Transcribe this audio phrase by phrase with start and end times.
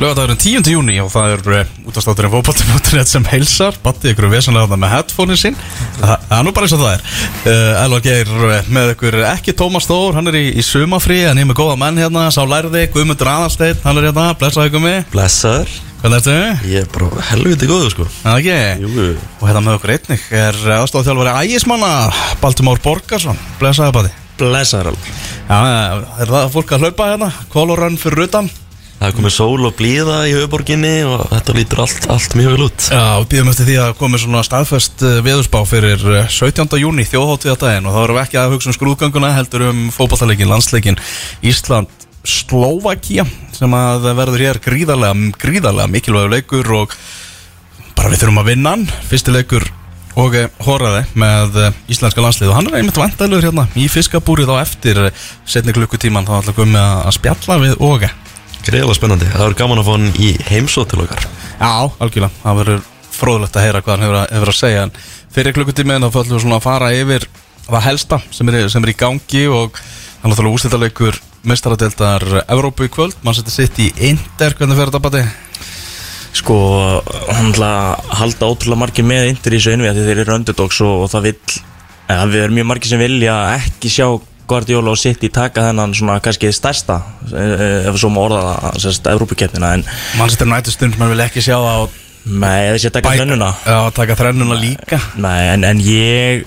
[0.00, 0.66] Lögadagurinn 10.
[0.72, 3.76] júni og það er uh, útastátturinn fókbalti.net sem heilsar.
[3.84, 5.58] Batti ykkur vesanlega þarna með headphone-in sín
[6.00, 7.04] Það er nú bara eins og það er.
[7.44, 11.30] Uh, Elva Geir uh, með ykkur ekki Tómas Þór Hann er í, í sumafrí ég
[11.30, 15.76] er með góða menn hérna Sá lærði Guðmundur Aðalsteinn Hann er hérna, blessaði mig Blessaður.
[16.02, 16.38] Hvernig ertu?
[16.72, 18.08] Ég er bara helviti góðu sko.
[18.24, 18.56] Það ekki?
[18.82, 19.04] Jú
[19.38, 21.92] Og hérna með okkur einnig er aðstofþjálfari Ægismanna
[22.42, 23.38] Baltimore Borgarsson.
[23.60, 25.14] Blessaði Batti Blessaður alveg
[25.46, 25.60] Já,
[26.24, 27.30] er það fólk að hlaupa hérna?
[27.52, 28.50] Kolorun fyrir utan
[29.02, 32.66] Það er komið sól og blíða í höfuborginni og þetta lítur allt, allt mjög vel
[32.68, 32.84] út.
[32.86, 36.76] Já, við býðum eftir því að komi svona staðfest uh, veðurspá fyrir uh, 17.
[36.78, 41.00] júni þjóðháttíðadaginn og þá erum við ekki að hugsa um skrúðganguna heldur um fótballtaleikin, landsleikin
[41.42, 41.90] Ísland,
[42.22, 46.96] Slovakia sem að verður hér gríðarlega gríðarlega mikilvægur leikur og
[47.98, 48.88] bara við þurfum að vinna hann.
[49.10, 49.66] Fyrsti leikur
[50.14, 54.62] og uh, horraði með íslenska landslið og hann er einmitt vandalur hérna í fiskabúrið á
[54.62, 55.08] eftir
[55.42, 58.18] setni klukkutíman þá ætla að koma að spjalla við Óge
[58.62, 59.28] Greiðlega spennandi.
[59.32, 61.24] Það verður gaman að fá hann í heimsótt til okkar.
[61.58, 64.84] Já, algjörlega, það verður fróðlegt að heyra hvað hann hefur að, hefur að segja.
[64.86, 64.94] En
[65.34, 67.26] fyrir klukkutíminn þá fællum við svona að fara yfir
[67.66, 71.20] það helsta sem er, sem er í gangi og það er náttúrulega úslítaleikur
[71.52, 73.18] mestaradeildar Evrópu í kvöld.
[73.26, 75.24] Mann setur sitt í Inder, hvernig fer þetta bati?
[76.38, 76.56] Sko,
[77.28, 80.78] hann ætla að halda ótrúlega margir með índir í þessu innvið því þeir eru underdogs
[80.86, 81.58] og, og það vill
[82.12, 84.06] eða við erum mjög margir sem vilja ekki sjá
[84.52, 87.00] Guardiola og City taka þennan svona kannski stærsta
[87.32, 89.84] eh, ef við svo má orða það, sérst, Evrópukeppnina en
[90.20, 93.48] Mann setur nættu stund, mann vil ekki sjá það Nei, ef þessi að taka þennuna
[93.66, 94.98] Já, taka þrennuna líka.
[95.18, 96.44] Nei, en, en ég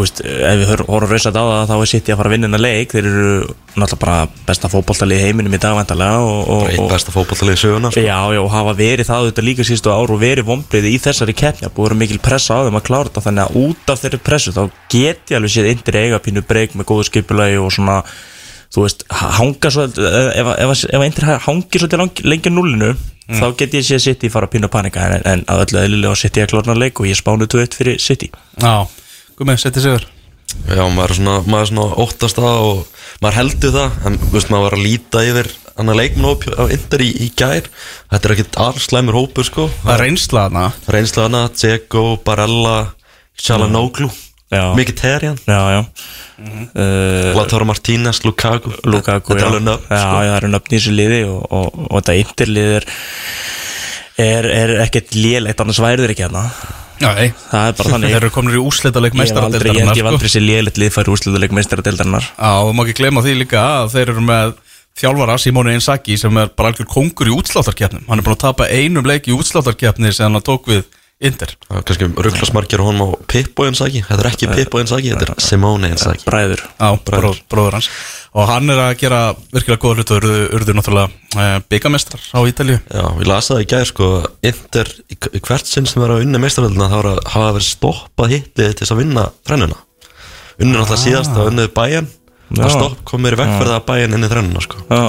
[0.00, 2.48] veist, ef við hor- horfum rausat á það þá er City að fara að vinna
[2.48, 2.94] hennar leik.
[2.94, 3.32] Þeir eru
[3.72, 4.16] náttúrulega bara
[4.48, 8.04] besta fótboltalið í heiminum í dag og, og, einn og, besta fótballtalið í söguna sko.
[8.04, 11.36] Já, já, og hafa verið það auðvitað líka síðustu ár og verið vombriði í þessari
[11.36, 11.68] keppni.
[11.68, 14.02] Að búið að vera mikil pressa á þeim að klára þetta þannig að út af
[14.04, 17.72] þeirri pressu þá get ég alveg séð indir eiga pínu breyk með góðu skipulagi og
[17.76, 18.02] svona
[18.72, 22.94] þú veist, hanga svo ef, ef, ef, ef indir hangi svo lengi á nullinu
[23.32, 26.42] þá get ég séð City fara að pínu panika en, en að öllu eðlilega City
[26.42, 28.30] að klára leik og ég spánu 2-1 fyrir City.
[28.60, 28.88] Já,
[29.42, 30.08] komið, setið sigur.
[30.68, 32.80] Já, maður er svona, maður er svona óttast það og
[33.22, 37.08] maður heldur það en veist, maður var að líta yfir annar leikmann á Inder í,
[37.24, 37.70] í gær.
[38.12, 39.70] Þetta er ekkit allslæmur hópur sko.
[39.84, 42.76] Það er reynslaðna Reynslaðana, Dzeko, Barella,
[44.52, 44.66] Já.
[44.76, 45.80] Mikið terjan Já, já.
[46.76, 48.74] Uh, Lautaro Martínez, Lukaku.
[48.84, 50.18] Lukaku, Þetta já, er alveg nöfn já, sko.
[50.20, 52.86] já, það eru nöfn í þessu liði og, og, og þetta interlið er,
[54.26, 56.44] er, er ekkert lélegt annars væri þeir ekki hérna
[57.00, 58.12] Nei, það er bara þannig.
[58.12, 62.28] Þeir eru komin í úslítaleg aldrei, ég, hef aldrei sér lélegt lið færi úrslutaleg meistaradeildarinnar.
[62.36, 64.54] Já, og má ekki gleyma því líka að þeir eru með
[65.00, 68.04] þjálfara Simone Inzaghi sem er bara algjör kongur í útsláttarkeppnum.
[68.08, 70.84] Hann er búin að tapa einum leik í útsláttarkeppni sem hann tók við
[71.22, 71.52] Inder.
[71.68, 74.02] Það er kannski rugglasmarkir og honum á Pippo Inzaghi.
[74.08, 76.24] Þetta er ekki Pippo Inzaghi, þetta er Simone Inzaghi.
[76.26, 76.64] Bræður.
[76.74, 77.88] Já, bróð, bróður hans.
[78.32, 79.20] Og hann er að gera
[79.52, 83.60] virkilega góða hlutu og urðu, urðu náttúrulega e, byggamestrar á Ítalju Já, ég las það
[83.60, 84.08] í gær sko
[84.48, 88.72] Inter, í hvert sinn sem verður að vinna meistaröldina þá að hafa verið stoppað hitlið
[88.72, 89.78] til þess að vinna þrennuna.
[90.62, 92.08] Unnur náttúrulega síðast að unnuði bæjan
[92.52, 92.64] Já.
[92.64, 94.82] Það stopp kom mér í vegferða að bæjan inn í þrennuna sko.
[94.88, 95.04] Já,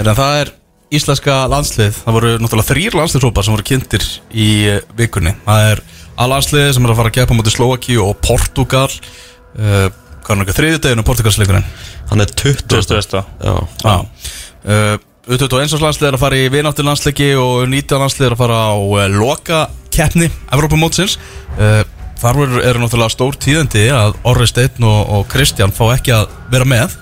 [0.00, 0.50] En það er
[0.94, 5.34] íslenska landslið Það voru náttúrulega þrýr landsliðsópar sem voru kynntir í e, vikunni.
[5.46, 5.82] Það er
[6.20, 9.86] A-landsliðið sem er að fara að gefa mútið Slovakíu og Portugal uh,
[10.20, 11.68] Hvað er náttúrulega þriðjudeginu Portugalsleikurinn
[12.10, 13.54] Hann er 20 20 veist það Já,
[13.86, 14.98] Já uh,
[15.30, 18.74] U21 landslið er að fara í vináttir landsleiki og 19 landslið er að fara á
[18.74, 19.58] uh, loka
[19.94, 21.18] keppni Evrópumótsins.
[21.54, 21.82] Uh,
[22.20, 26.26] Þar voru- eru náttúrulega stór tíðandi að Orri Steinn og, og Kristján fá ekki að
[26.52, 26.96] vera með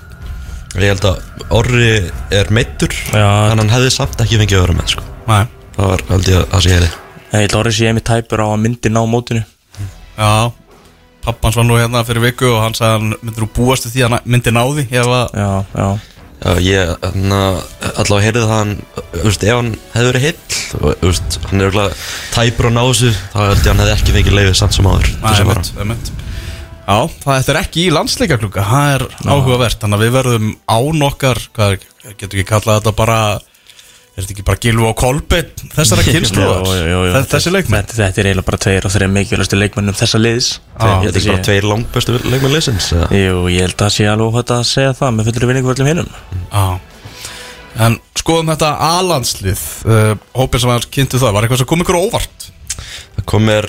[0.77, 1.91] ég held að Orri
[2.35, 3.25] er meittur Já.
[3.49, 5.43] En hann hefði samt ekki fengið að vera með sko Nei
[5.79, 6.89] Það var held ég að það sé hefði
[7.29, 9.43] Ég held orðið sé ég mig tæpur á að myndi ná mótinu
[10.19, 10.31] Já
[11.25, 13.97] Pappans var nú hérna fyrir viku og hann sagði að hann myndir nú búast við
[13.97, 15.89] því að hann myndi náði ef að Já, já
[16.39, 18.69] Já, ég, hann allavega heyrði það hann,
[19.11, 20.37] þú veist, ef hann hefði verið heill
[20.77, 21.97] og, þú veist, hann er örugglega
[22.31, 25.09] tæpur á násu, þá held ég að hann hefði ekki fengið leiðið samt sem áður
[25.09, 25.65] til þess að fara.
[25.65, 26.28] einmitt, einmitt.
[26.89, 31.03] Já, það þetta er ekki í landsleikaklúka Það er áhugavert, þannig að við verðum án
[31.05, 31.83] okkar Hvað er,
[32.17, 37.21] getur ekki kallað þetta bara Er þetta ekki bara Gilvu og Kolbeinn Þessara jú.
[37.29, 37.85] Þessi leikmenn?
[37.85, 40.49] Þetta, þetta er eiginlega bara tveir og þreir mikilvægstu leikmennum þessa liðs.
[40.57, 43.07] Já, Ég held ekki bara tveir langbæstu leikmenn leysins, eða?
[43.15, 45.91] Jú, ég held að það sé alveg hótt að segja það með fullri vinningu öllum
[45.93, 46.11] hinnum
[46.49, 46.65] Já.
[47.85, 49.61] En skoðum þetta A-landslið.
[49.87, 52.49] Uh, Hópin sem var kynntu það Var eitthvað sem kom ykkur óvart
[53.15, 53.67] Það kom mér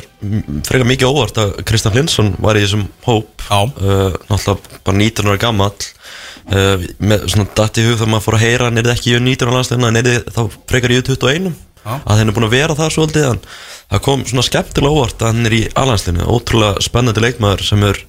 [0.67, 5.41] frekar mikið óvart að Kristján Hlinsson var í þessum hóp, uh, náttúrulega bara 19 ára
[5.41, 5.73] gammal,
[6.51, 9.17] uh, með svona datt í hug þegar maður fór að heyra hann er það ekki
[9.17, 11.51] í 19 ára landslegina, hann er þá frekar í 21
[11.81, 11.95] Já.
[12.05, 13.39] að henn er búin að vera það svolítið en
[13.91, 18.03] það kom svona skemmtilega óvart að hann er í alhanslinu, ótrúlega spennandi leikmaður sem er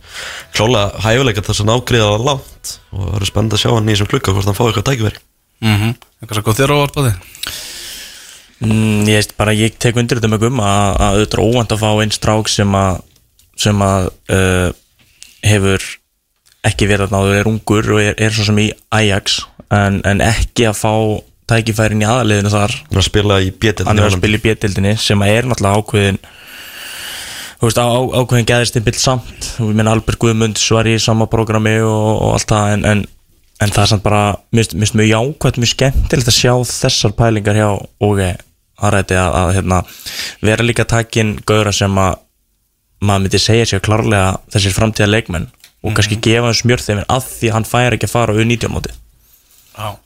[0.51, 2.73] klálega hæfileika þess að nágriða það langt.
[2.91, 5.21] Og það eru spennandi að sjá hann í þessum klukka hvort hann fá eitthvað tækiveri
[5.61, 5.93] mm -hmm.
[6.21, 7.13] Eitthvað sem kom þér á óvart bæði
[8.61, 11.73] Mm, ég veist bara, ég tek undir þetta með gumma að, að auðvitað er óvænt
[11.73, 12.99] að fá einn strák sem að
[13.61, 14.69] sem að uh,
[15.45, 15.87] hefur
[16.69, 19.39] ekki verið að náður er ungur og er, er svo sem í Ajax
[19.73, 20.93] en, en ekki að fá
[21.51, 22.75] tækifærin í aðaliðinu þar.
[22.85, 25.81] Hann er að spila í bjetið hann að spila í bjötildinni sem að er náttúrulega
[25.81, 26.21] ákveðin
[27.61, 27.89] þú veist, á,
[28.21, 29.49] ákveðin geðistimpill samt.
[29.57, 33.03] Við minna Albert Guðmunds var í sama prógrami og, og allt það en, en,
[33.61, 34.23] en það er samt bara,
[34.55, 38.23] mist, mist mjög jákvæmt mjög skemmtilegt að sjá þessar pælingar hjá OG
[38.81, 39.79] Harræti að, að hérna,
[40.41, 42.19] vera líka takin gauðra sem að
[43.01, 45.49] maður myndi segja sér klárlega þessir framtíða leikmenn
[45.81, 48.93] og kannski gefa hann smjörþefin að því hann fær ekki að fara á U19 móti
[49.77, 49.97] Já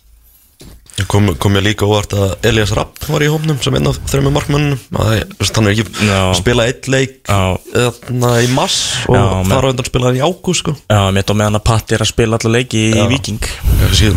[1.04, 4.34] kom, kom ég líka óvart að Elias Rapp var í hófnum sem einn af þreymur
[4.38, 6.20] markmönnum hann er ekki Já.
[6.22, 7.58] að spila eitt leik Já.
[7.84, 8.78] eðna, í mass
[9.10, 10.76] og Já, fara á undan að spila hann í ágúst sko.
[10.88, 13.08] Já, mitt og meðan að Patti er að spila alla leiki í Já.
[13.12, 13.50] Viking
[13.82, 14.14] Kanski,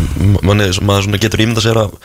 [0.47, 1.97] manni, maður getur ímynda sér að,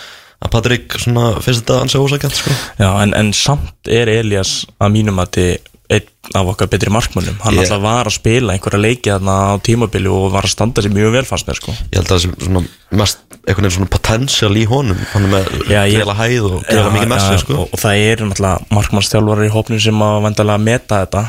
[0.45, 2.57] að Patrik finnst þetta ansi ósækjant sko.
[2.81, 7.37] Já, en, en samt er Elias að mínum að þið einn af okkar betri markmönnum.
[7.45, 10.81] Hann Ég- alltaf var að spila einhverja leiki þarna á tímabili og var að standa
[10.83, 11.75] sér mjög vel fannst mér sko.
[11.93, 12.63] Ég held að það sé svona
[12.95, 14.97] mest einhvern veginn svona potential í honum.
[15.13, 17.59] Hann er með greiðlega hæð og greiðlega mikið messi sko.
[17.61, 21.25] og, og það eru náttúrulega markmannstjálfarar í hópnum sem að vendalega meta þetta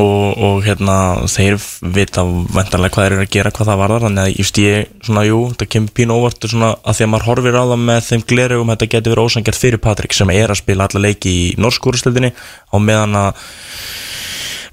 [0.00, 0.96] og, og hérna
[1.30, 1.60] þeir
[1.94, 4.06] vita vendalega hvað þeir eru að gera hvað það varðar.
[4.08, 7.60] Þannig að ég svona jú, það kemur pínu óvart svona að því að maður horfir
[7.62, 10.90] á það með þeim glerugum þetta getur verið ósangjart fyrir Patrik sem er að spila
[10.90, 13.44] alla leiki í norskúrustöldinni á meðan að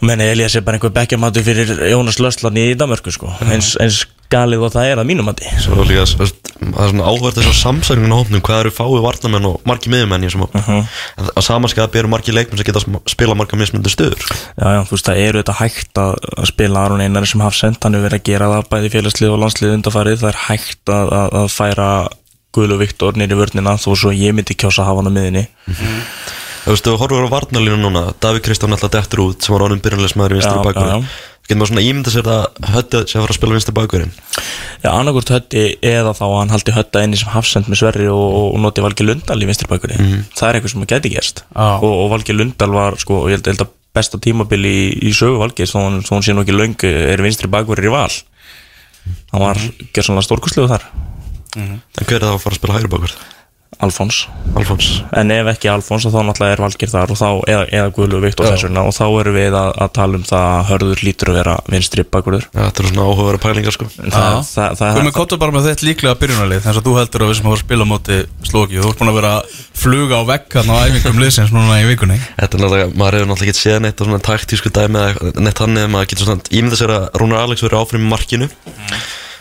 [0.05, 3.31] menn Elias er bara einhver bekkjamatu fyrir Jónas Löslan í Danmörku sko.
[3.47, 5.47] Eins, eins galið og það er að mínum mati.
[5.63, 8.71] Svo líka, þú veist, það er svona áhverð þess að samsækningun á hófnum, hvað eru
[8.75, 10.57] fáið varnamenn og margi miðjumenn í þessum hóp.
[10.59, 10.81] Mhm.
[11.17, 14.19] en að samanskapi eru margi leikmenn sem geta sm- spila marga mismundu stöður.
[14.59, 16.13] Já, já, þú veist, það eru þetta hægt að,
[16.44, 19.39] að spila Aron Einari sem hafsend, hann hefur verið að gera það bæði félagslið og
[19.45, 21.89] landslið undarfarið, það er hægt að, að, að færa
[22.57, 25.47] Guðlu Viktor nýri vörnina þó svo ég myndi kjósa að hafa hann á miðinni
[26.67, 29.79] Þú veist, þú horfur á varnalínu núna Davík Kristján alltaf dettur út sem var ánum
[29.79, 31.37] byrjanleismæður í vinstri Já, bakverði já, já.
[31.47, 32.41] Getur maður svona ímynda sér að
[32.73, 34.11] hötta sem fara að spila vinstri bakverðin
[34.83, 38.35] Já, annarkvort hötti eða þá að hann haldi hötta inni sem hafsend með Sverri og,
[38.41, 41.69] og noti Valgi Lundal í vinstri bakverði það er eitthvað sem geti gerst Já.
[41.77, 44.77] og, og Valgi Lundal var, sko, ég held, held að besta tímabil í,
[45.07, 48.11] í sögu Valgi þó hann, hann sé nú ekki löng er vinstri bakverði í val
[48.11, 49.87] hann var mm.
[49.95, 50.89] gerðsannlega stórkustlegu þar
[51.55, 53.21] En hver er það að fara að spila hægri bakverð?
[53.83, 54.27] Alfons.
[54.57, 55.03] Alfons.
[55.13, 58.39] En ef ekki Alfons þá náttúrulega er Valgir þar og þá, eða, eða Guðlu Vikt
[58.41, 58.51] og Já.
[58.56, 61.56] þessuna og þá erum við að, að tala um það að hörður lítur að vera
[61.69, 63.85] vinstri bakverður Já, þetta eru svona áhugaverða pælingar sko.
[63.97, 64.09] Það,
[64.50, 67.38] það, það, Komið kottu bara með þetta líklega byrjunarlið þess að þú heldur að við
[67.38, 68.15] sem hafa að spila móti
[68.47, 69.44] slóki þú ert búin að vera að
[69.77, 72.18] fluga á vekk hérna á æfingum liðsins núna í vikunni.
[72.39, 75.62] Þetta er náttúrulega, maður hefur náttúrulega ekki séð neitt og svona taktísku dæmi eða neitt
[75.62, 75.85] hann eða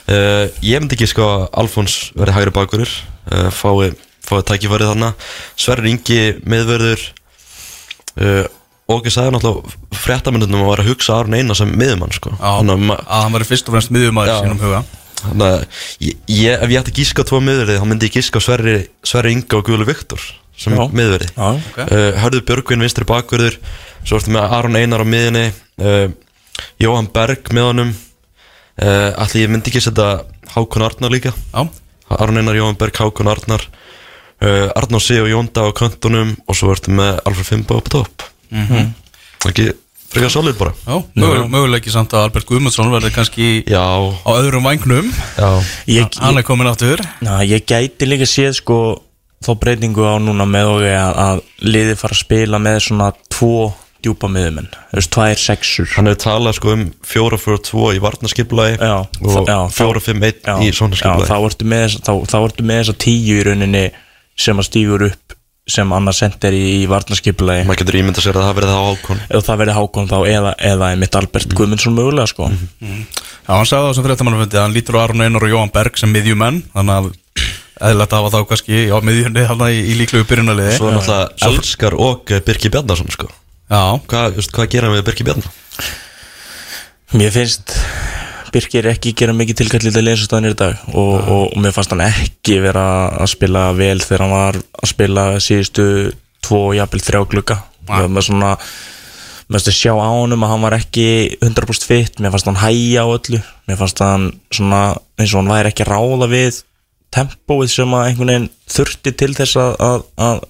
[0.07, 2.95] uh, Ég myndi ekki sko að Alfons verið hægri bakverður
[3.33, 3.93] uh, fái,
[4.27, 5.11] fái tækifærið þarna.
[5.59, 7.03] Sverrir Ingi miðverður
[8.21, 8.45] uh,
[8.87, 12.35] og ekki sagði náttúrulega fréttamöndunum að vera að hugsa Arun Einar sem miðumann sko.
[12.39, 14.39] Að hann var fyrst og fremst miðjumæður Já.
[14.45, 14.83] sínum huga.
[15.17, 15.63] Þannig að
[16.07, 18.75] ég, ég, ef ég ætti að gíska tvo miðverði þá myndi ég gíska á Sverri,
[19.07, 20.23] Sverri Inga og Guðlu Viktor
[20.61, 20.85] sem Já.
[20.93, 21.79] miðverði Já, Ok.
[21.83, 23.57] uh, Hörður Björgvin vinstri bakverður
[24.07, 25.47] Svo ertu með Aron Einar á miðinni
[25.83, 26.05] uh,
[26.81, 27.89] Jóhann Berg með honum.
[28.79, 30.21] Uh, Allir ég myndi ekki setja
[30.53, 31.33] Hákon Arnar líka?
[31.51, 31.65] Já,
[32.21, 33.65] Aron Einar, Jóhann Berg, Hákon Arnar
[34.43, 37.93] uh, Arnar C og Jónda á köntunum Og svo ertu með Alfred Fimbo upp á
[37.99, 38.23] topp.
[38.51, 38.87] Mm -hmm.
[39.49, 39.73] Ekki
[40.13, 40.73] frekar solid bara?
[40.87, 43.83] Já möguleik, möguleiki samt að Albert Guðmundsson verði kannski Já,
[44.27, 45.63] á öðrum vangnum já.
[45.87, 49.03] Ég, Hann er komin áttur Na, ég gæti líka séð sko
[49.45, 53.75] þá breytingu á núna með og að, að liði fara að spila með svona tvo
[54.05, 55.89] djúpa miðumenn þú veist, tvær sexur.
[55.97, 60.73] Hann hefur talað sko um 4-4-2 í varnaskipulagi Já, og já, þá- 4-5-1 já, í
[60.73, 63.85] svona já, skipulagi þá ertu með, þessa- þá, þá ertu með þessa tíu í rauninni
[64.39, 68.45] sem að stígur upp sem annars sendir í, í varnaskipulagi Maður getur ímynda sér að
[68.47, 69.23] það verði þá Hákon.
[69.27, 72.47] Ef það verði Hákon þá eða, eða einmitt Albert Guðmundsson mögulega sko.
[72.47, 75.99] Já, hann sagði það sem fréttamannafundi að hann lítur á Aron Einar og Jóhann Berg
[75.99, 77.11] sem miðjumenn þannig að
[77.77, 80.79] eðlilegt að hafa þá kannski á miðjunni í, í líklegu byrjunarliði.
[80.79, 83.29] Svo er náttúrulega Elskar og eh, Birki Bjarnason sko.
[83.67, 85.91] Já, Hvað, just, hvað gera við Birki Bjarnason?
[87.19, 87.75] Mér finnst
[88.57, 92.05] Birkir ekki gera mikið tilkallið að leysastöðanir í dag og, og, og mér fannst hann
[92.07, 92.85] ekki vera
[93.21, 95.87] að spila vel þegar hann var að spila síðustu
[96.47, 98.01] tvo, jafnvel þrjá glugga Ja.
[98.11, 98.49] með svona
[99.47, 101.05] með þess að sjá á honum að hann var ekki
[101.39, 104.81] 100% fitt, mér fannst hann hæja á öllu mér fannst hann svona
[105.21, 106.59] eins og hann væri ekki ráða við
[107.15, 110.43] tempóið sem að einhvern veginn þurfti til þess að, að, að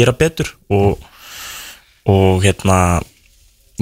[0.00, 1.06] gera betur og,
[2.10, 2.80] og hérna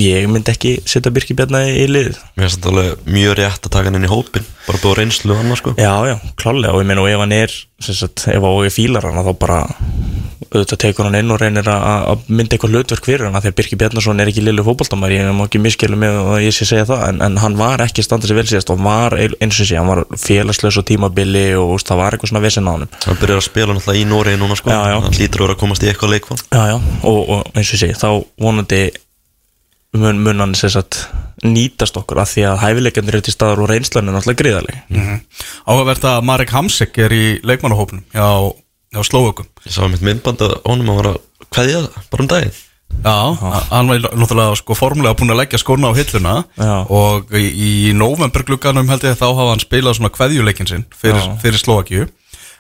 [0.01, 2.21] ég myndi ekki setja Birki Bjarna í, liðið.
[2.37, 5.35] Mér finnst þetta alveg mjög rétt að taka hann inn í hópin Bara búið reynslu
[5.35, 5.75] hann sko.
[5.81, 9.09] Já, já, klálega og ég meina og ef hann er sagt, ef hann er fílar
[9.09, 9.61] hann þá bara
[10.51, 14.23] auðvitað tekur hann inn og reynir að mynda eitthvað hlutverk fyrir hann að Birki Bjarnason
[14.23, 17.21] er ekki lillu fótboltamæri ég má ekki miskjölu með að ég sé segja það en,
[17.27, 19.91] en hann var ekki að standa sér vel síðast og var eins og sé, hann
[19.91, 23.43] var félagslaus og tímabili og veist, það var eitthvað svona vesen á hann Hann byrjar
[23.43, 24.75] að spila náttúrulega í Nóri núna sko.
[24.75, 26.43] Hann lítur að vera að komast í eitthvað leikvann.
[27.07, 28.09] Og, og eins og sé, þá
[28.43, 28.83] vonandi
[29.97, 31.01] mun, mun hann satt
[31.45, 35.21] nýtast okkur af því að hæfileikandir eru til staðar og reynslan er náttúrulega gríðaleg Mhm.
[35.67, 38.55] Áhugavert að Marek Hamsik er í leikmannahópnum hjá,
[38.95, 39.47] hjá Slóvökum.
[39.67, 41.15] Ég sá mitt myndband að honum að vera
[41.51, 42.59] kveðja það, bara um daginn.
[43.05, 43.17] Já,
[43.71, 46.87] hann var náttúrulega sko formulega búin að leggja skórna á hilluna Já.
[46.91, 51.59] og í, í novemberglugganum held ég þá hafa hann spilað svona kveðjuleikin sinn fyrir, fyrir
[51.63, 52.09] Slovakíu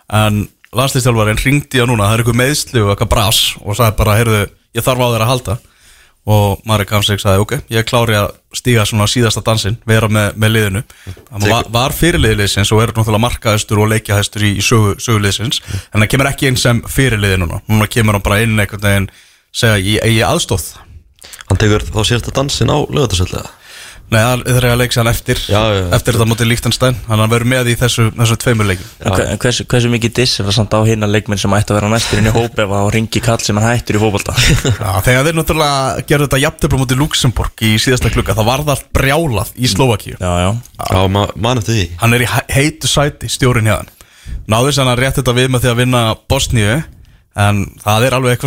[0.08, 4.14] en landslýstjálfarinn ringdi á núna, það er eitthvað meðsli og eitthvað bras og sagði bara,
[4.20, 4.40] heyrðu,
[4.78, 5.58] ég þarf á þér að halda
[6.28, 10.52] og Marek Hamsik sagði, ok, ég klári að stíga svona síðasta dansinn, vera með, með
[10.56, 10.82] liðinu.
[11.30, 16.04] Hann var, var fyrirliðliðsins og er náttúrulega markaðistur og leikjahæstur í, í sögu, söguliðsins, en
[16.04, 19.08] það kemur ekki inn sem fyrirliði núna, núna kemur hann bara inn einhvern veginn
[19.50, 20.68] segja, ég eigi aðstóð.
[21.48, 23.59] Hann tekur þá sérsta dansinn á lögatarsöllega
[24.10, 27.46] Nei, það eiga að leiksa hann eftir Já, já, eftir þetta mótið Líktanstæn hann verður
[27.52, 28.88] með í þessu, þessu tveimur leikin
[29.38, 32.18] hversu, hversu mikið diss er það samt á hinna leikmenn sem ætti að vera næstur
[32.18, 34.34] inn í hópi ef að ringi kall sem hann hættur í fótbolta?
[34.82, 38.74] Já, þegar þeir náttúrulega gerðu þetta jafntöfla mótið Luxemburg í síðasta klukka þá var það
[38.74, 40.50] allt brjálað í Slovakíu Já, já,
[40.90, 41.86] Já, ma man eftir því.
[42.02, 43.90] hann er í he- heitu sæti, stjórin hjá hann.
[44.50, 46.82] Náður sem hann rétt þetta við með því að vinna Bosníu
[47.38, 48.38] en það er alveg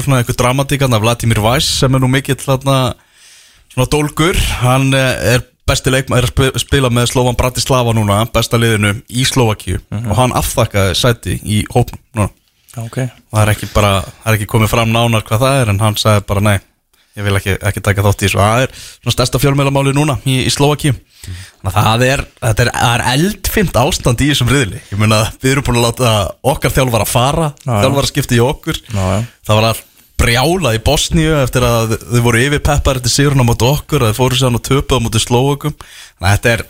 [5.69, 10.15] besti leikma er að spi- spila með Slovan Bratislava núna besta liðinu í Slovakíu og
[10.19, 12.29] hann afþakkaði sæti í hópnum núna.
[12.73, 12.97] Já, ok.
[13.05, 13.91] Og það er ekki bara,
[14.23, 16.55] það er ekki komið fram nánar hvað það er en hann sagði bara nei
[17.13, 18.39] ég vil ekki, ekki taka þátt í þessu.
[18.41, 22.71] Það er svona stærsta fjölmjölamáli núna í, í Slovakíu þannig að það er, þetta er,
[22.89, 24.81] er eldfimt ástand í þessum riðli.
[24.91, 26.13] Ég mun að við erum búin að láta
[26.51, 27.75] okkar þjálfar að fara já.
[27.85, 28.79] þjálfar að skipta í okkur.
[28.89, 29.19] Já, já.
[29.47, 29.81] það var all
[30.23, 34.19] brjálað í Bosníu eftir að þau voru yfir peppar eftir á móti okkur að þau
[34.21, 36.63] fóru sér á töpuð á móti Slovakum þannig að þetta er,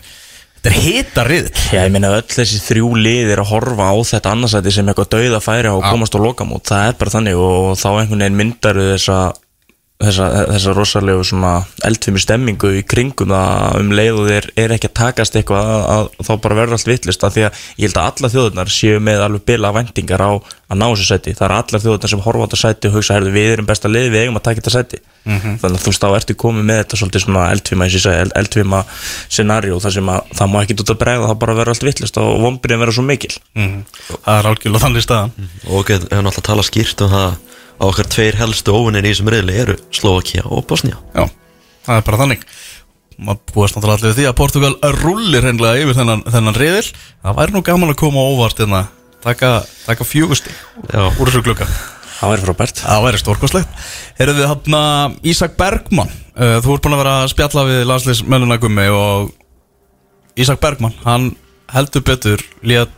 [0.58, 3.94] þetta er hita riðl Já, ég meina öll þessi þrjú lið er að horfa á
[4.10, 7.42] þetta annarsæti sem eitthvað dauða færi á að komast á lokamót, það er bara þannig
[7.46, 9.18] og þá einhvern veginn myndaru þessa
[10.02, 11.52] þessa, þessa rosalegu svona
[11.86, 15.84] eldfimi stemmingu í kringum það um leið og þeir er ekki að takast eitthvað að,
[15.94, 18.98] að þá bara verður allt vittlist af því að ég held að alla þjóðurnar séu
[19.04, 21.36] með alveg bila væntingar á að ná þessu sæti.
[21.38, 23.90] Það er allar þjóðurnar sem horfa á þetta sæti og hugsa herðu við erum besta
[23.90, 25.00] lið, við eigum að taka þetta sæti.
[25.62, 27.88] Þannig að þú veist þá ertu komið með þetta svolítið svona eldfima,
[28.40, 28.80] eldfima
[29.30, 32.20] scenario þar sem að það má ekki út að bregða það bara verður allt vittlist
[32.20, 33.32] og vombriðin verður svo mikil.
[34.24, 34.50] Það er
[37.78, 41.26] að okkar tveir helstu óvinnir í þessum reyðli eru Slovakia og Bosnia Já,
[41.86, 42.44] það er bara þannig.
[43.14, 46.86] Maður búast náttúrulega allir við því að Portugal rullir hennilega yfir þennan, þennan riðil.
[47.22, 48.80] Það væri nú gaman að koma óvart hérna,
[49.22, 49.52] taka,
[49.84, 50.50] taka fjögusti
[50.90, 51.04] Já.
[51.12, 51.68] úr þessu glugga.
[52.14, 52.82] Það verður frábært.
[52.82, 53.86] Það væri stórkoslegt
[54.22, 58.58] Erum við hann Ísak Bergmann uh, þú ert búin að vera að spjalla við landsleismennuna
[58.62, 59.32] gummi og
[60.38, 61.32] Ísak Bergmann, hann
[61.70, 62.90] heldur betur lét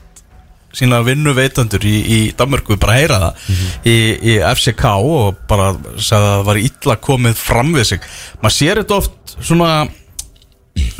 [0.76, 3.52] sína vinnu veitandur í, í Danmörku bara heyra það
[3.88, 8.10] í, í FCK og bara sagði að það var illa komið fram við sig.
[8.42, 9.70] Maður sér þetta oft svona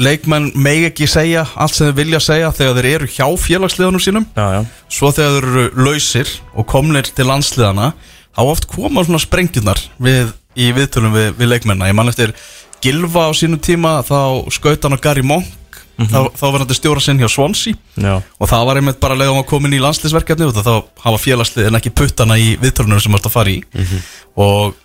[0.00, 4.28] leikmenn megi ekki segja allt sem þeir vilja segja þegar þeir eru hjá félagsliðanum sínum.
[4.36, 4.60] Já, já.
[4.92, 7.92] svo þegar þeir eru lausir og komnir til landsliðana
[8.36, 12.34] þá oft koma svona sprengjunar við, í viðtölum við, við leikmenna ég man eftir
[12.84, 15.48] Gilva á sínum tíma þá skaut hann á Gary Monk
[15.96, 17.76] þá, þá var þetta stjóra sinn hjá Swansea.
[17.96, 18.14] Já.
[18.20, 20.74] og það var einmitt bara leið að komin í landsliðsverkefni og þá
[21.06, 23.60] hafa félagslið en ekki puttana í viðtölunum sem að fara í.
[24.36, 24.76] Og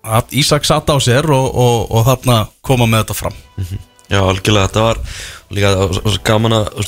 [0.00, 3.38] að Ísak satt á sér og, og, og þarna koma með þetta fram.
[4.10, 5.00] Já, algjörlega, þetta var
[5.54, 6.84] líka gaman að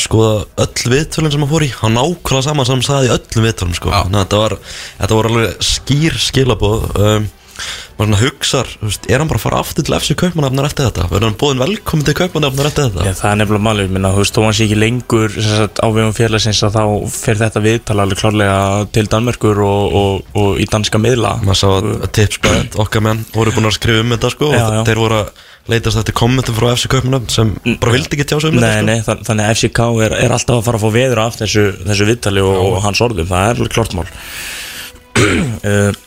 [0.00, 1.70] skoða öll viðtölun sem hann fór í.
[1.78, 3.92] Hann nákvæmlega saman sem hann saði öllum viðtölum sko.
[4.14, 4.56] Þetta var,
[4.98, 9.60] þetta var alveg skýr skilabóð um, maður svona hugsar, veist, er hann bara að fara
[9.62, 11.06] aftur til FC Kaupmannafnar eftir þetta?
[11.12, 13.06] Verður hann bóðin velkomin til Kaupmannafnar eftir þetta?
[13.06, 16.14] Já, það er nefnilega málið, minna, þú veist, þó hann sé ekki lengur á vegum
[16.18, 16.84] félagsins að þá
[17.14, 18.58] fer þetta viðtala alveg klárlega
[18.98, 23.24] til Danmerkur og, og, og í danska miðla maður sá að, að tipsbæð okkar menn
[23.34, 24.84] voru búin að skrifa um þetta sko, Já, og já.
[24.90, 25.34] þeir voru að
[25.64, 28.74] leitast eftir kommentum frá FC Kaupmannafn sem bara vildi ekki tjá sig um Nei, þetta
[28.82, 28.88] sko.
[28.90, 31.62] nei, þann, þannig að FCK er, er alltaf að fara að fá veður af þessu,
[31.86, 35.92] þessu viðtali og, og hans orðum, það er alveg klart mál uh,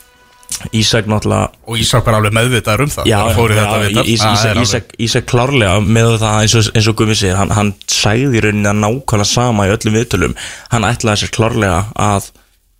[0.74, 5.78] Ísak náttúrulega og Ísak var alveg meðvitaður um það Já, já, Ísak, Ísak, Ísak klárlega
[5.84, 9.30] með það eins og, eins og Gumi segir hann, hann sagði í rauninni að nákvæmlega
[9.30, 10.36] sama í öllum viðtölum.
[10.72, 12.30] Hann ætlaði sér klárlega að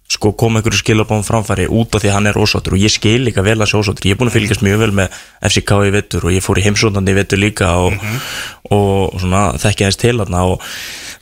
[0.08, 2.76] sko koma einhverju skilabáðum framfæri út af því hann er ósáttur.
[2.76, 4.08] Og ég skil líka vel að sé ósáttur.
[4.08, 5.18] Ég er búin að fylgjast mjög vel með
[5.50, 8.08] FCK í vettur og ég fór í heimsóndandi í vettur líka og,
[8.72, 10.42] og svona þekki aðeins til þarna.
[10.48, 10.64] Og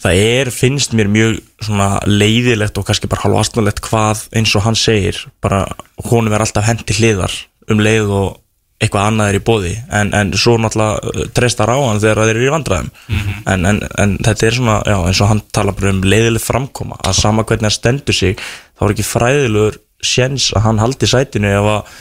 [0.07, 4.79] það er, finnst mér mjög svona leiðilegt og kannski bara halvastnulegt hvað eins og hann
[4.79, 5.65] segir bara
[6.07, 7.35] honum er alltaf hendi hliðar
[7.73, 8.35] um leið og
[8.77, 12.33] eitthvað annað er í bóði en, en svo náttúrulega uh, treystar á hann þegar þeir
[12.35, 12.91] eru í vandræðum.
[13.49, 16.99] En, en, en þetta er svona, já, eins og hann tala bara um leiðileg framkoma.
[17.01, 18.43] Að sama hvernig hann stendur sig
[18.77, 21.95] þá er ekki fræðilegur séns að hann haldi sætinu ef að,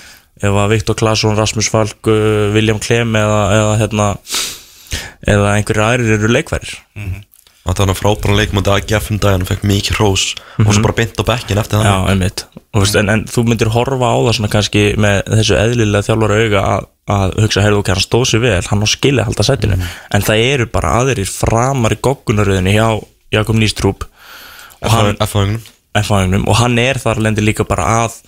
[0.50, 4.10] ef að Viktor Claesson, Rasmus Falk uh, William Klem eða, eða hérna
[5.26, 6.76] eða einhverjir aðrir eru leikværir
[7.66, 10.24] Það var hann frábæran leikmöndi að AGF um daginn og fekk mikið hrós.
[10.62, 11.88] Og svo bara beint á bekkin eftir það.
[11.88, 12.44] Já, einmitt.
[12.78, 16.62] Veist, en, en þú myndir horfa á það svona kannski með þessu eðlilega þjálfara auga
[16.76, 19.80] að, að hugsa, heyrðu ok, hann stóð sér vel hann á skilja halda sætinu.
[20.14, 22.86] En það eru bara aðrir framar í goggunaröðinni hjá
[23.34, 24.06] Jakob Nýstrúp.
[24.86, 25.58] Og hann,
[26.02, 28.22] F-fáingnum og hann er þar lendir líka bara að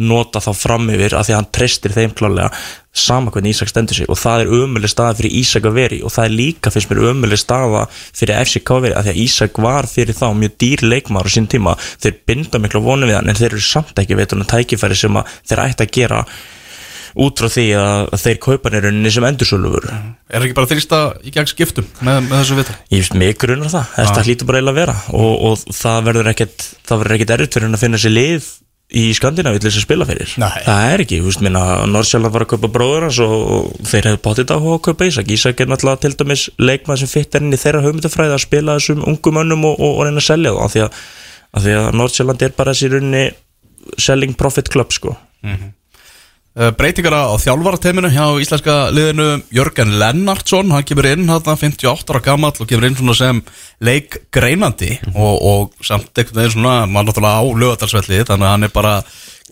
[0.00, 2.48] nota þá fram yfir að því að hann treystir þeim klálega
[2.96, 4.08] sama hvernig Ísak stendur sig.
[4.10, 7.02] Og það er ömuleg staða fyrir Ísak að veri og það er líka finnst mér
[7.10, 10.86] ömuleg staða fyrir FCK að veri að því að Ísak var fyrir þá mjög dýr
[10.86, 11.76] leikmar á sín tíma.
[12.00, 15.20] Þeir binda miklu vonum við hann en þeir eru samt ekki veitur en tækifæri sem
[15.44, 16.24] þeir ætti að gera
[17.14, 19.90] út frá því að þeir kaupa nýrunni sem endursölufur
[20.30, 22.74] Er ekki bara þrýsta í gegn skiptum með, með þessu vita?
[22.92, 24.96] Ég finnst mig grunar það, þetta hlýtur bara eiginlega að vera.
[25.18, 28.50] Og, og það verður ekkert það verður ekkert erfitt fyrir hann að finna sér lið
[28.90, 30.32] í Skandinavíð til þess að spila fyrir.
[30.42, 30.54] Nei.
[30.66, 34.20] það er ekki, þú veist minna, Nordsjálf var að kaupa bróður hans og, þeir hefðu
[34.24, 37.60] bóttið á að kaupa Ísak, Ísak er náttúrulega til dæmis leikmað sem fitt inn í
[37.60, 40.74] þeirra hugmyndafræði að spila þessum ungum önnum og, og, og reyna að selja það af
[40.74, 41.04] því að,
[41.66, 43.22] því að Nordsjálfland er bara þessi runni
[44.10, 45.14] selling profit club sko.
[45.46, 45.70] Uh,
[46.50, 49.28] breytingar á þjálfarateiminu hjá íslenska liðinu.
[49.54, 53.42] Jörgen Lennartsson hann kemur inn hann 58 ára gamall og kemur inn svona sem
[53.86, 58.74] leikgreinandi og, og samt einhvern veginn svona maður náttúrulega á lögadalsvelli þannig að hann er
[58.74, 58.94] bara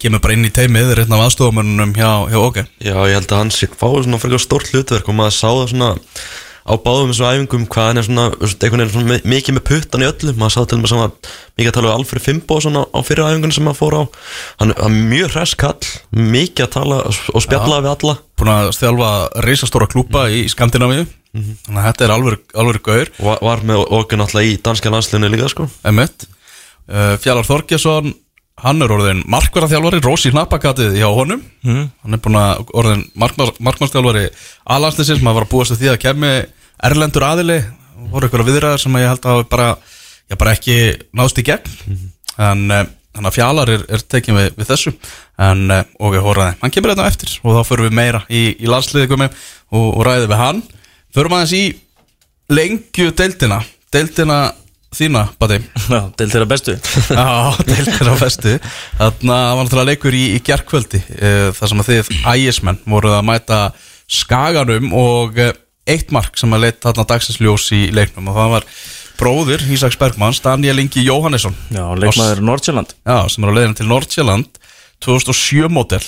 [0.02, 3.30] kemur bara inn í teimið er einn af aðstofamönnum hjá, hjá OK Já, ég held
[3.30, 5.90] að hann sé fáið svona frekar stórt hlutverk og maður sá það svona
[6.68, 10.04] á báðum þessu æfingum hvað hann er svona, einhvern veginn svona mi- mikið með puttan
[10.04, 10.34] í öllu.
[10.36, 11.06] Maður sá til og með sama
[11.58, 14.02] mikið að tala um Alfred Fimbo svona á fyrir æfingunum sem maður fór á.
[14.60, 18.16] Hann er mjög hress kall mikið að tala og spjalla við alla.
[18.38, 19.10] Búin að þjálfa
[19.48, 21.06] reisastóra klúpa í Skandinavíu.
[21.38, 23.10] Þannig að þetta er alveg, alveg gaur.
[23.20, 25.68] Og var- með okkur náttúrulega í danska landsliðinu líka sko.
[25.84, 26.24] Emmett
[26.88, 28.14] uh, Fjallar Þorgjesson
[28.58, 31.44] hann er orðin markverðarþjálfari Rósi Hnappakatið hjá honum.
[31.62, 31.84] Mm.
[32.02, 34.24] hann er búin að orðin markmannsþjálfari
[34.66, 36.32] aðlandslisins, maður var að búast því að kemmi
[36.84, 37.58] erlendur aðili
[38.12, 39.72] voru ykkur viðræðar sem ég held að bara,
[40.28, 40.76] já, bara ekki
[41.16, 41.72] náðst í gegn.
[42.38, 42.84] En uh,
[43.16, 44.94] þannig að Fjallar er, er tekin við, við þessu.
[45.48, 48.44] En uh, og við hóraði, hann kemur þetta eftir og þá förum við meira í,
[48.54, 50.62] í landsliði komi og, og ræðum við hann.
[51.16, 51.64] Förum aðeins í
[52.52, 53.60] lengju deildina.
[53.92, 54.38] Deildina
[54.94, 55.58] þína, Bati
[55.92, 56.74] Já, þeirra bestu.
[57.12, 57.28] Já,
[57.68, 61.82] deildir á festu Þannig að það var náttúrulega leikur í, í gerkvöldi uh, þar sem
[61.82, 63.60] að þið ægismenn voruð að mæta
[64.08, 65.42] skaganum og
[65.88, 68.68] eitt mark sem að leitt þarna dagsinsljós í leiknum og það var
[69.18, 71.56] bróðir Ísaks Bergmanns, Daniel Ingi Jóhannesson.
[71.74, 74.60] Já, leikmaður Nordsjálland Já, sem er á leiðin til Nordsjælland
[75.04, 76.02] 2007 mótel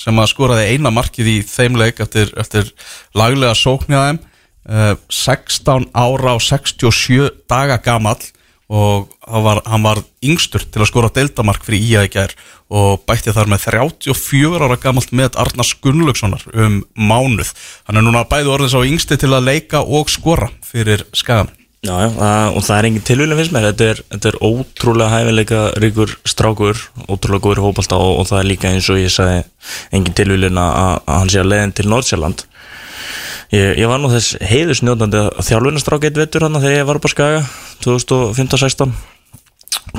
[0.00, 2.70] sem að skoraði eina markið í þeim leik eftir, eftir
[3.16, 8.20] laglega sóknjaðum uh, 16 ára og 67 daga gamall
[8.70, 12.34] og hann var, hann var yngstur til að skora deildamark fyrir í gær
[12.70, 17.50] og bætti þar með 34 ára gamalt með Arnars Gunnlaugssonar um mánuð.
[17.88, 21.50] Hann er núna bæði orðins á yngsti til að leika og skora fyrir skagan.
[21.80, 22.10] Já, já,
[22.52, 26.82] og það er engin tilvíðin finnst mér, þetta er, þetta er ótrúlega hæfileika ríkur strákur,
[27.08, 29.38] ótrúlega góður hópalta og, og það er líka eins og ég sagði
[29.96, 32.44] engin tilvíðin að, að hann sé að leiðin til Nordsjælland
[33.54, 37.08] ég, ég var nú þess heiðusnjóðandi að þjálfunarstrák eitt vettur hann þegar ég var upp
[37.08, 37.40] á Skaga
[37.84, 38.92] 2015-16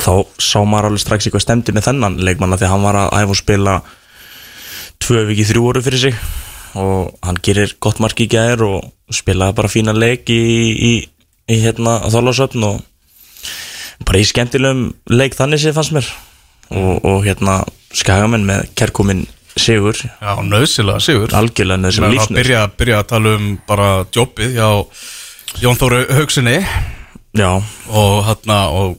[0.01, 3.33] þá sá maður alveg strax eitthvað stemdi með þennan leikmanna þegar hann var að æfa
[3.33, 3.75] og spila
[5.01, 6.21] tvö viki þrjú orðu fyrir sig.
[6.79, 10.39] Og hann gerir gott mark í gær og spilaði bara fína leik í,
[10.71, 10.93] í,
[11.51, 12.79] í hérna þálasöfn og
[14.07, 16.07] bara í skemmtilegum leik þannig séð fannst mér.
[16.71, 17.61] Og, og hérna
[17.91, 19.25] skagamenn með kærkominn
[19.59, 19.97] sigur.
[19.97, 21.33] Já, nöðsilega, Sigur.
[21.35, 24.69] algjörlega að lífsnöð byrja, byrja að tala um bara jobbið hjá
[25.61, 26.57] Jón Þóru Haugsinni
[27.35, 27.49] já,
[27.91, 28.97] og hérna og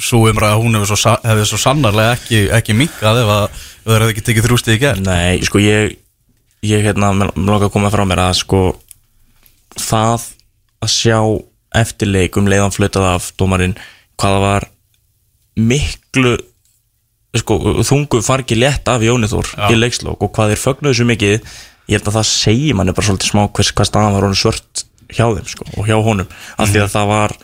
[0.00, 3.98] svo umræða hún hefur svo, hefði svo sannarlega ekki, ekki minkað ef að ef það
[3.98, 5.96] hefði ekki tekið þrjústið í gerð nei, sko ég
[6.62, 8.62] ég hérna, mér langar að koma frá mér að sko
[9.76, 10.28] það
[10.82, 11.18] að sjá
[11.82, 13.76] eftirleik um leiðan flutað af dómarinn
[14.20, 14.68] hvaða var
[15.58, 16.36] miklu
[17.40, 19.68] sko, þungu fargi létt af Jóni Þór Já.
[19.72, 23.08] í leikslók og hvað þeir fögnuðu svo mikið ég held að það segi manni bara
[23.08, 26.28] svolítið smá hvers, hvað staðan var honum svört hjá þeim sko, og hjá honum.
[26.60, 27.34] Af því að það var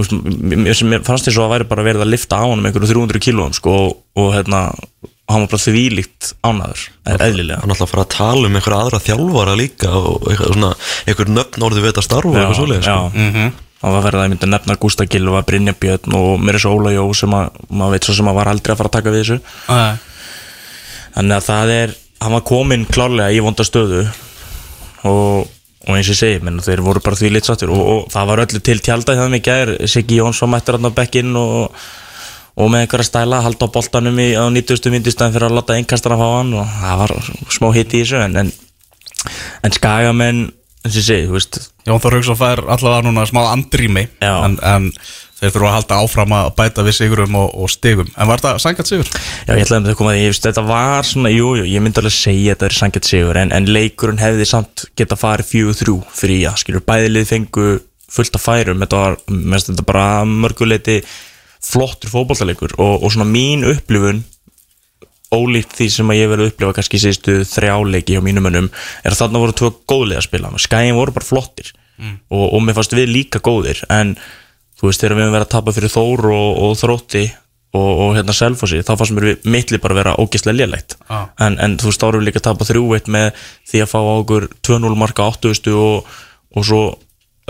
[0.00, 3.22] mér, fannst þess að það væri bara verið að lifta á hann með einhverju 300
[3.26, 4.60] kílóum sko, og, og hérna
[5.30, 7.60] hann var bara þvílíkt ánaður eðlilega.
[7.62, 10.70] Hann ætla að fara að tala um einhverja aðra þjálfara líka og eitthvað svona,
[11.06, 13.50] einhver nöfn orðið við þetta starfa og eitthvað svoleiðis sko.
[13.80, 13.88] Já.
[13.88, 16.74] það verið að ég myndi að nefna Gústa Gilva, Brynja Björn og mér er svo
[16.76, 19.14] Óla Jó sem að maður veit svo sem að var aldrei að fara að taka
[19.14, 19.38] við þessu
[19.68, 19.94] Nei.
[21.16, 24.04] þannig að það er, hann var komin klárlega í vonda stöðu
[25.08, 28.30] og, og eins og ég segi, menn, þeir voru bara því litsattur og, og það
[28.32, 31.82] var öllu til hjá þeim í gær Siggi Jónsson mættur hann á bekkinn og,
[32.60, 34.92] og með einhverja stæla að halda á boltanum í, á 90.
[34.92, 37.14] myndistæðin fyrir að láta einkastana fá hann og það var
[37.56, 38.52] smá hitt í þessu en, en,
[39.64, 40.48] en skagamenn
[40.84, 41.58] eins og ég segi, þú veist.
[41.88, 44.88] Jón Þór Hauksson fær allavega núna smá andrými en, en
[45.40, 48.08] þeir þurfa að halda áfram að bæta við sigurum og, og stigum.
[48.16, 49.08] En var þetta sangat sigur?
[49.46, 51.84] Já, ég ætlaði að koma að því, ég veist, þetta var svona, jú, jú, ég
[51.84, 55.48] myndi alveg segja að þetta er sangjart sigur, en, en leikurinn hefði samt geta farið
[55.54, 57.68] fjögur þrjú fyrir já, skilur, bæðilið fengu
[58.10, 61.00] fullt af færum, þetta var, mest þetta bara mörguleiti
[61.64, 64.24] flottur fótballtaleikur og, og svona mín upplifun,
[65.30, 68.70] ólíkt því sem að ég verið að upplifa kannski síðustu þrjáleiki hjá mínum önum,
[69.04, 71.70] er að þarna voru tvö góðlega að spila, skæin voru bara flottir.
[72.32, 74.14] Og, og mér fannst við líka góðir, en
[74.80, 77.24] þú veist, þegar við höfum verið að tapa fyrir Þór og, og Þrótti
[77.76, 80.96] og, og hérna Selfossi, þá fannst mér við mittli bara vera ógeðslega lélegt.
[81.04, 81.28] Já.
[81.44, 83.98] en, en þú veist, þá erum við líka að tapa 3-1 með því að fá
[84.00, 86.10] á okkur 2-0 marka 80 og,
[86.56, 86.82] og svo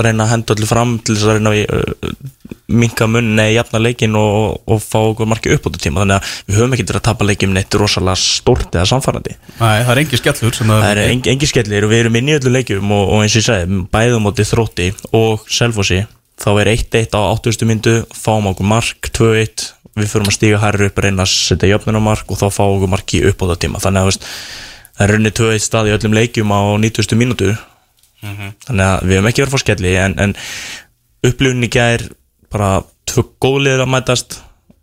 [0.06, 2.30] reyna að henda allir fram til þess að reyna að uh,
[2.70, 6.16] minka munn nei, jafna leikin og, og fá okkur marki upp á þetta tíma, þannig
[6.18, 9.92] að við höfum ekki til að tapa leikin neitt rosalega stórt eða samfærandi Nei, það
[9.94, 12.94] er engi skellur Það er engi, engi skellir og við erum inn í öllu leikjum
[12.96, 16.04] og, og eins og ég segi, bæðum móti þrótti og selfossi,
[16.40, 17.68] þá er 1-1 á 80.
[17.70, 22.30] myndu, fáum okkur mark 2-1, við förum að stíga hærri upp reyna að setja jöfnunamark
[22.30, 24.30] og þá fáum okkur marki upp á það tíma, þannig að veist,
[24.94, 27.18] það er runni 2-1 stað í öllum leikjum á 90.
[27.18, 27.50] mínútu
[28.20, 30.35] þannig að við höfum ekki verið fá skelli en, en
[31.26, 32.04] upplifunni gær
[32.52, 34.38] bara tvö góðliðir að mætast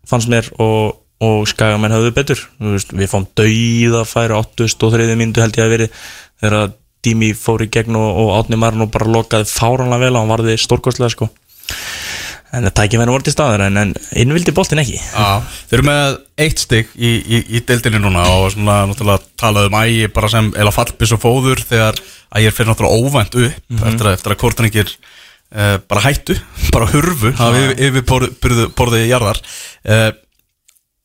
[0.07, 5.15] fannst mér og, og skagamenn höfðu betur veist, við fáum dauða færi 83.
[5.19, 6.03] mínútu held ég að verið
[6.41, 10.33] þegar Dimi fór í gegn og, og Átni Marno bara lokaði fáranlega vel og hann
[10.33, 11.29] varði stórkostlega sko
[12.55, 14.99] en það tækja verið voru til staður en, en innvildi boltin ekki.
[14.99, 19.71] Já, þeir eru með eitt stygg í, í, í deildinni núna og svona náttúrulega talaðu
[19.71, 21.99] um ægi bara sem eila fallbis og fóður þegar
[22.39, 26.37] ægir fyrir náttúrulega óvænt upp eftir að, eftir að kortningir uh, bara hættu,
[26.75, 29.43] bara hurfu hafa yfir, yfir borðið borði jarðar.
[29.83, 30.09] Uh,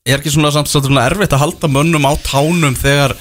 [0.07, 3.14] er ekki svona samt svona erfitt að halda mönnum á tánum þegar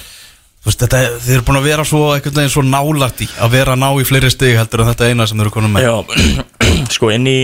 [0.64, 2.02] veist, þetta, þeir eru búin að vera svo
[2.50, 5.38] svo nálægt í að vera að ná í fleiri stig heldur en þetta eina sem
[5.38, 5.86] þeir eru konum með?
[5.86, 5.96] Já,
[6.96, 7.38] sko inn í,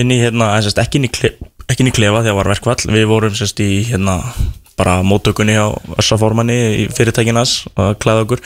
[0.00, 1.32] inn í hérna, en sérst, ekki inn í, kle,
[1.66, 4.18] ekki inn í klefa þegar var verkvall, við vorum sérst í hérna,
[4.76, 8.42] bara móttökunni á Össaformanni í fyrirtækinas að klæða okkur.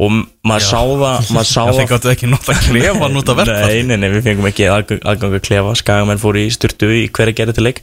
[0.00, 0.14] Og
[0.46, 3.96] maður sá það maður sá þeir það gáttu ekki nota klefa nota verkfall Nei, nei,
[4.00, 5.74] nei, við fengum ekki aðgang, að klefa.
[5.82, 7.82] Skagamenn fór í styrtu í hverja gerði til leik.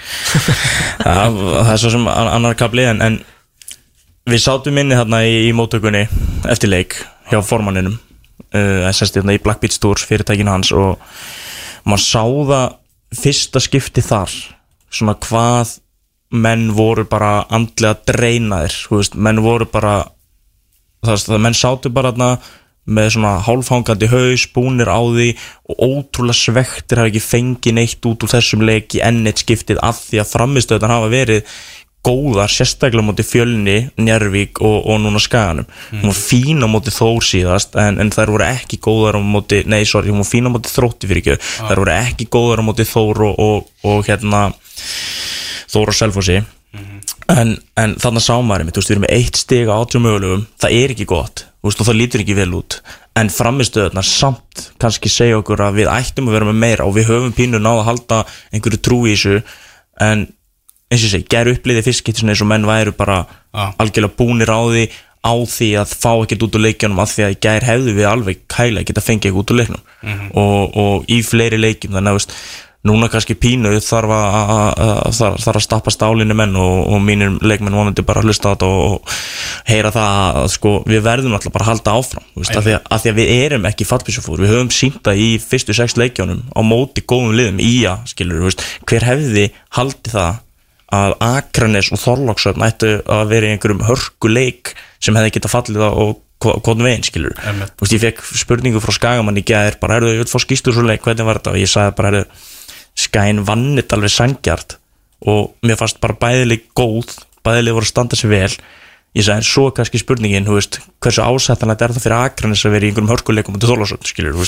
[1.06, 3.20] Það, það er svo sem an- annar kapli en, en
[4.28, 6.04] við sátum inni þarna í, í móttökunni
[6.50, 6.98] eftir leik
[7.30, 7.96] hjá formanninum
[8.56, 10.98] uh, sérst hérna í Black Beach Tours fyrirtækinu hans og
[11.88, 12.66] maður sá það
[13.16, 14.34] fyrsta skipti þar
[14.92, 15.78] svona hvað
[16.36, 19.98] menn voru bara andlega dreinaðir þú veist, menn voru bara
[21.06, 22.32] það, það menn sátu bara þarna
[22.88, 25.28] með svona hálfhangandi haus, búnir á því
[25.68, 30.00] og ótrúlega svektir hafa ekki fengið neitt út úr þessum leiki enn eitt skiptið af
[30.06, 31.58] því að framistöðan hafa verið
[32.06, 35.68] góðar, sérstaklega á móti fjölni, Njarvík og, og núna skaganum.
[35.92, 39.64] Hún var fín á móti þór síðast en, en þær voru ekki góðar á móti
[39.68, 41.40] nei, sorry, hún var fín á móti þrótti fyrir ekki.
[41.68, 44.46] Þær voru ekki góðar á móti þór og, og, og hérna
[45.68, 46.40] þór og selfossi.
[47.28, 50.06] En, en þannig sá maður einmitt, þú veist, við erum með eitt stig á átjum
[50.08, 52.80] mögulegum, það er ekki gott þú veist, og það lítur ekki vel út
[53.18, 57.10] en framistöðunar samt kannski segja okkur að við ættum að vera með meira og við
[57.12, 58.20] höfum pínu náða að halda
[58.54, 59.42] einhverju trú í þessu
[60.06, 60.28] en
[60.92, 63.74] eins og segi, gerðu uppliði fiskit eins og menn væru bara Já.
[63.82, 64.86] algjörlega búnir á því
[65.28, 68.46] á því að fá ekkert út úr leikjunum af því að gær hefðu við alveg
[68.52, 69.84] kæla geta fengið ekkert út úr leiknum
[70.38, 72.36] og, og í fleiri leikjum þannig að veist,
[72.88, 77.36] núna kannski pínu þarf að, að, að, þarf, að stappa stálinu menn og, og mínir
[77.42, 79.18] leikmenn vonandi bara að hlusta á þetta og, og
[79.68, 82.90] heyra það að sko, við verðum alltaf bara að halda áfram veist, af, því að,
[82.96, 86.62] af því að við erum ekki fallbísufúr við höfum sínta í fyrstu sex leikjónum á
[86.64, 90.44] móti góðum liðum í að skilur, veist, hver hefði haldið það
[90.96, 94.72] að Akranes og Þorlóksöfn ættu að vera í einhverjum hörkuleik
[95.04, 96.16] sem hefði getað fallið á og
[96.64, 97.34] hvern veginn skilur.
[97.38, 100.76] Þú veist, ég fekk spurningu frá Skagamann í gæðir bara, erðu, ég vil fá skýstur
[100.76, 101.54] svo leik, hvernig var þetta?
[101.56, 102.26] Og ég sagði bara, erðu,
[102.98, 104.78] Skagin vannit alveg sangjart
[105.30, 107.12] og mér fannst bara bæðileg góð
[107.46, 108.54] bæðileg voru að standa sér vel.
[109.18, 112.74] Ég sagði, en svo kannski spurningin, þú veist hversu ásættanlega er það fyrir Akranes að
[112.76, 114.42] vera í einhverjum hörkuleikum út í Þorlóksöfn, skilur, þú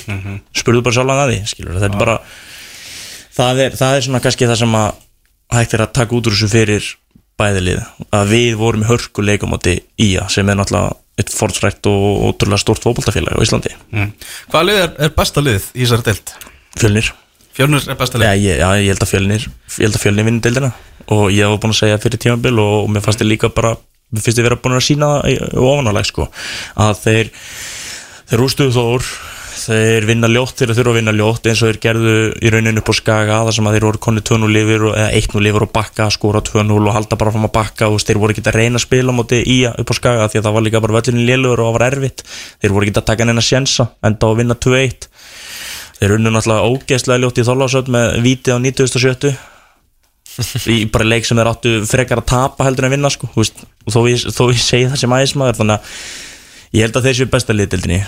[5.50, 6.90] að að hægt er að taka út úr þessu fyrir
[7.40, 7.80] bæðilið
[8.16, 12.84] að við vorum í hörku leikamóti ía sem er náttúrulega eitt fornsrætt og ótrúlega stórt
[12.86, 14.12] fótboltafélag á Íslandi mm.
[14.52, 16.34] Hvaða lið er, er besta lið í þessari deild?
[16.80, 17.12] Fjölnir
[17.58, 18.30] Fjölnir er besta lið?
[18.30, 20.72] Já, ég, já, ég held að Fjölnir ég held að Fjölnir vinni deildina
[21.10, 23.74] og ég hef búin að segja fyrir tímabil og, og mér fannst ég líka bara
[24.14, 25.12] mér finnst ég vera búin að sína
[25.58, 26.30] ofanáleg sko
[26.80, 27.34] að þeir
[28.30, 29.12] þeir rústuðu þór
[29.60, 32.92] þeir vinna ljótt þeir þurfa að vinna ljótt eins og þeir gerðu í rauninu upp
[32.92, 36.10] á skaga þar sem að þeir voru konni 2-0 lifir eða 1-0 lifir og bakka,
[36.16, 38.86] skóra 2-0 og halda bara fram að bakka og þeir voru ekki að reyna að
[38.86, 41.70] spila móti í upp á skaga því að það var líka bara völlinu lélur og
[41.70, 42.26] það var erfitt.
[42.62, 45.10] Þeir voru ekki að taka neina sjensa enda að vinna 2-1
[46.00, 49.36] þeir unnu náttúrulega ógeðslega ljótt í þólasöld með viti á 90.70
[50.72, 53.96] í bara leik sem þeir áttu frekar að tapa heldur en vinna sko, veist, og
[53.96, 55.84] þó ég, þó ég segi það sem ægismæður þannig að
[56.78, 58.00] ég held að þeir séu besta liðdildinni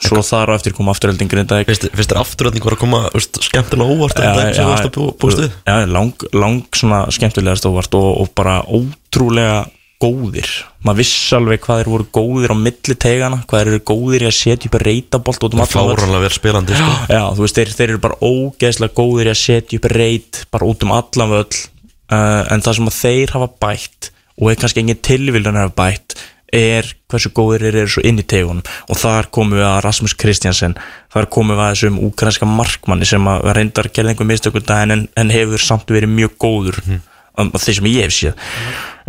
[0.00, 3.40] svo þar á eftir koma afturölding Grindavík Finnst finnst þér afturölding var að koma veist,
[3.44, 5.58] skemmtilega óvart Já, já, að bú- búast við?
[5.68, 9.66] Já, lang, lang svona skemmtilegast óvart og, og bara ótrúlega
[10.00, 10.48] góðir
[10.80, 14.28] maður viss alveg hvað þeir voru góðir á milli tegana, hvað þeir eru góðir í
[14.30, 15.62] að setja upp reytabolt út um.
[15.68, 16.94] Fáranlega vel spilandi sko.
[17.12, 20.70] Já, þú veist, þeir, þeir eru bara ógeðslega góðir í að setja upp reyt bara
[20.72, 24.10] út um allan völl uh, en það sem að þeir hafa bætt
[24.40, 26.16] og er kannski engin tilvílun hafa bætt
[26.56, 30.16] er hversu góðir þeir eru svo inn í tegunum og þar komum við að Rasmus
[30.18, 30.76] Kristjansen
[31.12, 35.34] þar komum við að þessum úkrænska markmanni sem að reyndar gerði einhver mistökunda en, en
[35.34, 37.02] hefur samt verið mjög góður mm.
[37.42, 38.34] um, þeir sem ég hef séð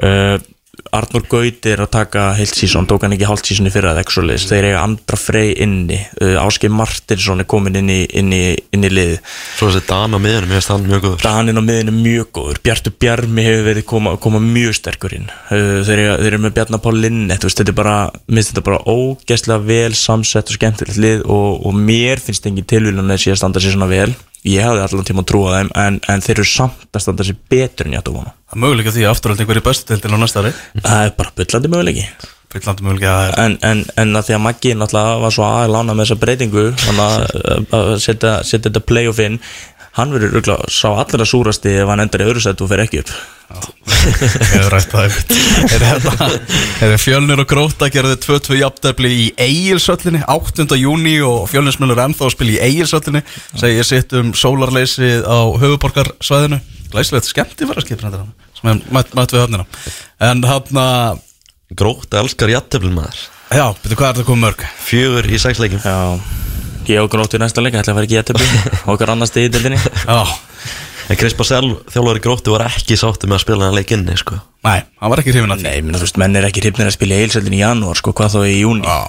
[0.06, 0.38] uh,
[0.96, 4.48] Arnur Gaut er að taka heilt sísón, tók hann ekki hálft sísóni fyrir að ekki
[4.50, 8.41] þeir eiga Andra Frey inni uh, Áskei Martinsson er komin inn í, inn í,
[8.76, 9.20] inn í liði
[9.58, 11.22] Svo þessi Dana miðunum, ég veist hann mjög góður.
[11.24, 12.60] Danin á miðinu mjög góður.
[12.65, 15.30] Bjartur Bjarmi hefur verið koma, koma mjög sterkur inn.
[15.52, 17.96] Uh, þeir, eru- þeir eru með Bjarnar Pál Linnet veist, þetta er bara,
[18.32, 23.06] minnst þetta bara ógæslega vel samsett og skemmtilegt lið og, og mér finnst engin tilvílun
[23.06, 24.10] að þeir sé að standa sér svona vel
[24.50, 27.38] ég hafði allan tíma að trúa þeim en, en þeir eru samt að standa sér
[27.52, 30.18] betur en ég átt að vona Það er möguleika því að afturölding verið bestu deildin
[30.18, 30.50] á næsta ári.
[30.84, 32.06] Það er bara byllandi möguleiki.
[32.52, 35.96] Fyllandi möguleika að er en, en, en að því að Maggi náttúrulega var svo aðlána
[35.96, 39.38] með þessa breytingu þannig að- setja þetta playoff inn
[39.98, 43.02] hann verður örugglega sá allra súrasti ef hann endar í öðru sett og fer ekki
[43.04, 43.14] upp.
[43.52, 45.16] Ég hef rætt það
[45.76, 46.28] Er þetta
[46.88, 50.68] Er fjölnir og gróta gerði 2-2 jafntefli í Egilsöllinni 8.
[50.80, 53.24] júni og fjölnismennur ennþá að spila í Egilsöllinni
[53.60, 58.24] segi ég sitt um sólarleysið á höfuborgarsvæðinu Glæsilegt skemmti var að skipa þetta
[58.58, 59.68] sem er mætt, mætt við höfnina.
[60.28, 61.22] En hann að
[61.72, 63.20] Grótt elskar jætteflin maður.
[63.52, 64.64] Já, betur hvað er þetta komið mörg?
[64.84, 66.20] Fjögur í sex leikim Já,
[66.89, 69.52] ég og gróttu í næsta leik ætla að fara ekki að töflu okkar annars stíði
[69.56, 70.22] dildinni Já,
[71.12, 74.38] En Chris Basel, þjálfari gróttu, var ekki sáttu með að spila hann leik inni sko.
[74.63, 75.65] nei, hann var ekki hrifin að því.
[75.67, 78.13] Nei, minna, þú veist, menn er ekki hrifnir að spila í heilsöldin í janúar, sko,
[78.15, 79.00] hvað þá í júni Já,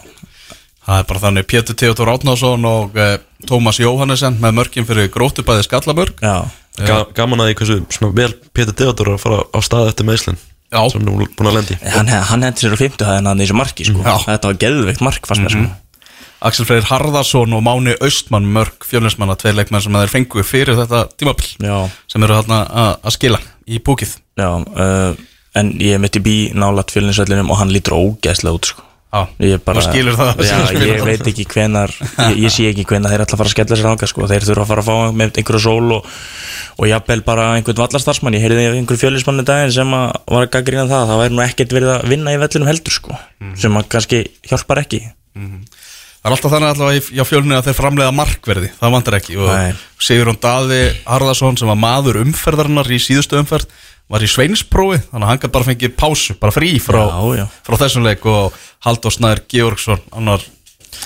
[0.88, 3.12] það er bara þannig Pétur Theodor Átnásson og uh,
[3.46, 6.18] Tómas Jóhannesson með mörkin fyrir grótubæði Skallabörg.
[6.24, 6.36] Já,
[6.82, 10.08] Ga Gaman að því hversu svona vel Pétur Theodor er að fara á stað eftir
[10.08, 10.40] meðslinn
[10.72, 10.80] Já.
[10.88, 13.58] sem nú búin að lendi hann, hann hendur sér á 50 hæðina hann í þessu
[13.60, 14.00] marki, sko.
[14.00, 14.14] Já.
[14.24, 15.81] Þetta var geðveikt mark, fannst mér, sko
[16.48, 21.04] Axel Freyr Harðarsson og Máni Austmann mörg fjölnismanna, tveir leikmenn sem þeir fengu fyrir þetta
[21.16, 21.52] tímabill
[22.10, 25.12] sem eru hérna að að skila í búkið já, uh,
[25.58, 28.82] en ég mitt í bí nálat fjölinsöllinum og hann lítur ógeðslega út, sko.
[29.12, 29.26] Já,
[29.60, 29.76] bara,
[30.16, 30.38] það.
[30.48, 33.52] Já, ég veit ekki hvenar ég, ég sé ekki hvenar þeir ætla að fara að
[33.52, 34.28] skella sér ánga sko.
[34.30, 36.06] Þeir þurfa að fara að fá með einhverju sól og,
[36.80, 38.38] og jafnvel bara einhvern vallarstarfsmann.
[38.38, 41.04] Ég heyrði einhverju fjölismann í daginn sem að var að gaggrina það.
[41.12, 43.52] Það væri nú ekkert verið að vinna í vellinum heldur sko, Mhm.
[43.60, 45.02] sem að kannski hjálpar ekki
[46.22, 49.38] Það er alltaf þannig allavega í- fjölunni að þeir framleiða markverði, það vantar ekki.
[49.42, 49.72] Og Nei.
[50.06, 53.66] Sigurjón Daði Harðarsson sem var maður umferðarinnar í síðustu umferð
[54.12, 57.46] var í sveinsprófi, þannig að hann gæti bara fengið pásu, bara frí frá, Já, já.
[57.66, 58.26] frá þessum leik.
[58.28, 58.52] Og
[58.86, 60.42] Halldór Snær Georgsson annar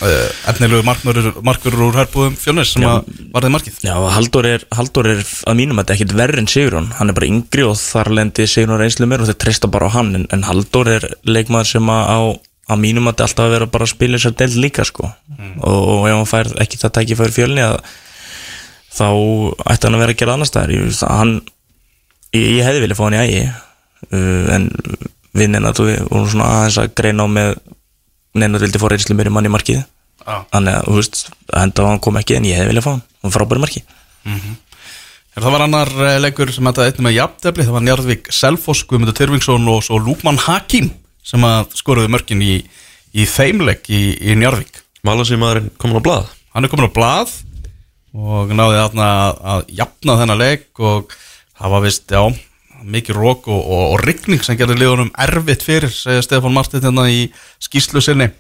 [0.03, 3.79] uh, efnilegu markverður, úr herbúðum fjölnis sem að varði markið.
[3.87, 7.17] Já, Halldór er, Halldór er að mínum að þetta ekkit verri en Sigurún Hann er
[7.17, 10.13] bara yngri og þar lendi Sigurún reynslu mér og þeir treysta bara á hann.
[10.19, 12.21] En, en Halldór er leikmaður sem að á
[12.67, 15.11] að mínum að þetta alltaf að vera bara að spila þessar delt líka sko.
[15.61, 17.77] Og, og ef hann fær ekki það tæki fyrir fjölni að
[18.97, 19.09] þá
[19.71, 20.75] ætti hann að vera að gera annars staðar.
[20.75, 21.53] Ég,
[22.35, 24.71] ég, ég hefði viljað fá hann í ægi uh, en
[25.37, 27.53] vinnina þú vorum svona aðeins að greina á með
[28.37, 29.85] neina vildi fá reynslu mér í manni markið.
[30.27, 30.43] Já.
[30.51, 31.19] þannig að, þú veist,
[31.55, 33.83] enda á hann kom ekki en ég hefði viljað fá hann, hann frábæri marki
[35.37, 38.87] Er það var annar eh, leikur sem þetta einnig með jafntefli, það var Njarðvík Selfoss,
[38.89, 40.89] Guðmundur Tyrfingsson og svo Lúkmann Hakim
[41.27, 42.55] sem að skoruðu mörkin í,
[43.17, 44.83] í þeimleik í, í Njarðvík.
[45.07, 47.33] Malasí maðurinn komin á blað Hann er komin á blað
[48.17, 49.07] og náði þarna
[49.53, 51.11] að, jafna þennan leik og
[51.53, 52.23] það var vist, já,
[52.97, 57.05] mikið rók og, og, og rigning sem gerði liðunum erfitt fyrir, segja Stefán Martin hérna
[57.13, 57.27] í
[57.61, 58.31] skýslu sinni.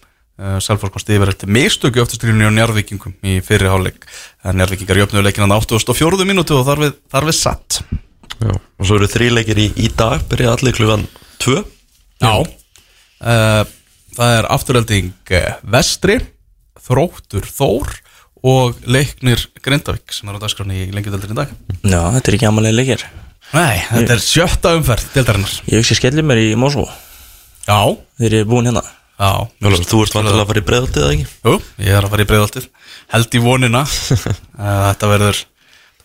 [0.40, 5.58] uh, Selfoss komst yfir eftir mistöku öftustrýnunni og njárvíkingum í en njárvíkingar jöfnuðu leikin hann
[5.60, 6.24] 84.
[6.24, 7.82] mínútu og þar við, þar við satt
[8.40, 11.04] Já, og svo eru þríleikir í, í dag, byrja allir klugan
[11.44, 11.60] 2
[12.24, 12.48] Já
[13.20, 16.18] Það er afturölding uh, Vestri
[16.86, 17.94] Þróttur Þór
[18.46, 21.54] og Leiknir Grindavík sem er á dagskráni í lengjudöldin í dag.
[21.82, 23.02] Já, þetta er ekki amalega leikir.
[23.54, 25.56] Nei, þetta er sjötta umferð deildarinnar.
[25.70, 26.84] Ég hugsi skellir mér í Mosó
[27.66, 27.78] Já,
[28.18, 28.82] þegar ég er búinn hérna.
[29.16, 29.30] Já.
[29.64, 31.26] Þú ert vantilega að fara í breiðaldið eða ekki?
[31.48, 31.54] Jú,
[31.86, 32.66] ég er að fara í breiðaltið
[33.14, 33.84] Held í vonina.
[34.56, 35.40] Eh, Þetta verður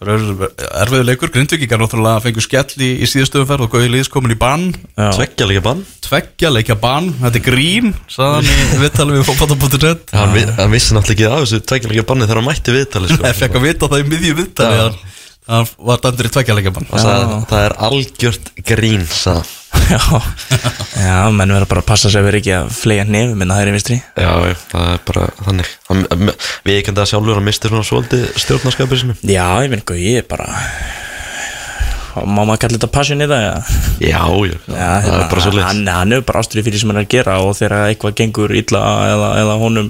[0.02, 1.32] erfiður leikur.
[1.34, 4.72] Grindvíkingar náttúrulega fengur skell í, í síðustu umferð og Gauði Lýðs komin í bann.
[4.98, 5.84] Tveggja leikja bann.
[6.08, 10.98] Tveggja leikja bann, þetta er grín sagðan í viðtalið við fótbolta.net Hann, vi, hann vissi
[10.98, 13.26] náttúrulega ekki af þessu tveggja leikja banni þegar hann mætti viðtali sko.
[13.30, 15.00] Ég fekk að vita það í miðju viðtalið
[15.42, 15.52] Já.
[15.52, 19.50] að hann var dæmdur í tveggja leikja bann Og sagði, það er algjört grín hann.
[19.92, 20.00] Já,
[21.00, 23.98] já menn verður bara að passa að vera ekki að flega nefum minna hægri vinstri.
[24.20, 25.72] Já, já, það er bara þannig.
[25.90, 26.32] Hann,
[26.68, 30.22] Við ekki að sjálfur að misti svona svolítið stjórnarskapið sinu Já, ég finn ekki, ég
[30.22, 30.52] er bara
[32.12, 33.54] Má maður kalla þetta passion í það, já
[34.04, 37.00] Já, já, Já, það er bara svolítið hann, hann er bara ástriði fyrir sem hann
[37.00, 39.88] er að gera og þegar eitthvað gengur illa eða, eða honum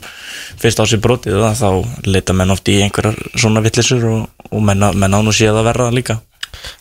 [0.61, 4.63] fyrst á sig brotið það, þá leita menn oft í einhverjar svona vittlisur og, og
[4.67, 6.17] menn, á- menn án og séð að verða það líka.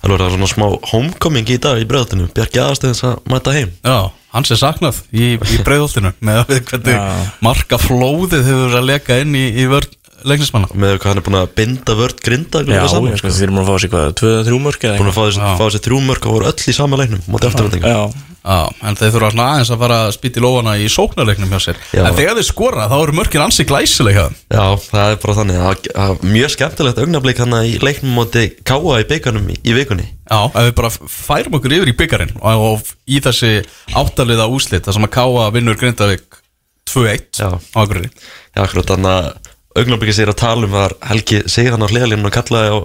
[0.03, 3.71] Það er svona smá homecoming í dag í breiðaldinu Bjarki aðastæðins að mæta heim.
[3.87, 7.31] Já, hans er saknað í, í breiðoltinu með að við hvernig Já.
[7.47, 9.89] marka flóðið hefur verið að leka inn í, í vörn
[10.29, 10.69] leiknismanna.
[10.77, 13.55] Með hvað hann er búin að binda vörd grinda Já, saman, ég sko, þeir eru
[13.57, 15.55] múin að fá sér hvað, 2-3 mörk eða búin að fá þessi, Já.
[15.57, 18.03] fá þessi þrjú mörg og voru öll í sama leiknum móti afturvendinga Já,
[18.41, 21.61] Já, en þeir þurfa svona aðeins að fara að spýta í lófana í sóknarleiknum hjá
[21.61, 21.81] sér.
[21.93, 22.03] Já.
[22.09, 25.59] En þegar þeir skora þá eru mörkin ansi glæsilega Já, það er bara þannig.
[25.61, 29.77] Það það var mjög skemmtilegt augnablik hann í leiknum móti Káa í byggarnum í, í
[29.77, 30.07] vikunni.
[30.31, 33.53] Já, ef við bara færum okkur yfir í byggarinn og, og í þessi
[34.01, 36.41] áttaliða úslit þar sem að Káa vinnur Grindavík
[36.89, 37.51] 2-1 Já.
[37.53, 38.09] á Akureyri.
[38.57, 39.51] Já, akkurat þannig að
[39.81, 42.79] augnablikið sér að tala um var Helgi Sigan á hliðalínu og kallaði á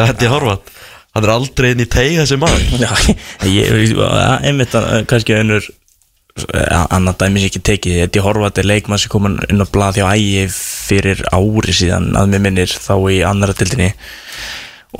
[0.00, 0.72] Eddi Horvat
[1.14, 2.90] Hann er aldrei inn í tegi þessi maður Já,
[3.50, 3.94] ég,
[4.46, 5.66] einmitt að- kannski önnur
[6.94, 11.24] annar dæmis ekki tekið Horvat er leikmann sem komin inn á blað hjá ægi fyrir
[11.34, 13.90] ári síðan að mér minnir þá í annara tildinni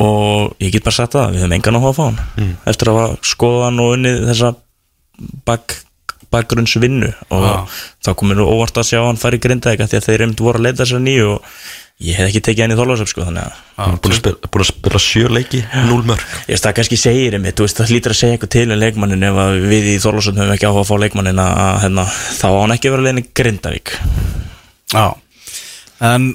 [0.00, 2.50] og ég get bara sagt það við höfum engan áhuga að fá hann Mm.
[2.72, 4.50] eftir að hafa skoðað hann og unnið þessa
[5.48, 5.76] bak,
[6.30, 7.54] bakgrunnsvinnu og Já.
[8.06, 10.66] þá komur nú óvart að sjá hann færi grindaðika því að þeir einmitt voru að
[10.68, 11.48] leita þessar nýju og
[12.00, 14.50] ég hef ekki tekið hann í þólasöf sko þannig að Hann er búin að spila,
[14.64, 18.14] að spila sjö leiki, núl mörg Ég veist það kannski segir þú veist það hlýtur
[18.14, 20.88] að segja eitthvað til um leikmannin ef að við í Þorlásson höfum ekki áhuga að
[20.90, 22.04] fá leikmannin að að, hérna,
[22.40, 23.92] þá á hann ekki að vera í Grindavík.
[24.94, 25.04] Já,
[26.10, 26.26] en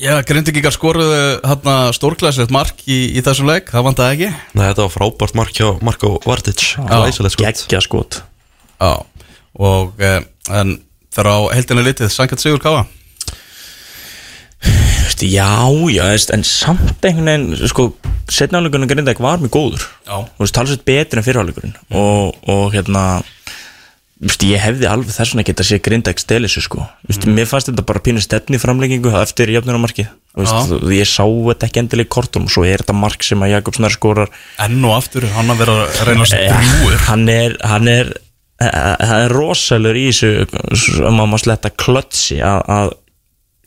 [0.00, 4.30] já, Grindvíkingar skoruðu hérna stórklæslegt mark í, í þessum leik, það vantaði ekki?
[4.56, 6.14] Nei, þetta var frábært mark hjá Marko
[7.36, 7.44] skot.
[7.44, 8.22] Gekkja skot.
[8.80, 8.94] Já,
[9.60, 10.78] og eh, en
[11.12, 12.64] þegar á heldinu litið, Sankart Sigur
[14.62, 17.92] Þú veist, Já, já, veist, en samt einhvern veginn sko,
[18.32, 19.86] setnáleikurinn Grindavík var mjög góður.
[20.08, 20.16] Já.
[20.24, 23.04] Þú veist, talsveit betri en fyrirháleikurinn og, og hérna
[24.22, 26.86] þú veist, ég hefði alveg þess vegna geta séð Grindavík steli sig sko.
[27.08, 31.82] Vist, mér fannst þetta bara pínu stefni framleggingu eftir jöfnunamarkið Vist, ég sá þetta ekki
[31.82, 34.30] endilega í kortum og svo er þetta mark sem að Jakob Snar skorar.
[34.64, 38.14] Enn og aftur, hann að vera að reyna að strjúur hann er hann er
[38.62, 40.30] það er rosalur í þessu
[41.08, 42.94] um að maður sletta klötsi að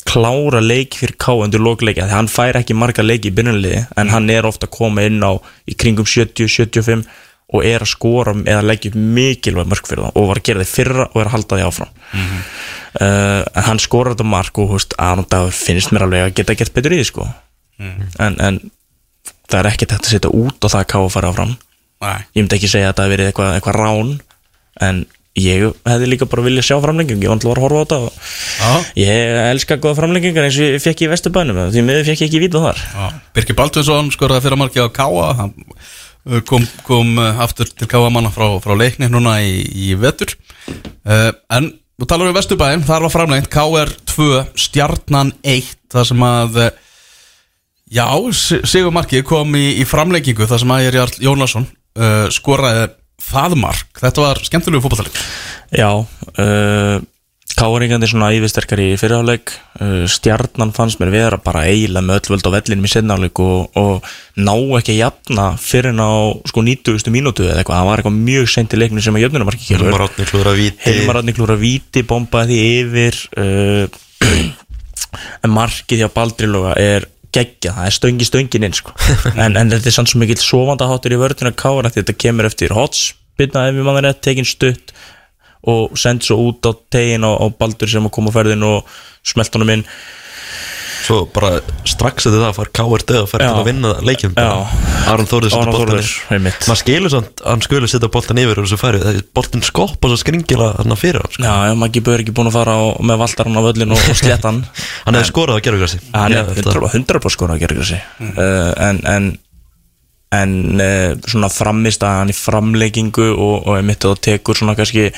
[0.05, 4.11] klára leik fyrir ká undir lókleiki því hann fær ekki marga leiki í byrjunliði en
[4.13, 5.33] hann er ofta að koma inn á
[5.65, 7.05] í kringum 70-75
[7.53, 10.71] og er að skora eða leggja mikilvæg mörg fyrir það og var að gera þið
[10.71, 11.91] fyrra og er að halda því áfram.
[12.95, 16.73] Uh, en hann skorar þetta mark og húst, Dagur finnst mér alveg að geta gert
[16.73, 17.27] betur í því sko.
[17.77, 18.59] En, en
[19.51, 21.53] það er ekkert hægt að setja út og það að að fara áfram.
[22.05, 24.09] Nei, ég myndi ekki segja að það hafi verið eitthvað, eitthvað rán
[24.85, 27.83] en ég hefði líka bara viljað sjá framlenging ég vant að var að horfa á
[27.83, 32.23] þetta og ég elska góða framlengingar eins og ég fekk í Vesturbænum því miður fekk
[32.23, 32.83] ég ekki víta þar.
[33.35, 38.07] Birkir Baldursson skoraði fyrir marki á Káa hann uh, kom, kom uh, aftur til Káa
[38.13, 39.59] manna frá, frá leikni núna í,
[39.91, 40.37] í vetur.
[41.03, 46.27] Uh, En þú talar um Vesturbæn, þar var framlengt Káa 2, Stjarnan 1 það sem
[46.31, 46.59] að
[47.93, 51.67] Já, Sigur Marki kom í, í framlengingu þar sem að er Jónasson
[51.99, 52.87] uh, skoraði
[53.21, 53.91] það mark.
[54.01, 55.19] Þetta var skemmtilegu fótballtalik
[55.73, 57.01] já uh,
[57.55, 62.49] Káringandi svona yfirsterkar í fyrirháleik uh, Stjarnan fannst mér vera bara eiginlega með öll völd
[62.51, 67.07] á vellinum í setnáleik og, og ná ekki að jafna fyrir en á sko 90.
[67.15, 69.23] mínútu eða eitthvað, það var eitthvað mjög seint í leiknum sem að
[70.09, 70.83] Átni klúður að víti.
[70.89, 73.21] Hilmar Átni klúra víti, bombaði yfir.
[73.39, 73.87] Uh,
[75.45, 78.95] en markið hjá Baldriloga er geggja, það er stöngi stöngin inn sko.
[79.43, 82.75] en, en þetta er sann svo mikill sofandaháttur í vörðina kára því þetta kemur eftir
[82.75, 84.93] hots byrna ef við mann rétt tekin stutt
[85.65, 88.97] og send svo út á tegin á, á Baldur sem að koma á ferðin og
[89.25, 89.85] smelt honum inn
[91.05, 93.49] Svo bara strax eftir það döð og fær Já.
[93.51, 94.35] til að vinna leikjum.
[95.05, 96.01] Aron Þórður setja boltan
[96.33, 96.65] einmitt.
[96.65, 99.65] Maður skilur samt að hann skulle setja boltan yfir og svo færi Það er boltin
[99.65, 101.45] skopp og svo skringila hann fyrir hann sko.
[101.45, 104.51] Já, Maggi Böður ekki búin að fara á, með valdarinn á völlin og, og sletta
[104.51, 104.61] hann
[105.05, 107.99] Hann hefði skorað á gerðugrassi hann er 100%, 100 skora að gera þessi
[108.31, 109.31] uh, en en,
[110.35, 114.77] en uh, svona framist að hann í framleikingu og, og er mitt að tekur svona
[114.77, 115.09] kannski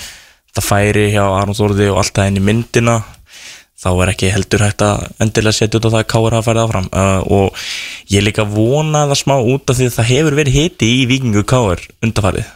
[0.58, 2.98] það færi hjá Aron Þórði og allt það inn í myndina
[3.78, 6.64] þá er ekki heldur hægt að endilega setja út á það að Káur hafa færið
[6.66, 6.88] áfram.
[6.90, 7.66] Uh, og
[8.14, 11.44] ég líka vona það smá út af því að það hefur verið hiti í vikingu
[11.48, 12.48] Káur undarfarið,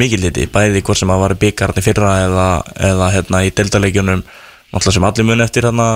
[0.00, 2.46] mikil hiti bæði hvort sem að var byggarni fyrra eða,
[2.92, 4.24] eða hérna í deltaleikjunum
[4.72, 5.86] náttúrulega sem allir muni eftir hérna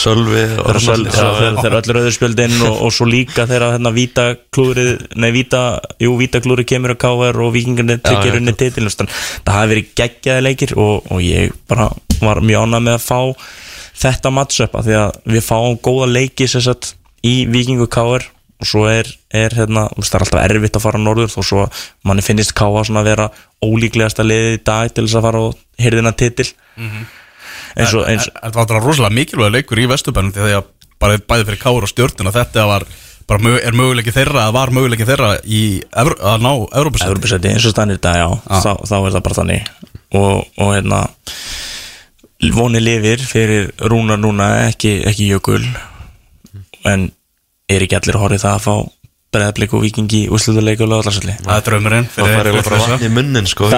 [0.00, 4.24] Sölvi þegar söl- þegar- þegar- þegar öll rauðurspjöldin og, og svo líka þegar hérna víta
[4.56, 5.60] klúrið nei víta,
[6.00, 10.46] jú víta klúrið kemur á káver og vikingarnir já, unni titilnustan það hafi verið geggjaði
[10.48, 11.90] leikir og, og ég bara
[12.24, 13.20] var mjög ánað með að fá
[13.98, 18.26] þetta matchup af því að við fáum góða leiki sagt í vikingu káver
[18.60, 21.64] og svo er, er hérna, það er alltaf erfitt að fara norður þó svo
[22.06, 23.28] manni finnist káa svona að vera
[23.64, 26.46] ólíklegasta liðið í dag til þess að fara og hyrðina titil.
[27.74, 30.70] Eins og eins, Þetta var þetta rosalega mikilvæg leikur í Vesturbænum því að
[31.02, 32.86] bara bæði fyrir Káur og stjórnuna þetta var,
[33.28, 37.50] bara mög, er möguleiki þeirra að var möguleiki þeirra í Evr að ná Európa Európa-sæti
[37.50, 38.28] eins og stannir þetta, já,
[38.62, 39.72] þá, þá er það bara þannig.
[40.14, 41.02] Og, og hérna
[42.54, 45.62] voni lifir fyrir rúnar núna ekki, ekki jökul.
[46.84, 47.08] En
[47.70, 48.74] er ekki allir horið það að fá
[49.34, 52.06] breðablik og vikingi úslutuleik og lögalarsöldi Það er draumurinn
[53.50, 53.70] sko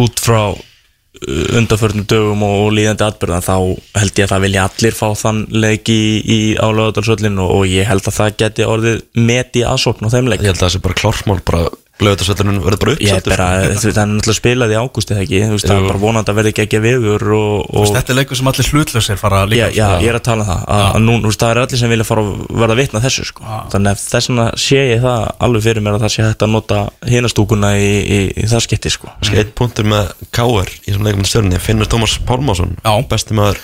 [0.00, 3.54] út, frá uh, undanförnum dögum og, og líðandi atbyrðan þá
[4.00, 7.88] held ég að það vilja allir fá þann leik í, í álöðadarsöllin og, og ég
[7.90, 8.98] held að það geti orðið
[9.30, 10.42] met í aðsókn á þeim leik.
[10.42, 11.64] Ég held að það sé bara klármál bara
[12.04, 15.72] Lögutarsvöldunum verður bara Ég uppsettur veist, það er náttúrulega spilað í ágúst eða ekki, það
[15.74, 18.70] er bara vonandi að verði ekki ekki viður og, og Þetta er leikur sem allir
[18.70, 20.62] hlutlausir fara að líka já, ég er að tala um það.
[20.76, 22.30] Að, að nú, þú veist, það er allir sem vilja fara að
[22.62, 26.06] verða vitna þessu, sko, þannig að þess vegna sé ég það alveg fyrir mér að
[26.06, 26.80] það sé hægt að nota
[27.10, 29.12] hinastúkuna í, í, í það skipti, sko.
[29.18, 32.76] Kannski eitt punktur með Káar í þessum leikum stjórnni Finnur Tómas Pálmásson.
[33.10, 33.60] Besti maður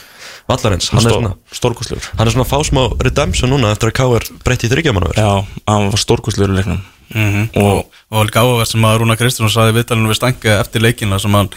[0.47, 0.93] Vallarins.
[0.95, 2.05] Hann er svona stórkostlegur.
[2.19, 5.31] Hann er svona að fá smá redemption núna eftir að Káar breytti í þryggjamanöver Já,
[5.67, 6.85] hann var stórkostlegur í leiknum
[7.15, 7.51] Mhm.
[7.63, 11.35] og og alveg áhugavert sem að Rúna Kristján saði viðtalinu við stanga eftir leikina sem
[11.35, 11.49] hann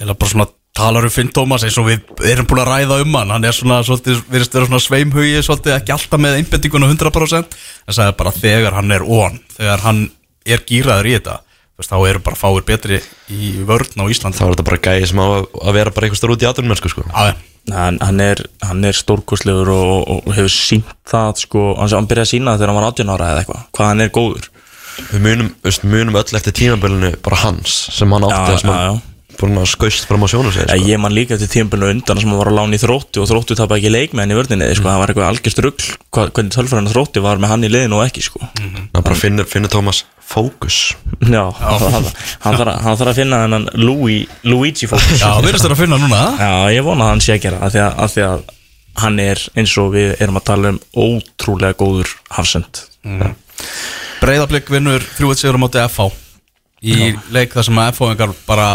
[0.00, 3.14] eða bara svona talar um Finn Tómas eins og við erum búin að ræða um
[3.14, 3.30] hann.
[3.30, 7.94] Hann er svona, svolítið, virðist vera svona sveimhugi svolítið ekki alltaf með einbendinguna 100% en
[7.94, 10.04] sagði bara þegar hann er on þegar hann
[10.44, 11.36] er gýraður í þetta
[11.78, 12.98] veist, þá eru bara fáir betri
[13.30, 16.08] í vörn á Ísland Þá er þetta bara gæði sem á að að vera bara
[16.08, 17.06] eitthvað stór út í aðurmennsku sko.
[17.06, 17.36] Já,
[17.70, 22.32] hann, hann er, hann er stórkostlegur og, og, hefur sínt það, sko hann byrjaði að
[22.34, 24.50] sína það þegar hann var 18 ára eða eitthvað hvað hann er góður
[25.10, 28.78] Við munum, veist, munum öll eftir tímabilinu bara hans sem hann átti Já, sem já,
[28.92, 29.02] hann
[29.34, 30.76] búin að skaust fram á sjónu sig sko.
[30.86, 33.56] ég man líka eftir tímabölinu undan sem hann var að lána í þróttu og þróttu
[33.58, 37.22] tapði ekki leikmenn í vörðinni sko, það var eitthvað algjörst rugl hva, hvernig tölfræðinu þróttu
[37.24, 38.38] var með hann í liðinu og ekki sko.
[38.94, 40.78] Það bara finnur, finnur Tómas fókus.
[41.26, 42.06] Já, hann, hann,
[42.46, 45.18] þarf að, hann þarf að finna þennan Louis, Luigi fókus.
[45.20, 46.22] Já virðist þér að finna núna.
[46.38, 48.46] Já, ég vona að hann sé að gera af því að, af því að
[49.02, 52.84] hann er eins og við erum að tala um ótrúlega góður hafsend
[54.24, 56.10] Breiðablик vinnur 3-1 sigur á móti FH
[56.84, 58.68] í leik þar sem að FH-ingar bara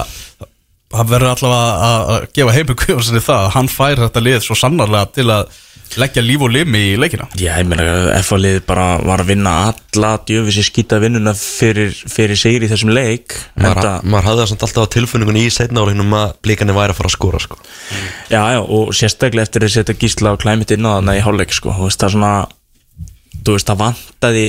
[0.89, 4.55] það verður allavega að- að gefa heimu kvíðarsinni það að hann fær þetta lið svo
[4.57, 5.57] sannarlega til að
[5.97, 7.25] leggja líf og limi í leikina.
[7.37, 12.37] Já, ég meina F-lið bara var að vinna alla djöfis í skýta vinnuna fyrir, fyrir
[12.37, 13.33] sigri í þessum leik.
[13.57, 16.99] Maður, maður hafði það samt alltaf á tilfunningun í setna áleginum að blíkandi væri að
[16.99, 17.57] fara að skora sko.
[18.29, 21.53] Já, já, og sérstaklega eftir að setja gísla og klæmit inn á þarna í hálfleik
[21.57, 22.33] sko, þú veist, það er svona
[23.45, 24.45] þú veist, það vantaði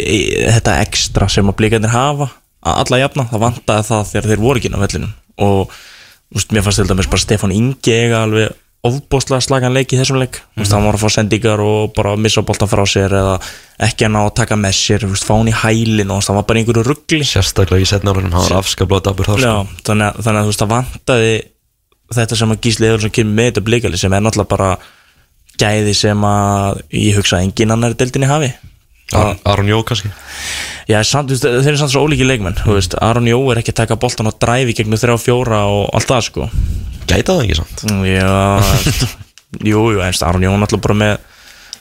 [0.56, 2.30] þetta ekstra sem að blíkandir hafa
[2.60, 5.12] að alla jafna, það vantaði það þegar þeir voru ekki inn á vellinum.
[5.40, 9.92] Og þú veist, mér fannst til dæmis bara Stefán Ingi eiga alveg ofbóðslega slagan leik
[9.92, 10.38] í þessum leik.
[10.54, 13.34] Þú veist, hann var að fá sendingar og bara missa boltan frá sér eða
[13.84, 16.46] ekki að ná að taka með sér veist, fá hann í hælin og það var
[16.48, 18.56] bara einhverju ruggli sérstaklega í setna áleginum, hann var
[19.44, 19.82] Já, sko.
[19.90, 21.34] þannig að, þannig að veist að vantaði
[22.16, 24.70] þetta sem að Gísli Eðursson kemur með þetta blikali sem er náttúrulega bara
[25.60, 28.48] gæði sem að ég hugsa engin annar deildinni hafi
[29.12, 30.10] Aron Jó kannski?
[30.90, 33.80] Já, samt, þeir eru samt svo ólíki leikmenn þú veist, Aron Jó er ekki að
[33.82, 36.48] taka boltan og dræfi gegnum þrjá fjóra og allt það sko.
[37.10, 37.84] Gæta það ekki samt?
[37.90, 39.08] Mm, Já,
[39.72, 41.16] jú, jú, einst Aron Jó náttúrulega bara með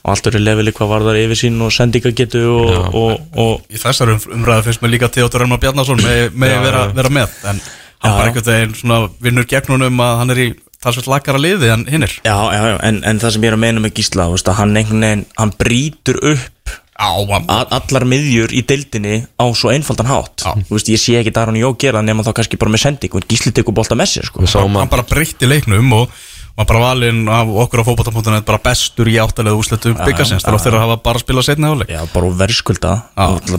[0.10, 2.80] allt öru leveli hvað var þar yfir sín og sendingagetu og, Já.
[3.02, 6.62] og, og, í þessar um, umræðu finnst mér líka Theodor Elmar Bjarnason með, með Já,
[6.64, 7.62] vera, vera með en
[8.06, 10.50] hann einhvern veginn svona vinnur gegn honum að hann er í
[10.80, 12.14] talsveit lakara liði en hinnir.
[12.24, 14.52] Já, já, já, en, en það sem ég er að meina með Gísla þú veist,
[14.52, 20.43] að hann hann brýtur upp allar miðjur í deildinni á svo einfaldan hátt.
[20.70, 23.54] Veist, ég sé ekki Daron Jó gera nema þá kannski bara með sending og gísli
[23.56, 24.43] tekur bolta með sér sko.
[24.43, 26.12] Hann að bara breytti leiknum og
[26.60, 30.76] var bara valinn af okkur á fótbolta.net bara bestur í áttalega úsletu byggasins þegar þeir
[30.82, 32.95] hafa bara spilað setna áleik Já, bara verðskulda.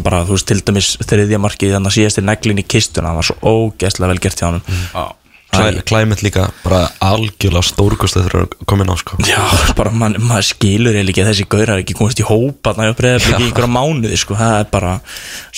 [0.05, 3.30] Bara, veist, til dæmis þriðja markið þannig að síðast er neglin í kistuna það var
[3.30, 5.16] svo ógeðslega vel gert hjá hann
[5.51, 9.18] Climate líka bara algjörlega stórkost þegar það er komin á sko.
[9.26, 9.40] Já,
[9.78, 13.01] bara man, maður skilur eða ekki að þessi gaurar ekki komist í hópa þannig að
[13.01, 14.38] breyða ekki í einhverja mánuði sko.
[14.38, 14.94] það er bara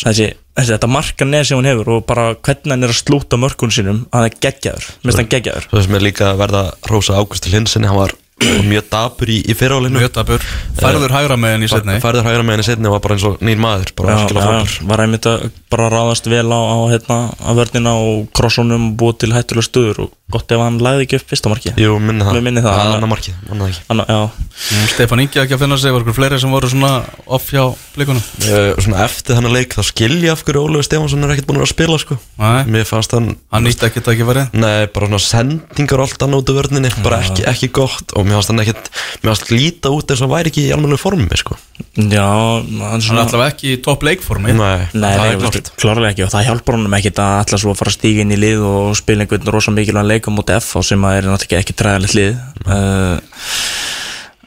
[0.00, 3.40] þessi, þessi, þetta marka neð sem hún hefur og bara hvernig hann er að slúta
[3.40, 5.68] mörkun sínum hann er geggjaður, minnst hann geggjaður.
[5.68, 9.54] Svo þess með líka að verða Rósa Águsti Linsinni hann var mjög dapur í, í
[9.54, 10.42] fyrirálinu mjög dabur
[10.78, 13.36] færður hægra meginn í setni Færður hægra með henni setni og var bara eins og
[13.44, 17.50] nýr maður bara Já, já, var einmitt að bara ráðast vel á, á, hérna, á
[17.56, 21.32] vörnina og krossunum og búið til hættulega stöður og gott ef hann lagði ekki upp
[21.32, 22.38] fyrsta marki Jú, minni það.
[22.38, 23.76] Mér minnir það.
[23.92, 24.20] Annar já,
[24.52, 26.90] Mm, Stefán Ingi ekki að finna sig, var ykkur fleiri sem voru svona
[27.26, 27.62] off hjá
[27.96, 31.60] blikunum uh, Svona eftir þennan leik þá skilja af hverju Ólafur Stefánsson er ekkert búin
[31.60, 32.18] að að spila sko.
[32.40, 32.62] Nei.
[32.72, 36.26] Mér fannst hann hann nýtti ekki þetta ekki verið Nei, bara svona sendingar og allt
[36.26, 38.90] annað út af vörninni bara ekki, ekki gott og mér fannst hann ekkert
[39.22, 41.56] mér fannst líta út eins og hann væri ekki í almennu formi sko.
[41.96, 44.54] já hann hann er svona allavega ekki í topp leikformi.
[44.56, 47.72] Nei, Nei, það er klart klárlega ekki og það hjálpar honum ekkit að alltaf svo
[47.72, 50.80] að fara að stíga inn í lið og spila einhvern rosa mikilvæg leikum mútið F
[50.86, 52.32] sem að er náttúrulega ekki, træðalegt lið
[52.66, 53.18] uh,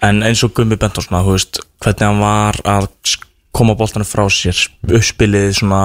[0.05, 2.89] en eins og Gummi veist, hvernig hann var að
[3.55, 5.81] koma boltanum frá sér uppspilið svona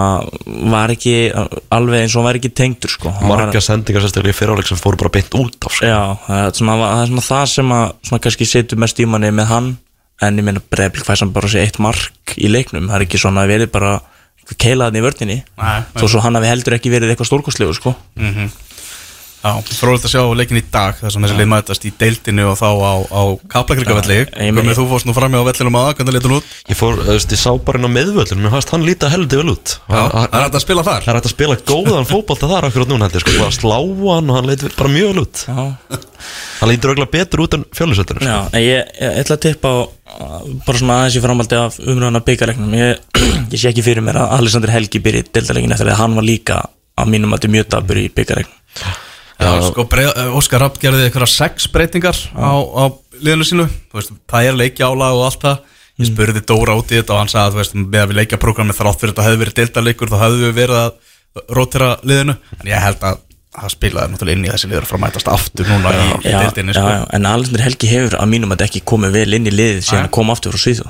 [0.72, 1.14] var ekki
[1.70, 3.12] alveg eins og var ekki tengdur sko.
[3.31, 5.87] Marga sendingar sérstaklega í fyriráleik sem fóru bara beint út af sko.
[5.87, 9.31] Já, það svona, það er svona það sem að svona kannski setur mest í manni
[9.37, 9.70] með hann
[10.20, 13.22] en ég meina Breiðblik fæs hann bara sér eitt mark í leiknum, það er ekki
[13.22, 14.09] svona að verið bara eitthvað
[14.59, 15.38] keilaðan í vörninni.
[15.94, 17.94] Þó svo hann hafi heldur ekki verið eitthvað stórkostlegu sko.
[18.16, 18.48] Já,
[19.41, 22.66] frólægt að sjá leikin í dag þar sem þessi lið mætast í deildinu og þá
[22.76, 23.22] á, á
[24.36, 26.51] ég meina- Gummi, þú fórst nú fram á vellinum aða, hvernig leitur hún út?
[26.68, 29.41] Ég fór, þú veist, ég sá bara inn á miðvöllin mér fannst hann líta heldur
[29.41, 29.78] vel út.
[29.88, 31.01] Já, Það- það er hægt að spila þar.
[31.07, 34.30] Það er hægt að spila góðan fótbolta þar akkurat núna heldur, sko, bara slá hann
[34.30, 35.36] og hann leit bara mjög vel út.
[35.49, 35.99] Já,
[36.61, 39.88] Hann lítur auðvitað betur út en fjölusöldinu já en ég, ég ætla að tippa á
[40.66, 42.99] bara svona aðeins í framhaldi af umræðana byggarleiknum ég,
[43.49, 46.59] ég sé ekki fyrir mér að Alexander Helgi byrja deildalegin eftir að hann var líka
[47.01, 49.09] að mínum að þetta mjög dabur í byggarleiknum
[49.41, 52.84] Já, sko, breið, Óskar Rapp gerði eitthvað sex breytingar á, á
[53.20, 53.66] liðinu sínu.
[53.97, 55.62] Veist, það er leikjálag og allt það.
[56.01, 58.76] Ég spurði Dóra út í þetta og hann sagði að veist, með að við leikjaprogrammi
[58.76, 62.36] þrátt fyrir þetta hefði verið deildarleikur þá hefði við verið að rótera liðinu.
[62.61, 63.20] En ég held að
[63.51, 66.38] það spilaði náttúrulega inn í þessi liður frá að mætast aftur núna í, í já,
[66.38, 66.93] deildinni já, sko.
[66.95, 70.05] já, en Alexander Helgi hefur að mínum að ekki komið vel inn í liðið síðan
[70.05, 70.86] hann kom aftur frá þú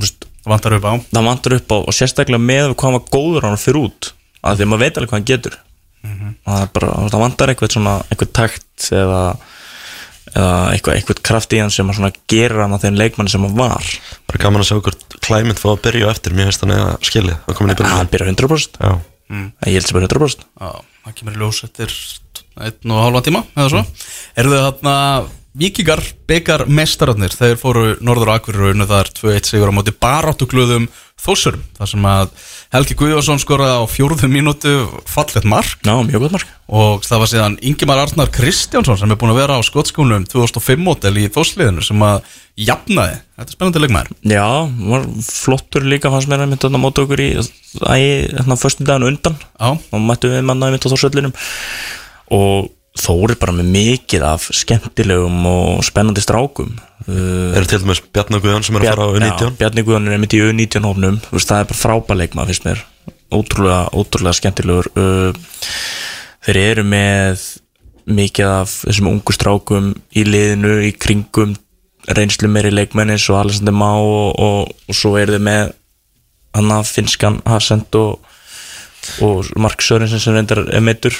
[0.00, 1.74] veist, Það vantar upp á.
[1.74, 4.12] á og sérstaklega með hvað hann var góður hann fyrir út.
[4.46, 5.56] Að því að maður veit alveg hvað hann getur
[6.46, 9.22] það, er bara, það vantar eitthvað svona eitthvað takt eða,
[10.32, 13.46] eða eitthvað, eitthvað kraft í hann sem að svona gerir hann að þeim leikmanni sem
[13.46, 13.92] hann var.
[14.30, 16.98] Bara gaman að sjá hvort Climate fá að byrja á eftir Mér finnst hann eða
[17.46, 18.92] Það byrja hann byrjar 100% Já.
[19.66, 20.70] Ég held sem bara 100% Já,
[21.06, 21.96] það kemur í ljós eftir
[22.56, 23.82] einn og hálfa tíma eða svo.
[24.40, 24.94] Eru þau þarna
[25.56, 28.34] vikingar byggar mestararnir þeir fóru norður
[28.72, 32.32] unnu þar 2-1 sigur á móti baráttuglöðum þósurum þar sem að
[32.74, 34.74] Helgi Guðjónsson skoraði á fjórðu mínútu
[35.08, 35.80] fallet mark.
[35.86, 36.52] Já, mjög gott mark.
[36.66, 40.82] Og það var síðan Ingimar Arnar Kristjánsson sem er búin að vera á skotskónum 2005
[40.82, 42.28] mótel í þósliðinu sem að
[42.66, 44.14] jafnaði, þetta er spennandi leikmaður.
[44.28, 44.46] Já,
[44.92, 47.96] var flottur líka fannst mér að mynda þarna móta okkur í æ,
[48.34, 49.38] hérna föstu daginn undan.
[49.56, 51.36] Já, og mættu við manna í mynd á þórsöllinum
[52.36, 56.72] og Þór er bara með mikið af skemmtilegum og spennandi strákum.
[57.06, 60.08] Uh, Eru til dæmis Bjarnar Guðjón sem er að fara á já, U19 Bjarni Guðan
[60.08, 62.82] er einmitt í U19 hófnum það er bara frábæleik maður finnst mér.
[63.36, 64.88] Ótrúlega, ótrúlega skemmtilegur.
[64.96, 65.60] Uh,
[66.46, 67.46] þeir eru með
[68.06, 71.56] mikið af þessum ungu strákum í liðinu, í kringum
[72.14, 75.72] reynslu meiri leikmennis og Alexander Má og, og, og svo eru þeir með
[76.56, 78.22] hann að finskan Harsend og,
[79.24, 81.18] og Mark Sörensen sem reyndar er meittur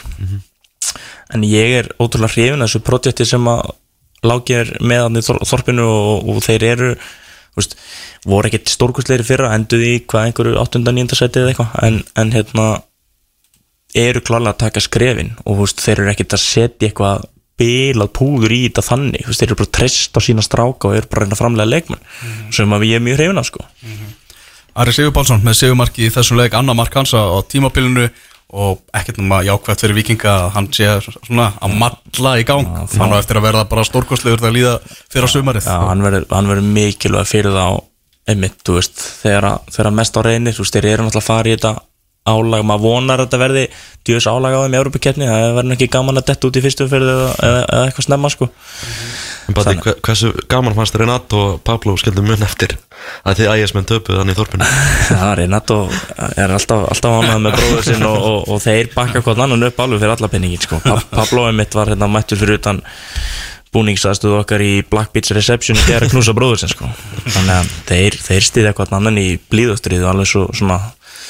[1.34, 3.70] en ég er ótrúlega hrifin af þessu projekti sem að
[4.26, 6.90] lági er með hann í þor þorpinu og, og þeir eru
[7.56, 7.76] veist,
[8.26, 10.82] voru ekkert stórkustleiri fyrra enduði í hvað einhverju 8.
[10.88, 11.16] 9.
[11.18, 12.66] seti eða eitthvað en, en hérna
[13.96, 17.26] eru klálega að taka skrefin og veist, þeir eru ekkert að setja eitthvað
[17.56, 21.08] bilað púður í þetta þannig veist, þeir eru bara treyst á sína stráka og eru
[21.08, 23.64] bara að reyna að framlega leikmenn sem að ég er mjög hrifin af sko
[24.76, 28.10] Ari Sigur Pálsson með Sigurmarki í þessum leik annar mark hans á tímabilinu
[28.54, 32.68] og ekkert náma jákvæmt fyrir vikinga að hann sé svona að matla í gang.
[32.94, 34.74] Hann á eftir að verða bara stórkostlegur þegar líða
[35.10, 35.66] fyrir á sumarið.
[35.66, 37.66] Já, hann verður, hann verður mikilvæg fyrir þá
[38.30, 41.50] einmitt, þú veist, þegar, þegar mest á reynir, þú veist, þeir eru náttúrulega að fara
[41.50, 41.74] í þetta
[42.26, 43.62] álag, maður vonar að þetta verði
[44.06, 46.86] djöðs álag á þeim í Európa-keppni það verður ekki gaman að detta út í fyrstu
[46.86, 48.48] umferð eða, eða, eitthvað snemma sko
[49.46, 49.54] En
[49.84, 52.74] hve- hversu gaman fannst Renato og Pablo skildum mun eftir
[53.22, 54.70] að þið ægismenn töpuð þannig í þorpinu
[55.14, 55.76] Já, Renato
[56.34, 59.78] er alltaf, alltaf ánægð með bróður sinn og, og, og þeir bakka hvort annan upp
[59.84, 60.80] alveg fyrir alla penningin sko.
[60.82, 62.82] Pa Pablo mitt var hérna mættur fyrir utan
[63.76, 66.88] búningsaðstöðu okkar í Black Beach Reception í gera knúsa bróður sinn sko.
[67.26, 68.46] þannig að þeir, þeir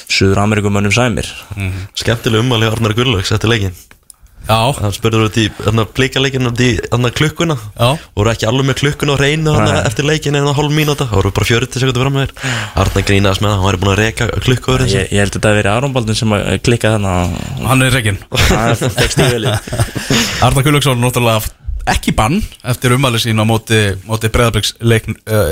[0.07, 1.29] Suður Amerikumönnum sæmir
[1.97, 3.77] Skemmtileg umali Arnar Gullaugs eftir leikin
[4.47, 5.49] Já, hann spurður út í
[5.97, 7.57] blíkaleikin út í þarna klukkuna.
[7.75, 7.97] Já.
[8.15, 11.09] voru ekki alveg með klukkuna og reyna eftir leikin eða hálf mínúta?
[11.11, 12.55] Það voru bara 40 sekundur fram með þér.
[12.85, 15.41] Arnar grínaðast með það, hann væri búin að reka klukku öðru ég, ég held að
[15.41, 17.37] þetta að veri Aron Baldun sem að klikka þannig
[17.67, 19.71] hann er reygin að það fekst í velið
[20.47, 24.61] Arna Gullugson náttúrulega ekki bann eftir umæli sín á móti, móti uh,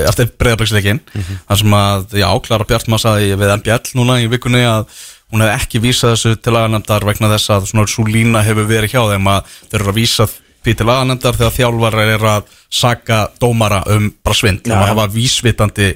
[0.09, 1.03] eftir breyðabliksleikin
[1.49, 4.89] þar sem að, já, Klara Bjartmann saði við MBL núna í vikunni að
[5.33, 8.95] hún hefði ekki vísað þessu til laganefndar vegna þess að svona svo lína hefur verið
[8.95, 10.27] hjá þeim að þeir eru að vísa
[10.65, 14.91] því til laganefndar þegar þjálfar er að saka dómara um bara svind Já, og já.
[14.93, 15.91] hafa vísvitandi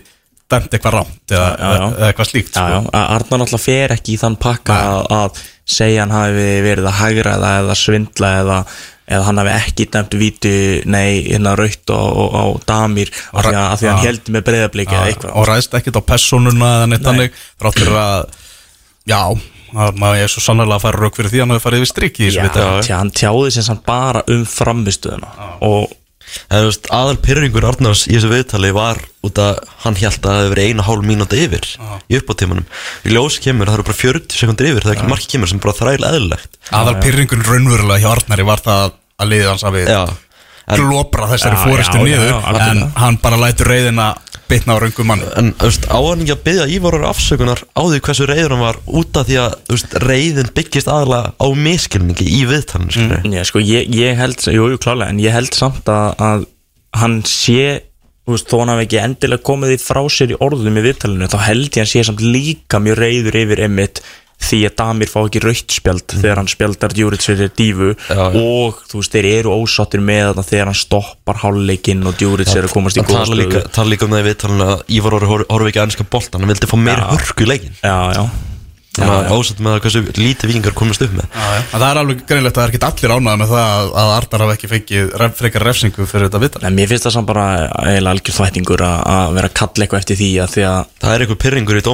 [0.48, 1.86] dæmt eitthvað rámt eða, Já, já.
[1.88, 2.92] eða eitthvað slíkt Já, já, sko.
[2.92, 6.98] að Arnar náttúrulega fer ekki í þann pakka að, að segja hann hafi verið að
[7.02, 8.58] hægra eða svindla eða,
[9.08, 10.54] eða hann hafi ekki dæmt víti
[10.84, 14.06] nei, hérna raut á, á damir af því að, að hann Já.
[14.06, 17.08] heldur með breyðabliki eða eitthvað og ræðist ekkert á personuna eða neitt Nei.
[17.08, 18.18] þannig þrátt fyrir að
[19.08, 19.22] já,
[19.84, 21.92] að maður er svo sannlega að fara rauk fyrir því að hann hafi farið yfir
[21.94, 25.32] strikki í Já, vita tjá, hann tjáði sem samt bara um framistöðuna
[25.64, 25.88] og
[26.52, 30.26] En þú veist, aðal pyrringur Arnars í þessu viðtali var út að hann held að
[30.26, 31.68] það hefði verið eina hálf mínúta yfir
[32.08, 32.66] í uppátímanum.
[33.08, 35.62] Í ljós kemur, það eru bara 40 sekundur yfir, það er ekki marki kemur sem
[35.64, 36.58] bara þræl eðlilegt.
[36.68, 40.02] aðal pyrringun raunverulega hjá Arnari var það að liðið hans Já,
[40.68, 44.12] en, glopra þessari fóristu niður en hann bara lætur reyðina
[44.48, 47.82] bitna á raungum mann en þú veist, á hann ekki að byggja Ívarar afsökunar á
[47.82, 52.28] því hversu reyður hann var út af því að veist, reyðin byggist aðalega á miskilningi
[52.38, 55.90] í viðtalinu, skilur Já, sko, ég, ég held, jú, jú, klálega en ég held samt
[55.92, 56.46] að, að
[57.02, 57.82] hann sé,
[58.30, 61.38] veist, þó hann hafi ekki endilega komið því frá sér í orðum í viðtalinu þá
[61.50, 64.02] held ég hann sé samt líka mjög reyður yfir einmitt
[64.38, 67.96] því að Damir fá ekki rautt spjald þegar hann spjaldar Djuric fyrir dífu Mm.
[68.08, 68.42] Já, já.
[68.42, 72.68] og þú veist, þeir eru ósáttir með þarna þegar hann stoppar háluleikinn og Djuric er
[72.68, 74.84] að komast í Hann góða tala líka, stöðu tala líka um það í viðtalinu að
[74.98, 77.74] Ívar Orri horfi ekki að ennska boltan, hann vildi fá meira hörku í leikin.
[77.82, 78.24] Já, já,
[79.04, 81.28] ásett með hversu lítið vikingar komast upp með.
[81.38, 84.12] En það er alveg greinlegt að það er ekki allir ánægð með það að, að
[84.18, 87.30] Arnar hafi ekki fengið ref, frekar refsingu fyrir þetta vital en mér finnst það samt
[87.30, 87.46] bara
[87.84, 91.14] eiginlega algjör þvættingur að, að vera að kalla eitthvað eftir því að því að Það
[91.14, 91.84] er einhver pyrringur í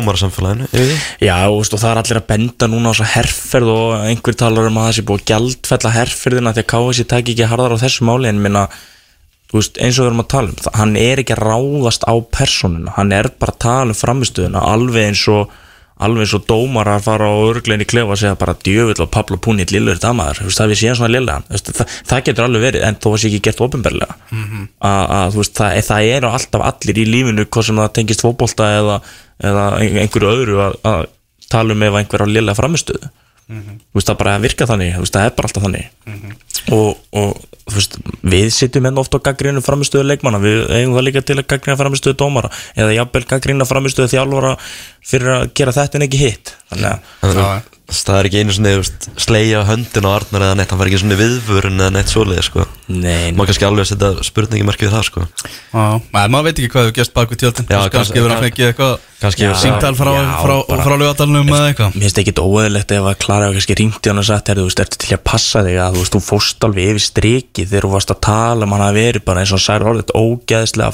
[0.73, 0.95] því.
[1.27, 4.79] Já, og það er allir að benda núna á þessa herferð og einhver talar um
[4.81, 8.09] að það sé búið að gjaldfella herferðina því að KSI taki ekki harðar á þessu
[8.09, 8.65] máli en minna,
[9.53, 12.97] veist, eins og við erum að tala um hann er ekki að ráðast á personuna,
[12.97, 15.53] hann er bara að tala um framistöðuna alveg eins og
[16.03, 19.37] alveg og dómar að fara á örglein í klefa og segja bara djöfull og Pablo
[19.39, 23.09] Punic lillur veist, það við séum svona lillan það, það getur alveg verið, en þó
[23.13, 24.69] að sé ekki gert ofinberlega Mhm.
[24.83, 29.01] að, að það, það eru alltaf allir í lífinu hvað sem það tengist fótbolta eða,
[29.43, 31.07] eða ein- einhverju öðru að, að
[31.51, 33.11] tala um ef einhver á lilla framistöðu
[33.49, 33.79] Mhm.
[33.93, 35.87] þú veist, það bara virkar þannig það er bara alltaf þannig
[36.73, 37.35] og, og
[37.65, 37.99] þú veist,
[38.35, 41.79] við sittum enn ofta á gaggrinu framistöðu leikmanna, við eigum það líka til að gaggrina
[41.81, 42.51] framistöðu dómara.
[42.77, 44.57] Eða jafnvel gaggrina framistöðu þjálfara
[45.05, 46.55] fyrir að gera þetta en ekki hitt.
[46.73, 46.91] Þannig
[47.31, 48.71] að það er ekki einu svona,
[49.21, 52.65] sleia höndin á Arnar eða neitt, hann var ekki svona viðvörun eða neitt svoleið, sko.
[52.89, 55.21] Nei, Má kannski alveg setja spurningimarki við það, sko.
[55.73, 57.69] Já, Nei, maður veit ekki hvað þú gæst bak við tjöldin.
[57.69, 58.95] Já, kannski verið að fengið eitthvað
[59.61, 60.11] símtal frá,
[60.45, 61.95] frá, bara- frá lögadalunum eða eitthvað.
[61.95, 64.65] Mér finnst ekki óeðlegt ef að Klara hefur kannski ringt í hann og sagt "Heyrðu,
[64.65, 65.77] þú veist, ertu til að passa þig?
[65.81, 68.85] Að þú veist, þú fórst alveg yfir striki þegar þú varst að tala um hann
[68.89, 70.93] að veri bara eins og hann sagði orðið ógeðslega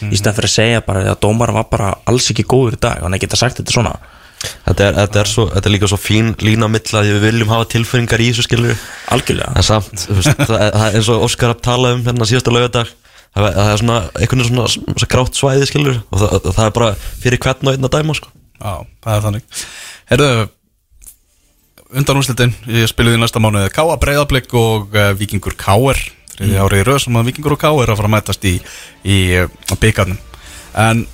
[0.00, 2.76] hann hart í stæðan fyrir að segja bara að dómar var bara alls ekki góður
[2.78, 3.96] í dag, hann er geta sagt þetta svona.
[4.38, 7.48] Þetta er, þetta er, svo, þetta er líka svo fín lína milla því við viljum
[7.50, 8.76] hafa tilfeyringar í þessu skilur
[9.10, 9.50] algjörlega.
[9.58, 10.04] En samt,
[10.46, 12.92] það, er- eins og Óskar að tala um hérna síðasta laugardag.
[13.34, 16.62] Það, er- það er svona einhvern veginn svona, svona grátt svæði skilur og það, það
[16.68, 16.92] er bara
[17.24, 18.30] fyrir hvern og einn að dæma sko.
[18.62, 18.72] Já,
[19.08, 19.64] það er þannig.
[20.12, 20.30] Herðu,
[21.98, 23.72] undan úrslitin ég spiluði í næsta mánuði.
[23.74, 23.98] K.A.
[24.02, 25.58] Breiðablик og uh, Víkingur
[26.38, 27.84] Þriði árið í röð sem að Víkingur og K.R.
[27.84, 28.56] er að fara að mætast í,
[29.04, 29.48] í uh,
[29.82, 30.18] byggarnum
[30.78, 31.04] en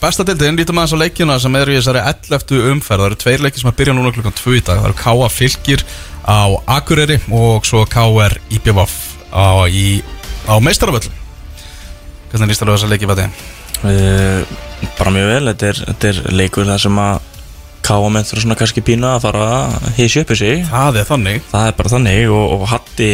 [0.00, 2.56] besta dildin, lítum aðeins á leikjuna sem eru í þessari 11.
[2.74, 4.98] umferð það eru tveir leikir sem að byrja núna klukkan 2 í dag það eru
[5.00, 5.28] K.A.
[5.32, 5.84] Fylgir
[6.26, 6.40] á
[6.76, 8.36] Akureyri og svo K.R.
[8.58, 8.96] IPVF
[9.32, 11.08] á, á meistaraföll
[12.30, 13.30] hvernig líst það á þessa leiki bæti?
[13.86, 14.44] uh,
[14.98, 17.32] bara mjög vel, þetta er, þetta er leikur þar sem að
[17.86, 21.44] káa menn þurfa svona kannski pína að fara að hísi uppi sig Það er þannig
[21.52, 23.10] það er bara þannig og, og Hatti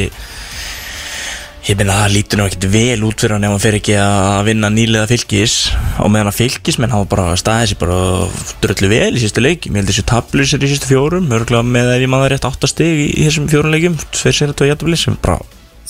[1.62, 4.48] Ég meina það lítur nú ekkert vel út fyrir hann ef hann fer ekki að
[4.48, 5.54] vinna nýlega fylgis
[6.02, 8.00] og meðan að fylgismenn hafa bara staðið sér bara
[8.64, 9.78] dröllu vel í sístu leikjum.
[9.78, 12.90] Ég held þessu tablur sér í sístu fjórum örgulega með ef ég maður rétt áttastig
[12.90, 13.98] í, í þessum fjórun leikjum.
[14.10, 15.38] Tveir sér að tveir jættabli sem bara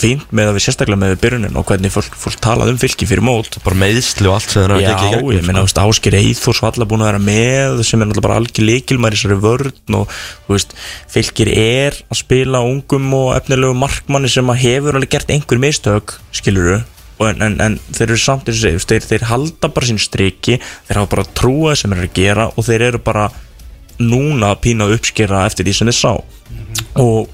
[0.00, 3.24] fínt með að við sérstaklega með byrjunin og hvernig fólk, fólk talað um fylgi fyrir
[3.24, 3.58] mót.
[3.64, 6.90] Bara meðsli og allt sem þeir hafa Já, tekið í veist, Ásker Eithors var allar
[6.90, 10.16] búin að vera með sem er náttúrulega bara algjör leikilmar í þessari vörn og,
[10.48, 10.74] veist,
[11.12, 16.16] fylgir er að spila ungum og efnilegu markmanni sem að hefur alveg gert einhver mistök,
[16.34, 16.80] skiluru
[17.28, 21.02] en, en, en þeir eru samt eins og þeir, þeir halda bara sín striki, þeir
[21.02, 23.28] hafa bara trúað sem eru að gera og þeir eru bara
[24.02, 26.12] núna að pína að uppskera eftir því sem þeir sá.
[27.00, 27.30] Og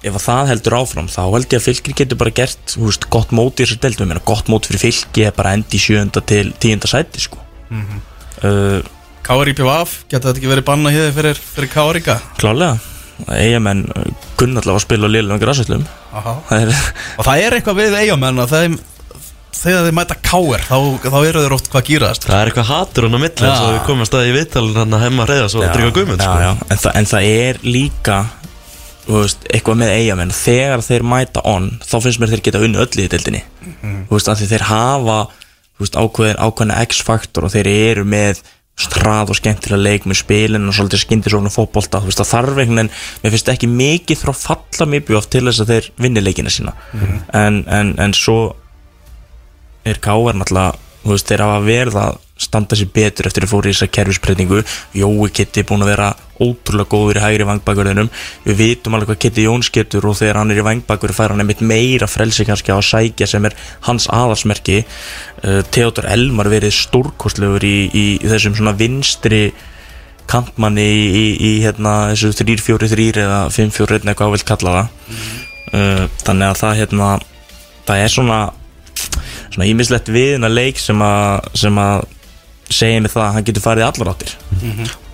[0.00, 3.08] ef að það heldur áfram þá held ég að fylgir getur bara gert þú veist,
[3.12, 6.22] gott mót í þessu deltum, ég meina gott mót fyrir fylgi er bara endi sjönda
[6.24, 7.40] til tíunda sæti sko
[7.70, 8.80] uh,
[9.20, 12.16] Káar IPVF, geta þetta ekki verið banna hér fyrir, fyrir Káaríka?
[12.40, 12.78] klálega
[13.28, 13.84] eigamenn
[14.40, 15.84] kunna allavega að spila á liðlega
[16.48, 16.72] það er
[17.18, 18.78] Og það er eitthvað við eigamenn að þeim
[19.60, 23.06] þegar þeir mæta Káar þá, þá eru þeir oft hvað gýraðast Það er eitthvað hatur
[23.06, 23.50] hann á milli Já.
[23.50, 26.24] eins og við komum að staði í viðtalin hann að hemma reyðas og drika guðmund
[26.24, 26.44] já, sko.
[26.46, 26.52] já.
[26.70, 28.18] En, þa en það er líka
[29.16, 33.02] veist, eitthvað með eigamenn þegar þeir mæta on þá finnst mér þeir geta unni öll
[33.02, 33.42] í deildinni.
[34.08, 35.18] Þú veist, af því þeir hafa
[35.80, 38.42] veist, ákveðin, ákveðina X-faktor og þeir eru með
[38.80, 42.78] strað og skemmtilega leik með spilin og svolítið skindisóknu fótbolta þú veist, það þarf einhvern
[42.78, 42.92] veginn
[43.24, 46.72] mér finnst ekki mikið frá falla mjög bjóft til þess að þeir vinni leikina sína.
[47.36, 48.38] En, en, en svo
[49.84, 53.68] er Káar náttúrulega þú veist, þeir hafa verið að standa sér betur eftir að fóru
[53.68, 54.60] í þessa kerfisbreytingu.
[54.96, 58.08] Jói Kitty er búin að vera ótrúlega góður í hægri vangbakverðinum.
[58.46, 61.44] Við vitum alveg hvað Kitty Jóns getur og þegar hann er í vangbakverði fær hann
[61.44, 63.56] einmitt meira frelsi kannski á að sækja sem er
[63.88, 64.80] hans aðalsmerki.
[65.44, 69.50] Uh, Theodor Elmar verið stórkostlegur í, í, þessum svona vinstri
[70.30, 75.12] kantmanni í, í, í hérna, þessu 3-4-3 eða 5-4-1 eða hvað vilt kalla það.
[75.70, 77.10] Uh, þannig að það hérna
[77.84, 78.40] það er svona
[79.50, 82.08] svona ímislegt við hennar leik sem að sem að
[82.70, 84.34] segja mig það að hann getur farið í allar áttir.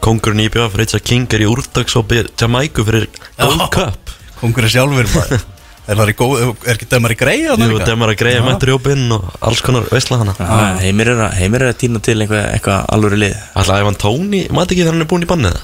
[0.04, 3.08] Kongurinn í BF Richard King er í úrdagsópi Jamaica fyrir
[3.40, 4.16] Gold Cup.
[4.40, 5.40] Kongurinn sjálfur bara
[5.86, 7.84] Er í er ekki dæmar í greið Jú, líka?
[7.86, 10.32] demar að greiða mættur í opinn og alls konar veistla hana.
[10.42, 10.80] Ah.
[10.82, 13.36] heimir, er að, heimir er að týna til eitthvað, eitthvað alvöru lið.
[13.54, 15.60] Alltaf ef hann Tóni, maður ekki þegar hann er búin í bannið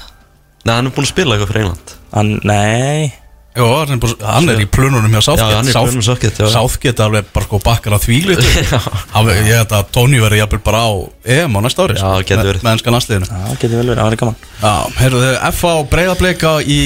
[0.63, 1.93] Nei, hann er búin að spila eitthvað fyrir England.
[2.13, 3.11] Hann, nei
[3.53, 6.47] Jó, hann er, búin, hann er í plununum hjá Southgate Já, er Southgate, já.
[6.49, 10.91] Southgate alveg bara sko bakkar að þvílit Ég held að Tony verði jafnvel bara á
[11.35, 12.63] EM á næsta ári Já, getur verið.
[12.65, 14.73] Með ennska landsliðinu það getur vel verið, það var gaman Já,
[15.03, 15.73] heyrðu þau F.A.
[15.93, 16.79] breyðablika í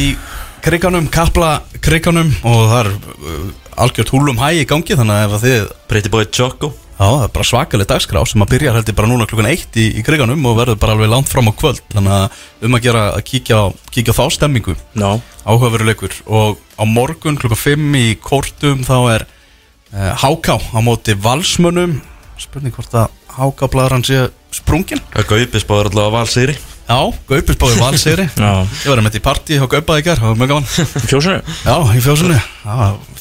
[0.67, 1.53] kriganum, kapla
[1.87, 3.47] kriganum og það er uh,
[3.85, 7.23] algjört húlum hæ í gangi þannig að ef að þið Pretty Boy Choco Já, það
[7.27, 10.47] er bara svakaleg dagskrá sem að byrja heldur bara núna klukkan eitt í, í kriganum
[10.49, 11.81] og verður bara alveg langt fram á kvöld.
[11.93, 15.11] Þannig að um að gera að kíkja, á- kíkja á þá stemmingu no.
[15.45, 19.27] áhugaveruleikur og á morgun klukkan 5 í kortum þá er
[19.93, 21.99] uh, Háká á móti valsmönnum.
[22.41, 24.25] Spurning hvort að Háká bladran sé
[24.57, 24.97] sprungin?
[25.13, 28.51] Það gaupis báður alltaf að valsýri Já, Gaupis báði valsýri Já.
[28.65, 30.69] Ég var með í partí í gær, það var mjög gaman.
[31.05, 31.41] Fjósinu?
[31.61, 32.37] Já, í fjósunni,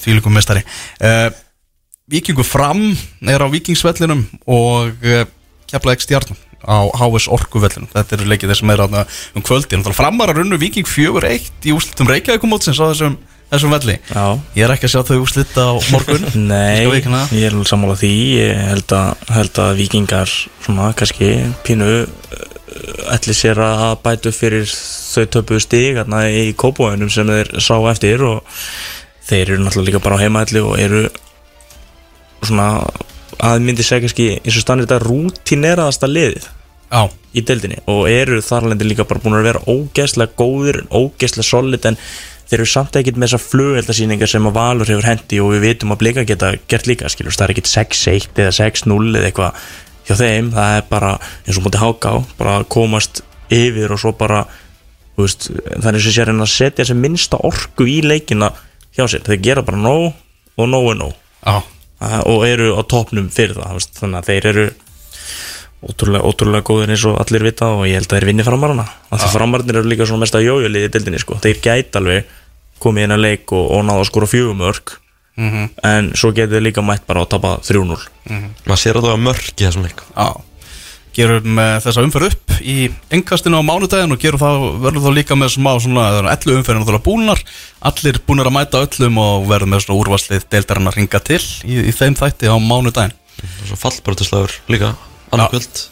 [0.01, 1.29] því líkum mestari uh,
[2.07, 2.93] Víkingu fram
[3.27, 5.25] er á Víkingsvellinum og uh,
[5.67, 7.89] keflaði ekki stjarnan á HS Orkuvellinum.
[7.91, 9.03] Þetta eru leikið þessum er aðna
[9.35, 13.17] um kvöldin Framar að runnu Víking 4-1 í úslitum Reykjavíkumótsins á þessum,
[13.51, 13.99] þessum velli.
[14.07, 14.39] Já.
[14.55, 16.29] Ég er ekki að sjá þau úslit á morgun.
[16.53, 18.13] Nei, ég er sammála því.
[18.39, 21.35] Ég held að, held að vikingar svona kannski
[21.67, 22.41] pínu uh,
[23.19, 28.23] ætli sér að bæta upp fyrir þau stig hérna í kópóinum sem þeir sá eftir
[28.31, 28.59] og
[29.27, 31.09] þeir eru náttúrulega líka bara á heimaðli og eru
[32.51, 32.69] svona
[33.47, 36.47] að myndi segja kannski eins og stannir þetta rútineraðasta liðið
[36.87, 37.03] Já,
[37.35, 41.99] í deildinni og eru þarlendi líka bara búin að vera ógeðslega góðir ógeðslega solid en
[42.47, 45.95] þeir eru samt ekkert með þessar flugveldasýningar sem að Valur hefur hendi og við vitum
[45.95, 49.65] að Blika geta gert líka skilur, það er ekkert 6-1 eða 6-0 eða eitthvað
[50.07, 54.45] hjá þeim, það er bara eins og mútið háká, bara komast yfir og svo bara
[55.19, 58.53] veist, eins og sér en að setja þessi minnsta orku í leikina
[58.95, 60.13] hjá sér, þeir gera bara nóg
[60.57, 61.19] og nóg er nóg.
[61.47, 61.65] Uh,
[62.01, 64.67] og eru á topnum fyrir það veist, þannig að þeir eru
[65.87, 69.31] ótrúlega, ótrúlega góðir eins og allir vita og ég held að þeir vinni framarana því
[69.33, 71.39] framarnir eru líka svona mest að jójulið í dildinni sko.
[71.41, 72.25] þeir gæti alveg
[72.83, 74.97] komið inn að leik og, og náða að skora fjögumörk
[75.37, 75.65] Mhm.
[75.85, 77.99] en svo getur þeir líka mætt bara að tapa 3-0
[78.65, 80.01] Maður sér að mörk í þessum leik.
[80.17, 80.33] Já
[81.17, 82.77] Gerum þessa umferð upp í
[83.17, 86.61] engkastinu á mánudaginn og gerum það, verðum þá líka með smá svona, það eru 11
[86.61, 87.43] umferðin náttúrulega búnar.
[87.89, 91.81] Allir búnar að mæta öllum og verðum með svona úrvarslið deildarinn að ringa til í,
[91.89, 93.17] í þeim þætti á mánudaginn.
[93.47, 94.95] Og svo fallbrotislagur líka
[95.33, 95.53] Annað Já.
[95.57, 95.85] kvöld.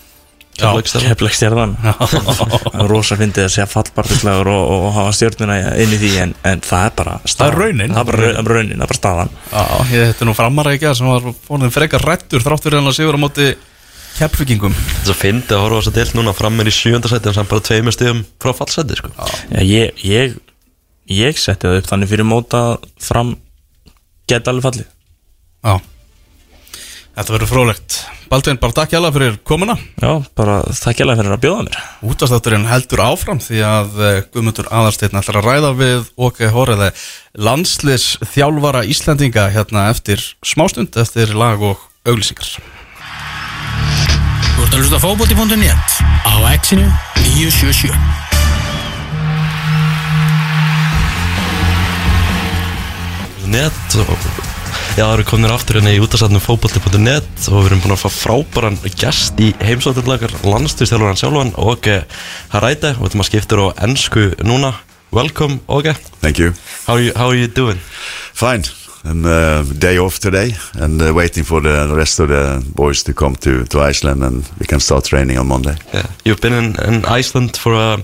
[2.78, 6.62] Er rosa fyndið að segja fallbartislagur og, og hafa stjórnuna inn í því en, en
[6.62, 7.94] það er bara staðan Það er raunin.
[7.94, 9.32] Það er bara, er bara raunin, það er bara staðan.
[9.50, 9.64] Já,
[10.12, 13.18] þetta nú framara ekki að sem var fórnum frekar rættur þrátt fyrir hann að sigur
[13.18, 13.48] á móti
[14.14, 16.34] Þess að fyndi að horfa á þess að deilt núna.
[16.36, 19.10] Fram með í sjönda sæti en samt bara tveimur stíðum frá fallseti sko.
[19.50, 20.36] Já, ég, ég,
[21.10, 22.60] ég setti það upp þannig fyrir móta
[23.02, 23.34] fram
[24.30, 24.92] geta alveg fallið.
[25.64, 25.74] Já.
[27.14, 27.96] Þetta verður frólægt
[28.26, 29.76] Baldvin, bara takk hjá fyrir komuna.
[30.02, 31.76] Já, bara takk alveg fyrir að bjóða mér.
[32.10, 36.90] Útastátturinn heldur áfram því að eh, Guðmundur Aðarsteinn ætlar að ræða við OK Hóriði
[37.46, 42.56] landslis þjálfara Íslandinga hérna eftir smástund eftir lag og auglýsingar
[44.74, 45.86] ert að hlusta á fótbolti.net
[46.26, 46.82] á exinu
[47.36, 47.94] 977
[53.54, 54.18] net og
[54.94, 58.10] Já, það eru komin aftur hérna í útastætnum fókbalti.net og við erum búin að fá
[58.14, 61.86] frábæran gest í heimsótturlagar landstyrstjálfuran sjálfan og
[62.54, 64.70] Haræti og við ætlum að skipta þér á ennsku núna
[65.14, 66.50] Welcome, Åge Thank you.
[66.88, 67.78] How are you, how are you doing?
[68.34, 68.66] Fine.
[69.04, 73.12] And uh, day off today, and uh, waiting for the rest of the boys to
[73.12, 75.76] come to, to Iceland, and we can start training on Monday.
[75.92, 76.06] Yeah.
[76.24, 77.98] You've been in, in Iceland for a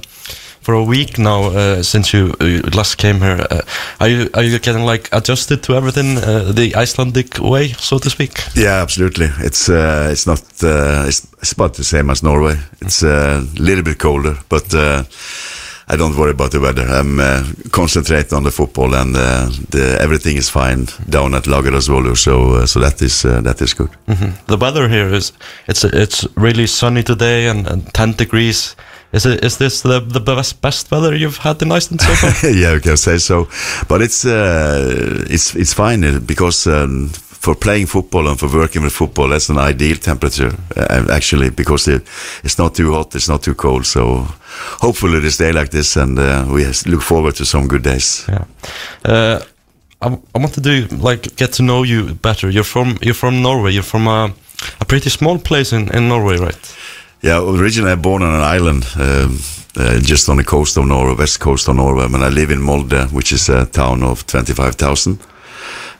[0.60, 3.46] for a week now uh, since you, you last came here.
[3.50, 3.62] Uh,
[3.98, 8.10] are you are you getting like adjusted to everything uh, the Icelandic way, so to
[8.10, 8.32] speak?
[8.54, 9.28] Yeah, absolutely.
[9.38, 12.56] It's uh, it's not uh, it's, it's about the same as Norway.
[12.80, 15.04] It's a little bit colder, but uh,
[15.92, 16.86] I don't worry about the weather.
[16.86, 22.16] I'm uh, concentrating on the football, and uh, the, everything is fine down at Lagerasvolu.
[22.16, 23.90] So uh, so that is uh, that is good.
[24.06, 25.32] hmm The weather here is
[25.66, 28.76] it's it's really sunny today and, and 10 degrees.
[29.12, 32.50] Is it is this the the best best weather you've had in Iceland so far?
[32.62, 33.48] yeah, you can say so.
[33.88, 37.10] But it's uh, it's it's fine uh, because um,
[37.40, 41.88] for playing football and for working with football, that's an ideal temperature uh, actually because
[41.88, 42.02] it,
[42.44, 43.86] it's not too hot, it's not too cold.
[43.86, 44.26] So
[44.80, 48.26] hopefully this day like this, and uh, we look forward to some good days.
[48.28, 48.44] yeah.
[49.04, 49.40] Uh,
[50.02, 52.50] I, I want to do like get to know you better.
[52.50, 53.72] You're from you're from Norway.
[53.72, 54.32] You're from a,
[54.80, 56.76] a pretty small place in, in Norway, right?
[57.22, 58.86] Yeah, originally I'm born on an island.
[58.96, 59.38] Um,
[59.76, 62.04] uh, just on the coast of Norway, west coast of Norway.
[62.04, 65.18] And I live in Molde, which is a town of 25,000.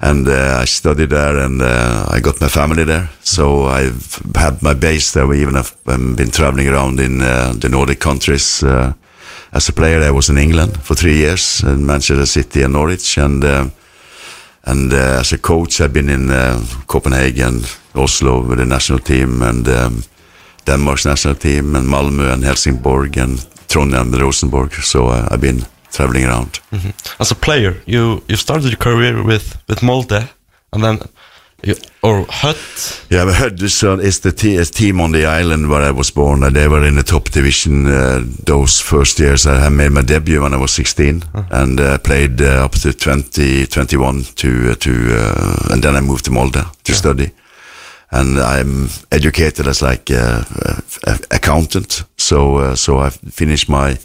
[0.01, 3.11] And uh, I studied there and uh, I got my family there.
[3.21, 5.27] So I've had my base there.
[5.27, 8.62] We even have um, been traveling around in uh, the Nordic countries.
[8.62, 8.95] Uh,
[9.53, 13.18] as a player, I was in England for three years in Manchester City and Norwich.
[13.18, 13.68] And uh,
[14.64, 16.29] and uh, as a coach, I've been in
[16.87, 17.62] Copenhagen,
[17.95, 20.05] Oslo with the national team, and um,
[20.66, 24.73] Denmark's national team, and Malmö and Helsingborg and Trondheim and Rosenborg.
[24.75, 26.61] So I've been traveling around.
[26.70, 30.28] hmm As a player, you you started your career with with Molde,
[30.72, 30.99] and then
[31.62, 33.03] you, or Hut.
[33.11, 36.43] Yeah, but Huddersfield is the te- is team on the island where I was born.
[36.43, 39.45] Uh, they were in the top division uh, those first years.
[39.47, 42.93] I had made my debut when I was 16 and uh, played uh, up to
[42.93, 47.30] 20, 21 to uh, to, uh, and then I moved to Molde to study.
[48.12, 50.43] And I'm educated as like uh,
[51.30, 52.05] accountant.
[52.16, 53.97] So uh, so I finished my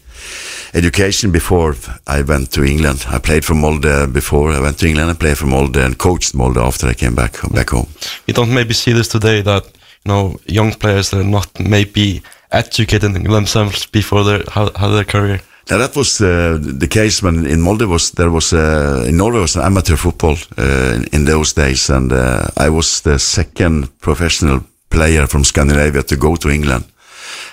[0.73, 1.75] education before
[2.07, 3.05] I went to England.
[3.07, 5.11] I played for Molde before I went to England.
[5.11, 7.87] I played for Molde and coached Molde after I came back back home.
[8.27, 12.21] You don't maybe see this today that you know young players that are not maybe
[12.51, 15.41] educating themselves before their how, how their career.
[15.69, 19.39] Now that was uh, the case when in Molde was there was uh, in Norway
[19.39, 23.89] was an amateur football uh, in, in those days, and uh, I was the second
[23.99, 26.85] professional player from Scandinavia to go to England.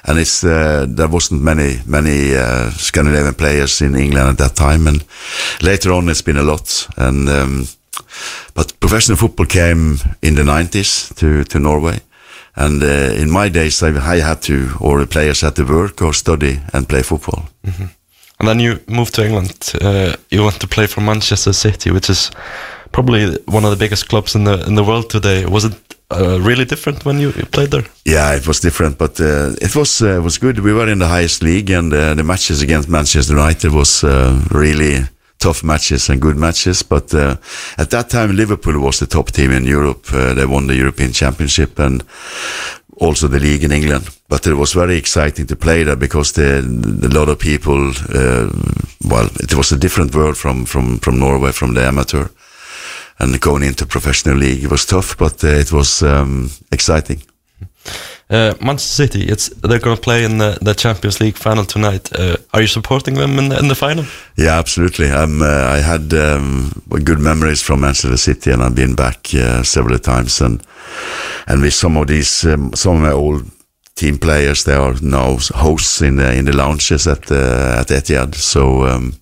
[0.05, 4.89] And it's uh, there wasn't many many uh, Scandinavian players in England at that time,
[4.89, 5.05] and
[5.61, 6.89] later on it's been a lot.
[6.97, 7.69] And um,
[8.55, 12.01] but professional football came in the 90s to to Norway.
[12.55, 16.03] And uh, in my days, I, I had to, or the players had to work
[16.03, 17.49] or study and play football.
[18.39, 19.73] And then you moved to England.
[19.81, 22.31] Uh, you went to play for Manchester City, which is
[22.91, 25.47] probably one of the biggest clubs in the in the world today.
[25.47, 27.85] Was it uh, really different when you, played there?
[28.05, 30.59] Yeah, it was different, but uh, it was uh, was good.
[30.59, 34.41] We were in the highest league, and uh, the matches against Manchester United was uh,
[34.51, 35.09] really
[35.39, 36.83] tough matches and good matches.
[36.83, 37.37] But uh,
[37.79, 40.07] at that time, Liverpool was the top team in Europe.
[40.07, 42.05] They won the European Championship and
[42.97, 44.09] also the league in England.
[44.29, 47.93] But it was very exciting to play there because the, a lot of people.
[49.05, 52.29] Well, it was a different world from from from Norway, from the amateur.
[53.19, 57.23] And going into professional league it was tough, but uh, it was um, exciting.
[58.31, 62.11] Uh, Manchester City, it's they're going to play in the, the Champions League final tonight.
[62.19, 64.05] Uh, are you supporting them in the, in the final?
[64.37, 65.11] Yeah, absolutely.
[65.11, 66.73] I'm, uh, I had um,
[67.05, 70.41] good memories from Manchester City, and I've been back uh, several times.
[70.41, 70.63] And
[71.47, 73.51] and with some of these, um, some of my old
[73.95, 74.65] team players.
[74.65, 78.35] They are now hosts in the, in the lounges at uh, at Etihad.
[78.35, 79.15] So um,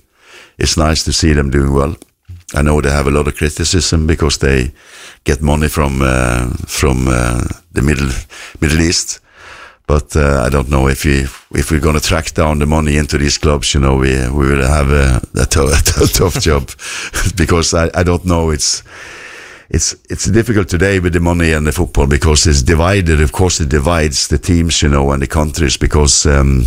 [0.59, 1.97] it's nice to see them doing well.
[2.55, 4.72] I know they have a lot of criticism because they
[5.24, 8.11] get money from uh, from uh, the middle
[8.61, 9.20] Middle East.
[9.86, 11.26] But uh, I don't know if we
[11.59, 13.74] if we're going to track down the money into these clubs.
[13.74, 15.42] You know, we we will have a, a,
[16.05, 16.70] a tough job
[17.36, 18.51] because I, I don't know.
[18.51, 18.82] It's
[19.68, 23.20] it's it's difficult today with the money and the football because it's divided.
[23.20, 26.66] Of course, it divides the teams, you know, and the countries because um,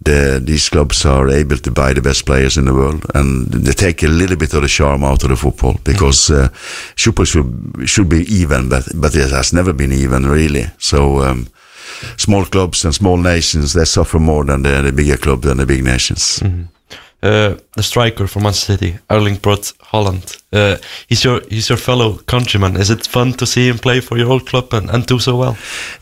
[0.00, 3.72] the these clubs are able to buy the best players in the world, and they
[3.72, 6.48] take a little bit of the charm out of the football because uh,
[6.96, 10.66] football should should be even, but but it has never been even really.
[10.78, 11.22] So.
[11.22, 11.46] Um,
[12.16, 15.66] Small clubs and small nations they suffer more than the, the bigger clubs and the
[15.66, 16.40] big nations.
[17.20, 20.36] Uh, the striker for Manchester City, Erling Brot Holland.
[20.52, 20.76] Uh,
[21.08, 22.76] he's your he's your fellow countryman.
[22.76, 25.36] Is it fun to see him play for your old club and, and do so
[25.36, 25.56] well?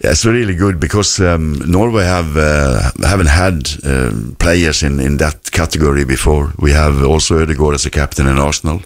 [0.05, 5.17] Yeah, it's really good because um, Norway have uh, haven't had um, players in, in
[5.17, 6.53] that category before.
[6.59, 8.83] We have also Ødegaard as a captain in Arsenal,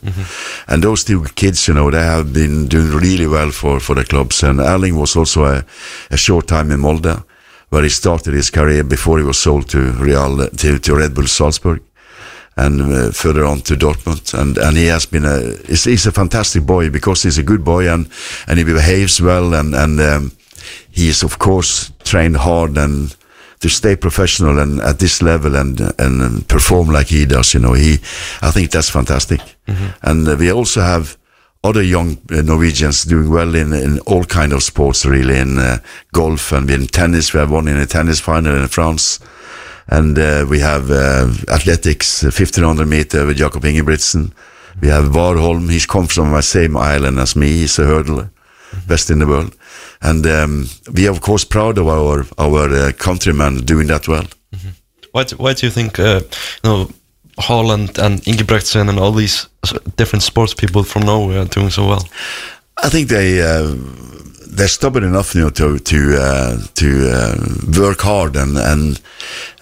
[0.68, 4.05] and those two kids, you know, they have been doing really well for for the
[4.05, 4.45] clubs.
[4.45, 5.64] And Erling was also a,
[6.12, 7.24] a short time in Molde,
[7.70, 11.26] where he started his career before he was sold to Real to, to Red Bull
[11.26, 11.81] Salzburg
[12.66, 14.34] and uh, further on to Dortmund.
[14.34, 17.64] And and he has been a he's, he's a fantastic boy because he's a good
[17.64, 18.08] boy and
[18.46, 20.32] and he behaves well and and um,
[20.90, 23.16] he is of course trained hard and
[23.61, 27.54] to stay professional and at this level and and perform like he does.
[27.54, 27.98] You know, he
[28.42, 29.40] I think that's fantastic.
[30.02, 31.16] And uh, we also have.
[31.62, 35.76] Other young uh, Norwegians doing well in in all kind of sports, really in uh,
[36.11, 37.34] golf and in tennis.
[37.34, 39.20] We have one in a tennis final in France,
[39.91, 44.32] and uh, we have uh, athletics, uh, 1500 meter with Jakob Ingebrigtsen.
[44.80, 48.30] We have Warholm, he's come from the same island as me, he's a hurdler,
[48.86, 49.55] best in the world.
[50.01, 54.26] And um, we are of course proud of our, our uh, countrymen doing that well.
[55.12, 56.20] Why do, why do you think uh,
[56.62, 56.91] you know
[57.38, 59.49] Holland and Ingebrigtsen and all these
[59.97, 62.09] different sports people from Norway are doing so well?
[62.76, 63.74] I think they uh,
[64.53, 67.36] they're stubborn enough, you know, to to uh, to uh,
[67.78, 69.01] work hard and and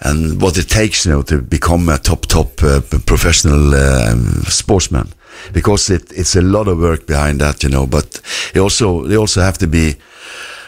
[0.01, 5.07] and what it takes, you know, to become a top top uh, professional um, sportsman,
[5.53, 7.87] because it, it's a lot of work behind that, you know.
[7.87, 8.21] But
[8.53, 9.95] they also they also have to be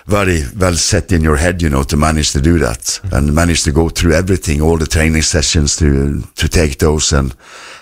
[0.06, 3.64] very well set in your head, you know, to manage to do that and manage
[3.64, 7.34] to go through everything, all the training sessions to to take those and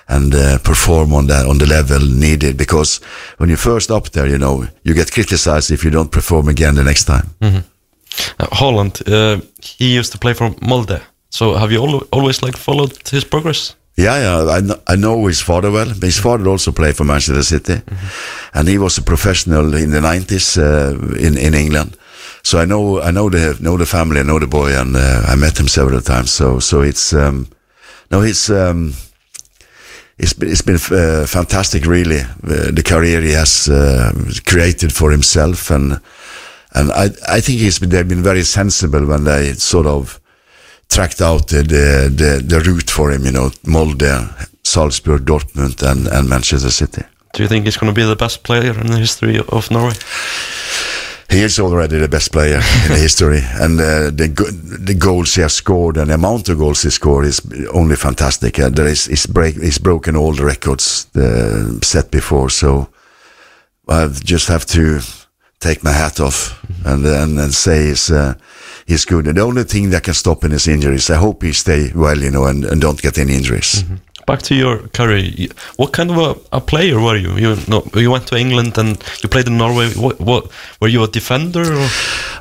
[0.08, 2.58] and uh, perform on that on the level needed.
[2.58, 3.00] Because
[3.38, 6.76] when you're first up there, you know, you get criticized if you don't perform again
[6.76, 7.30] the next time.
[8.40, 11.02] Uh, Holland, uh, he used to play for Molde.
[11.30, 13.76] So have you al always like followed his progress?
[13.96, 15.90] Yeah, yeah, I know, I know his father well.
[16.02, 17.82] His father also played for Manchester City,
[18.54, 21.98] and he was a professional in the nineties uh, in in England.
[22.50, 25.22] So I know I know the know the family, I know the boy, and uh,
[25.28, 26.32] I met him several times.
[26.32, 27.48] So so it's um,
[28.10, 28.96] no, it's um,
[30.18, 32.22] it's been, it's been uh, fantastic, really.
[32.22, 34.12] Uh, the career he has uh,
[34.48, 36.02] created for himself, and
[36.74, 40.20] and I I think he's been, they've been very sensible when they sort of
[40.88, 43.26] tracked out the the, the, the route for him.
[43.26, 44.28] You know, Molde,
[44.64, 47.04] Salzburg, Dortmund, and and Manchester City.
[47.34, 49.94] Do you think he's going to be the best player in the history of Norway?
[51.32, 54.50] He is already the best player in history, and uh, the go-
[54.86, 57.40] the goals he has scored and the amount of goals he scored is
[57.72, 58.58] only fantastic.
[58.60, 62.88] Uh, there is he's break he's broken all the records uh, set before, so
[63.88, 65.02] I just have to
[65.60, 68.34] take my hat off and and, and say he's uh,
[68.88, 69.28] he's good.
[69.28, 71.10] And the only thing that can stop him is injuries.
[71.10, 73.84] I hope he stay well, you know, and, and don't get any injuries.
[74.30, 75.50] Back to your career.
[75.78, 77.36] What kind of a, a player were you?
[77.36, 77.58] You
[77.96, 79.90] you went to England and you played in Norway.
[79.96, 81.64] What, what were you a defender?
[81.64, 81.88] Or?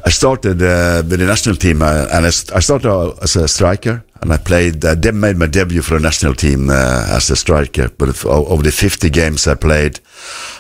[0.05, 3.49] I started uh, with the national team, uh, and I, I started out as a
[3.49, 4.85] striker, and I played.
[4.85, 7.89] I de- made my debut for the national team uh, as a striker.
[7.89, 10.01] But if, over the 50 games I played,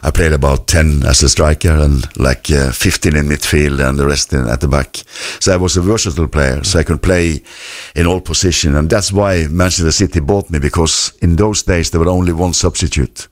[0.02, 4.06] I played about 10 as a striker and like uh, 15 in midfield and the
[4.06, 4.96] rest in, at the back.
[5.40, 7.42] So I was a versatile player, so I could play
[7.94, 12.00] in all positions, and that's why Manchester City bought me because in those days there
[12.00, 13.28] were only one substitute,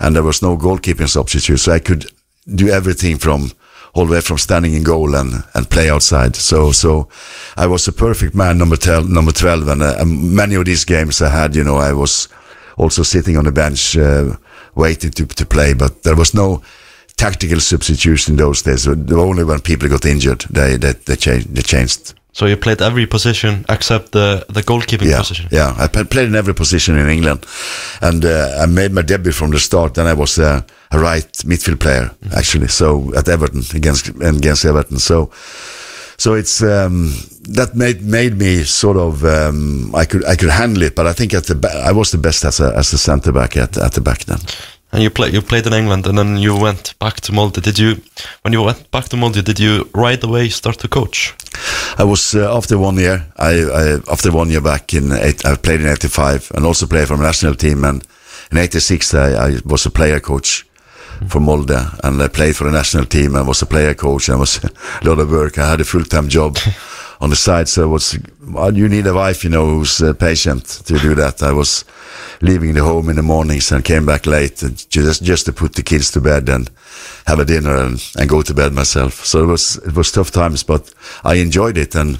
[0.00, 2.06] and there was no goalkeeping substitute, so I could
[2.54, 3.50] do everything from
[3.94, 6.36] all the way from standing in goal and, and play outside.
[6.36, 7.08] So so
[7.56, 11.22] I was a perfect man, number 12, number 12 and, uh, many of these games
[11.22, 12.28] I had, you know, I was
[12.76, 14.36] also sitting on the bench uh,
[14.74, 16.62] waiting to, to play, but there was no
[17.16, 18.86] tactical substitution in those days.
[18.86, 22.14] Only when people got injured, they, they, they, changed, they changed.
[22.38, 25.48] So you played every position except the, the goalkeeping Yeah, position.
[25.50, 25.74] yeah.
[25.76, 27.44] I played in every position in England,
[28.00, 29.94] and uh, I made my debut from the start.
[29.94, 30.60] Then I was uh,
[30.92, 32.68] a right midfield player actually.
[32.68, 34.98] So at Everton against against Everton.
[35.00, 35.30] So
[36.16, 37.12] so it's um,
[37.54, 41.14] that made made me sort of um, I could I could handle it, but I
[41.14, 43.76] think at the ba- I was the best as a as a centre back at
[43.78, 44.38] at the back then.
[44.90, 47.60] And you play you played in England, and then you went back to Molde.
[47.62, 48.00] Did you,
[48.42, 51.34] when you went back to Molde, did you right away start to coach?
[51.98, 53.26] I was uh, after one year.
[53.36, 57.08] I, I after one year back in eight, I played in '85 and also played
[57.08, 57.84] for a national team.
[57.84, 58.02] And
[58.50, 60.64] in '86 I, I was a player coach
[61.28, 64.28] for Molde, and I played for the national team and was a player coach.
[64.28, 64.70] And was a
[65.02, 65.58] lot of work.
[65.58, 66.56] I had a full time job
[67.20, 70.12] on the side, so it was well, you need a wife, you know, who's uh,
[70.12, 71.42] patient to do that.
[71.42, 71.84] I was
[72.40, 75.74] leaving the home in the mornings and came back late and just just to put
[75.74, 76.70] the kids to bed and
[77.26, 79.24] have a dinner and, and go to bed myself.
[79.24, 80.92] So it was it was tough times, but
[81.24, 82.18] I enjoyed it and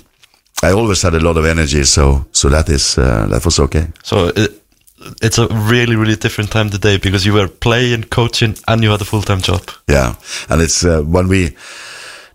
[0.63, 1.85] I always had a lot of energy.
[1.85, 3.89] So so that is uh, that was okay.
[4.03, 4.63] So it,
[5.23, 9.01] it's a really really different time today because you were playing, coaching, and you had
[9.01, 9.63] a full time job.
[9.89, 10.15] Yeah,
[10.49, 11.57] and it's uh, when we.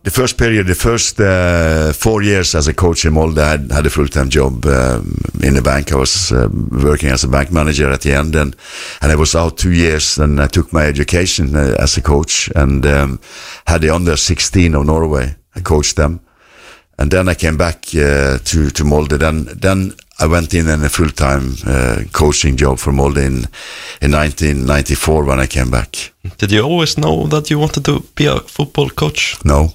[0.03, 3.85] The first period, the first uh, four years as a coach in Molde, I had,
[3.85, 5.93] a full-time job um, in the bank.
[5.93, 8.53] I was um, working as a bank manager at the end, and
[9.01, 10.17] and I was out two years.
[10.17, 13.21] And I took my education uh, as a coach, and um,
[13.65, 15.37] had the under 16 of Norway.
[15.55, 16.19] I coached them,
[16.99, 19.17] and then I came back uh, to to Molde.
[19.17, 23.47] Then then I went in in a full time uh, coaching job for Molde in
[24.01, 26.13] in 1994 when I came back.
[26.37, 29.35] Did you always know that you wanted to be a football coach?
[29.43, 29.73] No,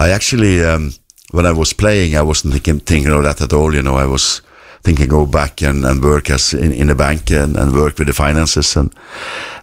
[0.00, 0.92] I actually um,
[1.32, 3.74] when I was playing, I wasn't thinking thinking of that at all.
[3.74, 4.42] You know, I was
[4.84, 8.06] thinking go back and, and work as in, in the bank and, and work with
[8.06, 8.94] the finances and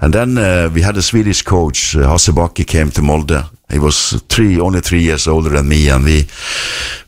[0.02, 3.44] and then uh, we had a Swedish coach, uh, Hasse Backe, came to Molde.
[3.72, 6.28] He was three only three years older than me, and we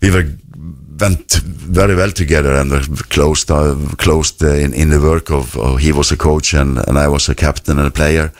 [0.02, 0.26] we were
[1.04, 1.34] went
[1.78, 5.80] very well together and were closed uh, closed uh, in in the work of, of
[5.80, 8.32] he was a coach and and I was a captain and a player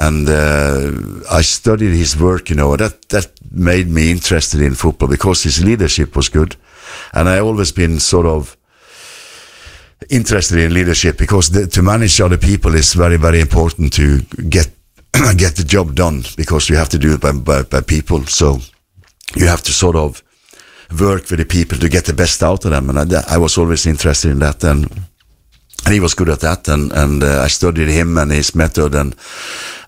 [0.00, 2.50] and uh, I studied his work.
[2.50, 6.56] You know that that made me interested in football because his leadership was good,
[7.12, 8.56] and I always been sort of
[10.08, 14.68] interested in leadership because the, to manage other people is very very important to get
[15.36, 18.26] get the job done because you have to do it by, by, by people.
[18.26, 18.60] So
[19.36, 20.22] you have to sort of
[20.90, 23.58] work with the people to get the best out of them, and I, I was
[23.58, 24.86] always interested in that and.
[25.84, 28.94] And he was good at that, and and uh, I studied him and his method,
[28.94, 29.14] and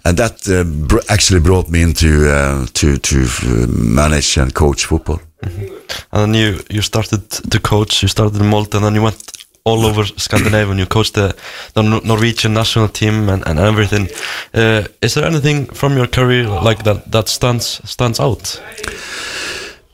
[0.05, 4.87] and that uh, br- actually brought me into uh, to to uh, manage and coach
[4.87, 5.21] football.
[6.13, 8.03] And then you you started to coach.
[8.03, 9.33] You started in Molde, and then you went
[9.65, 10.71] all over Scandinavia.
[10.71, 11.35] and You coached the,
[11.75, 14.09] the Nor- Norwegian national team and, and everything.
[14.55, 18.63] Uh, is there anything from your career like that that stands stands out?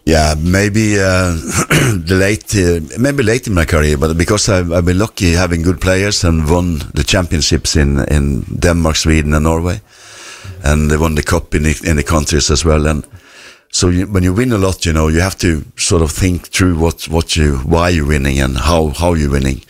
[0.06, 1.32] Yeah, maybe uh,
[2.06, 5.62] the late, uh, maybe late in my career, but because I've, I've been lucky having
[5.62, 9.80] good players and won the championships in in Denmark, Sweden, and Norway,
[10.62, 12.86] and they won the cup in the, in the countries as well.
[12.86, 13.04] And
[13.72, 16.50] so you, when you win a lot, you know, you have to sort of think
[16.52, 19.62] through what what you why you're winning and how how you're winning,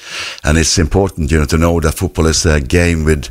[0.45, 3.30] and it's important, you know, to know that football is a game with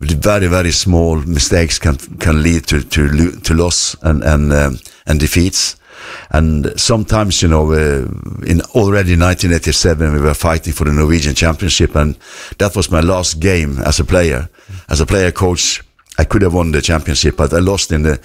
[0.00, 4.80] with very very small mistakes can can lead to to to loss and and um,
[5.06, 5.76] and defeats.
[6.30, 8.06] And sometimes, you know, uh,
[8.46, 12.16] in already 1987, we were fighting for the Norwegian Championship, and
[12.58, 14.48] that was my last game as a player.
[14.88, 15.82] As a player coach,
[16.18, 18.20] I could have won the championship, but I lost in the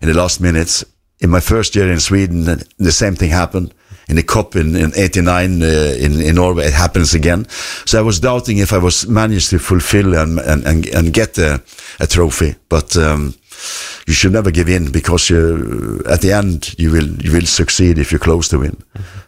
[0.00, 0.84] in the last minutes.
[1.18, 2.44] In my first year in Sweden,
[2.78, 3.74] the same thing happened.
[4.08, 5.66] In the cup in, in '89 uh,
[5.98, 7.46] in in Norway, it happens again.
[7.86, 11.38] So I was doubting if I was managed to fulfill and and and, and get
[11.38, 11.62] a,
[11.98, 12.96] a trophy, but.
[12.96, 13.34] Um,
[14.06, 17.98] you should never give in because you, at the end you will you will succeed
[17.98, 18.76] if you're close to win.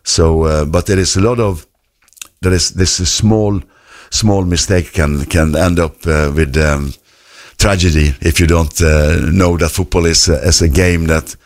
[0.05, 1.67] So, uh, but there is a lot of
[2.41, 3.61] there is this small
[4.11, 6.93] small mistake can can end up uh, with um,
[7.59, 11.37] tragedy if you don't uh, know that football is a, is a game that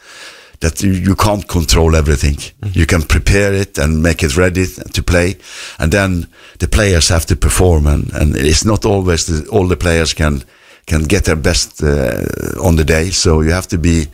[0.61, 2.39] that you, can't control everything.
[2.73, 5.37] You can prepare it and make it ready to play,
[5.79, 9.77] and then the players have to perform, and, and it's not always the, all the
[9.77, 10.45] players can
[10.87, 12.23] can get their best uh,
[12.63, 13.11] on the day.
[13.11, 14.07] So you have to be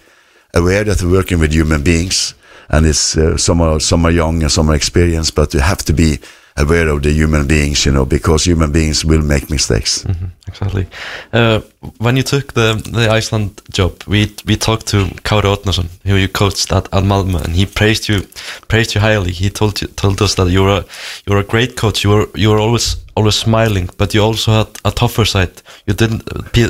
[0.54, 2.34] aware that we're working with human beings,
[2.68, 5.82] and it's uh, some are some are young and some are experienced, but you have
[5.84, 6.18] to be
[6.56, 10.04] aware of the human beings, you know, because human beings will make mistakes.
[10.52, 10.86] Exactly.
[11.32, 11.60] Uh,
[11.98, 16.28] when you took the the Iceland job, we we talked to Kári Otnason, who you
[16.28, 18.26] coached at, at Malmö, and he praised you
[18.68, 19.32] praised you highly.
[19.32, 20.84] He told you told us that you were a,
[21.26, 22.04] you were a great coach.
[22.04, 25.52] You were you were always always smiling, but you also had a tougher side.
[25.86, 26.24] You didn't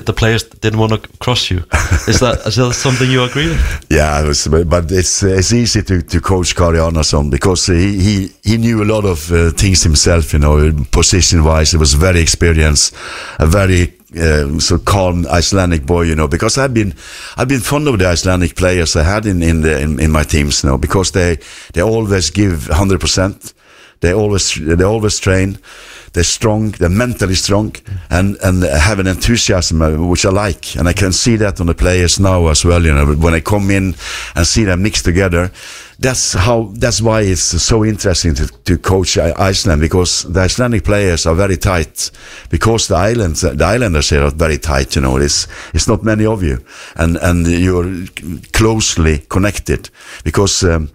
[0.07, 1.59] the players didn't want to cross you.
[2.09, 3.87] Is that is that something you agree with?
[3.91, 8.33] Yeah, it was, but it's it's easy to, to coach Kari Arnason because he, he
[8.43, 10.33] he knew a lot of uh, things himself.
[10.33, 12.95] You know, position wise, he was very experienced,
[13.39, 16.94] a very uh, so calm Icelandic boy, you know, because I've been
[17.36, 20.24] I've been fond of the Icelandic players I had in in the in, in my
[20.24, 21.39] teams, you know, because they
[21.73, 23.55] they always give hundred percent.
[24.01, 25.59] They always they always train.
[26.12, 26.73] They're strong.
[26.73, 27.74] They're mentally strong,
[28.11, 31.66] and and have an enthusiasm uh, which I like, and I can see that on
[31.66, 32.85] the players now as well.
[32.85, 33.94] You know, when I come in
[34.35, 35.51] and see them mixed together,
[36.03, 41.27] that's how that's why it's so interesting to, to coach Iceland because the Icelandic players
[41.27, 42.11] are very tight
[42.51, 44.97] because the islands the islanders here are very tight.
[44.97, 46.59] You know, it's it's not many of you,
[46.97, 48.07] and and you're
[48.53, 49.91] closely connected
[50.24, 50.65] because.
[50.65, 50.91] Um,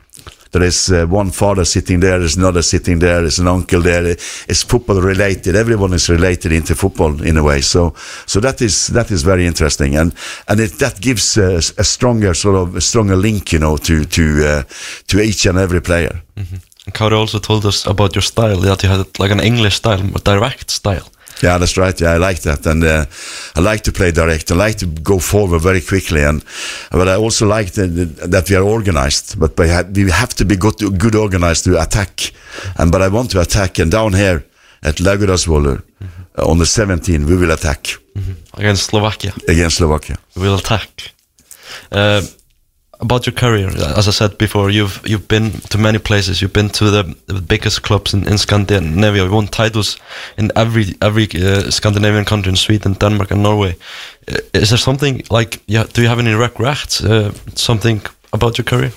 [0.58, 4.08] there is uh, one father sitting there, there's another sitting there, there's an uncle there.
[4.48, 5.56] It's football related.
[5.56, 7.62] Everyone is related into football in a way.
[7.62, 7.94] So,
[8.26, 10.14] so that is that is very interesting, and
[10.48, 14.06] and it, that gives uh, a stronger sort of a stronger link, you know, to
[14.06, 14.64] to uh,
[15.08, 16.22] to each and every player.
[16.86, 20.02] And Kauri also told us about your style, that you had like an English style,
[20.16, 21.08] a direct style.
[21.44, 22.00] Yeah, that's right.
[22.02, 23.06] Yeah, I like that, and uh,
[23.56, 24.52] I like to play direct.
[24.52, 26.44] I like to go forward very quickly, and
[26.92, 29.40] but I also like the, the, that we are organized.
[29.40, 32.32] But we have, we have to be good, good organized to attack,
[32.78, 33.80] and but I want to attack.
[33.80, 34.44] And down here
[34.84, 35.82] at Laugardalsvöllur
[36.38, 37.98] uh, on the 17, we will attack
[38.54, 40.18] Against Slovakia, against Slovakia.
[40.36, 41.12] we will attack.
[41.92, 42.22] Uh,
[43.00, 46.42] about your career, as I said before, you've you've been to many places.
[46.42, 49.24] You've been to the, biggest clubs in, in Scandinavia.
[49.24, 49.98] You won titles
[50.38, 53.76] in every every uh, Scandinavian country, in Sweden, Denmark, and Norway.
[54.28, 55.62] Uh, is there something like?
[55.68, 57.04] Yeah, do you have any regrets?
[57.04, 58.02] Uh, something
[58.34, 58.92] about your career?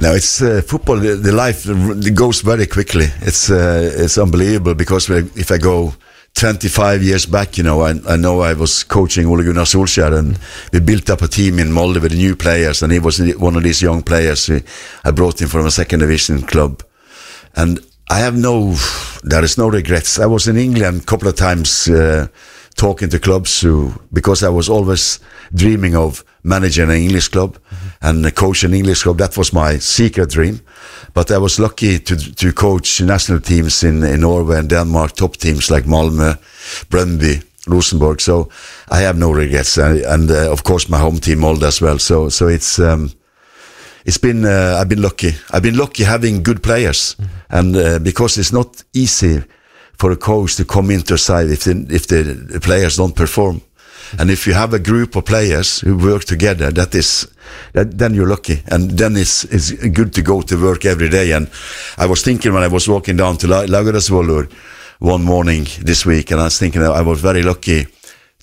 [0.00, 0.96] No, it's uh, football.
[0.96, 1.66] The, the life
[2.14, 3.06] goes very quickly.
[3.20, 5.94] It's uh, it's unbelievable because if I go
[6.34, 10.38] 25 years back, you know, I, I know I was coaching Ole Gunnar Solskjaer, and
[10.72, 13.64] we built up a team in Molde with new players, and he was one of
[13.64, 14.48] these young players.
[15.04, 16.84] I brought him from a second division club,
[17.56, 17.80] and
[18.10, 18.74] I have no,
[19.24, 20.18] there is no regrets.
[20.18, 22.28] I was in England a couple of times uh,
[22.76, 25.20] talking to clubs who, because I was always
[25.52, 27.58] dreaming of managing an English club
[28.00, 29.18] and coaching an English club.
[29.18, 30.60] That was my secret dream.
[31.14, 35.36] But I was lucky to to coach national teams in, in Norway and Denmark, top
[35.36, 36.36] teams like Malmö,
[36.90, 38.20] Brøndby, Rosenborg.
[38.20, 38.48] So
[38.90, 41.98] I have no regrets, and, and uh, of course my home team Molde as well.
[41.98, 42.78] So so it's.
[42.78, 43.10] Um,
[44.04, 45.34] it's been uh, I've been lucky.
[45.50, 47.16] I've been lucky having good players,
[47.50, 49.42] and uh, because it's not easy
[49.98, 53.60] for a coach to come into a side if the, if the players don't perform,
[54.18, 57.26] and if you have a group of players who work together, that is
[57.72, 61.32] that, then you're lucky, and then it's it's good to go to work every day.
[61.32, 61.48] And
[61.98, 64.50] I was thinking when I was walking down to La- Laugardalsvöllur
[65.00, 67.86] one morning this week, and I was thinking that I was very lucky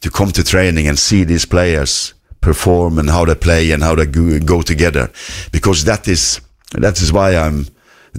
[0.02, 3.96] to come to training and see these players perform and how they play and how
[3.96, 5.10] they go, go together
[5.52, 6.42] because that is
[6.74, 7.66] that is why I'm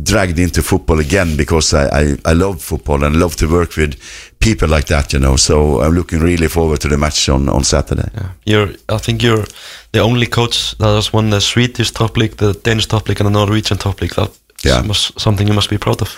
[0.03, 3.95] dragged into football again because I, I, I love football and love to work with
[4.41, 7.65] people like that you know so I'm looking really forward to the match on, on
[7.65, 8.29] Saturday Yeah.
[8.45, 9.45] You're, I think you're
[9.93, 13.27] the only coach that has won the Swedish top league, the Danish top league, and
[13.35, 14.15] the Norwegian top league.
[14.15, 14.31] That
[14.65, 14.83] Yeah.
[14.83, 16.09] must, something you must be proud of.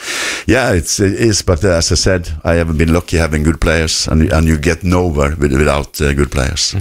[0.47, 3.61] yeah it's, it is but uh, as I said I haven't been lucky having good
[3.61, 6.75] players and, and you get nowhere with, without uh, good players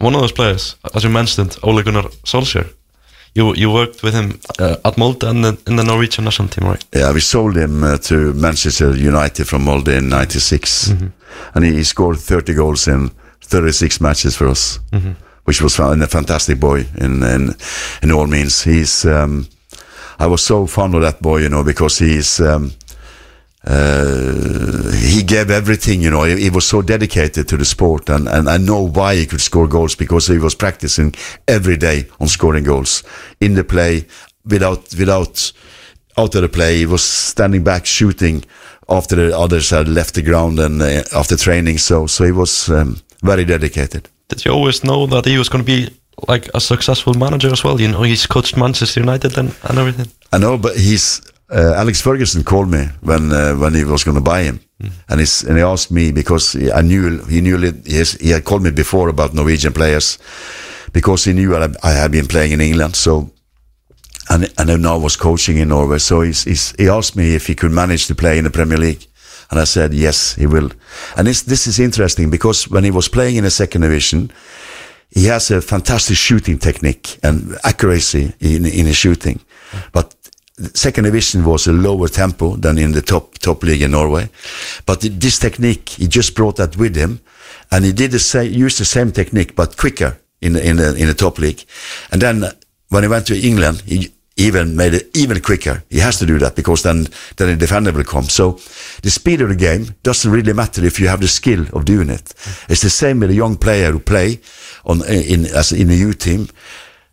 [0.00, 2.66] One of those players, as you mentioned, Ole Gunnar Solskjaer.
[3.34, 6.68] You you worked with him uh, at Molde and the, in the Norwegian national team,
[6.68, 6.84] right?
[6.92, 10.90] Yeah, we sold him uh, to Manchester United from Molde in '96,
[11.54, 13.10] and he, he scored 30 goals in
[13.42, 14.80] 36 matches for us,
[15.44, 17.54] which was a fantastic boy in in,
[18.02, 18.62] in all means.
[18.62, 19.46] He's um,
[20.18, 22.72] I was so fond of that boy, you know, because he's um,
[23.64, 26.24] uh, he gave everything, you know.
[26.24, 29.40] He, he was so dedicated to the sport, and, and I know why he could
[29.40, 31.14] score goals because he was practicing
[31.46, 33.04] every day on scoring goals
[33.40, 34.06] in the play,
[34.46, 35.52] without without
[36.16, 36.78] out of the play.
[36.78, 38.44] He was standing back shooting
[38.88, 41.78] after the others had left the ground and uh, after training.
[41.78, 44.08] So so he was um, very dedicated.
[44.28, 45.90] Did you always know that he was going to be
[46.28, 47.80] like a successful manager as well?
[47.80, 50.06] You know, he's coached Manchester United and, and everything.
[50.32, 51.20] I know, but he's
[51.52, 54.60] uh, Alex Ferguson called me when uh, when he was going to buy him,
[55.08, 58.30] and he's and he asked me because he- I knew he knew it- he, he
[58.32, 60.18] had called me before about Norwegian players
[60.92, 62.94] because he knew I, I had been playing in England.
[62.96, 63.30] So
[64.28, 65.98] and and I now was coaching in Norway.
[65.98, 68.78] So he's, he's, he asked me if he could manage to play in the Premier
[68.78, 69.06] League,
[69.50, 70.70] and I said yes, he will.
[71.16, 74.30] And this this is interesting because when he was playing in the second division,
[75.10, 79.40] he has a fantastic shooting technique and accuracy in in his shooting,
[79.92, 80.19] but the
[80.74, 84.28] second division was a lower tempo than in the top top league in Norway.
[84.86, 87.20] But this technique, he just brought that with him,
[87.70, 90.94] and he did the same, used the same technique but quicker in the, in the
[90.96, 91.64] in the top league.
[92.10, 92.52] And then uh,
[92.88, 95.82] when he went to England, he even made it even quicker.
[95.90, 98.24] He has to do that because then then the defender will come.
[98.24, 98.52] So
[99.02, 102.10] the speed of the game doesn't really matter if you have the skill of doing
[102.10, 102.34] it.
[102.68, 104.40] It's the same with a young player who play
[104.84, 106.48] on in as in a youth team.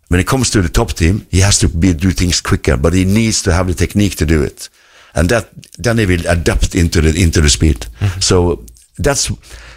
[0.08, 2.94] When it comes to the top team, he has to be do things quicker, but
[2.94, 4.70] he needs to have the technique to do it,
[5.14, 5.48] and that
[5.82, 7.86] then he will adapt into the into the speed.
[8.20, 8.64] So
[8.96, 9.30] that's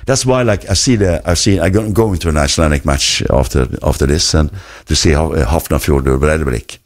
[0.05, 3.23] that's why like I see the I see I go going to an Icelandic match
[3.29, 4.49] after after this and
[4.85, 6.77] to see how uh, Hafnarfjord or Breidablik,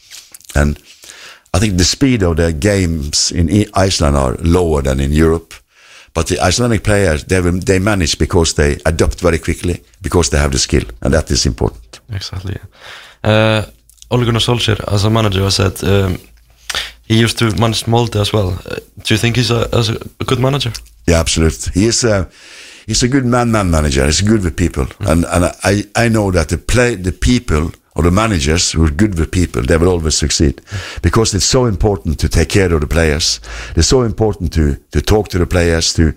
[0.56, 0.80] and
[1.54, 5.54] I think the speed of the games in Iceland are lower than in Europe.
[6.14, 10.52] But the Icelandic players, they, they manage because they adapt very quickly, because they have
[10.52, 12.00] the skill, and that is important.
[12.10, 12.58] Exactly.
[13.26, 13.66] Uh,
[14.12, 16.18] Ole Gunnar Solskjaer, as a manager, has said um,
[17.08, 18.50] he used to manage Molde as well.
[18.50, 20.72] Uh, do you think he's a, as a, a good manager?
[21.08, 21.72] Yeah, absolutely.
[21.74, 22.30] He is a
[22.86, 24.06] he's a good man-man manager.
[24.06, 28.04] He's good with people, and and I I know that the play the people or
[28.04, 30.62] the managers who are good with people, they will always succeed,
[31.02, 33.40] because it's so important to take care of the players.
[33.76, 36.14] It's so important to to talk to the players, to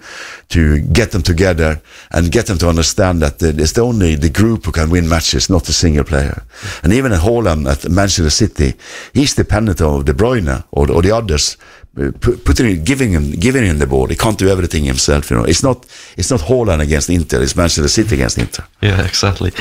[0.48, 1.80] to get them together
[2.10, 5.48] and get them to understand that it's the only the group who can win matches,
[5.48, 6.42] not the single player.
[6.82, 8.74] And even in Holland at Manchester City,
[9.14, 11.56] he's dependent on De Bruyne or or the others
[11.96, 14.09] uh, putting giving him giving him the ball.
[14.09, 15.30] He can't do everything himself.
[15.30, 15.86] You know, it's not
[16.16, 17.42] it's not Holland against Inter.
[17.42, 18.64] It's Manchester City against Inter.
[18.80, 19.52] Yeah, exactly.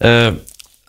[0.00, 0.32] Uh,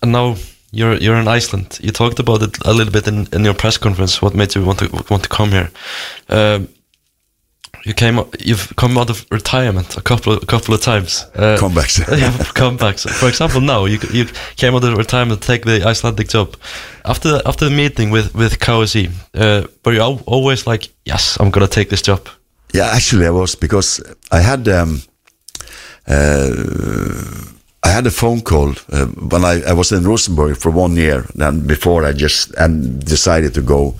[0.01, 0.35] and now
[0.72, 1.80] you're you're in Iceland.
[1.82, 4.22] You talked about it a little bit in, in your press conference.
[4.22, 5.70] What made you want to want to come here?
[6.30, 6.68] Um,
[7.86, 8.20] you came.
[8.40, 11.26] You've come out of retirement a couple of, a couple of times.
[11.36, 12.00] Uh, Comebacks.
[12.20, 13.10] yeah, comebacks.
[13.10, 14.26] For example, now you you
[14.58, 16.56] came out of retirement to take the Icelandic job.
[17.06, 21.38] After the, after the meeting with with KSE, uh, were you al- always like, yes,
[21.40, 22.28] I'm gonna take this job?
[22.74, 24.02] Yeah, actually, I was because
[24.32, 25.02] I had um,
[26.08, 26.50] uh,
[27.84, 31.26] I had a phone call uh, when I, I was in Rosenborg for one year.
[31.35, 33.95] Then before I just and decided to go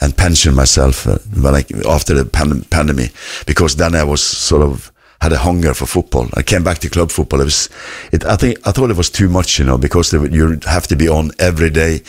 [0.00, 3.12] and pension myself uh, when I after the pan- pandemic
[3.46, 4.90] because then I was sort of
[5.20, 6.28] had a hunger for football.
[6.34, 7.40] I came back to club football.
[7.40, 7.68] It was,
[8.12, 10.96] it, I think, I thought it was too much, you know, because you have to
[10.96, 12.02] be on every day,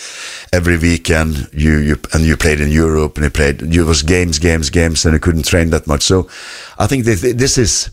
[0.54, 1.50] every weekend.
[1.52, 3.62] You, you and you played in Europe, and you played.
[3.62, 6.04] You was games, games, games, and you couldn't train that much.
[6.04, 6.30] So,
[6.78, 7.90] I think this is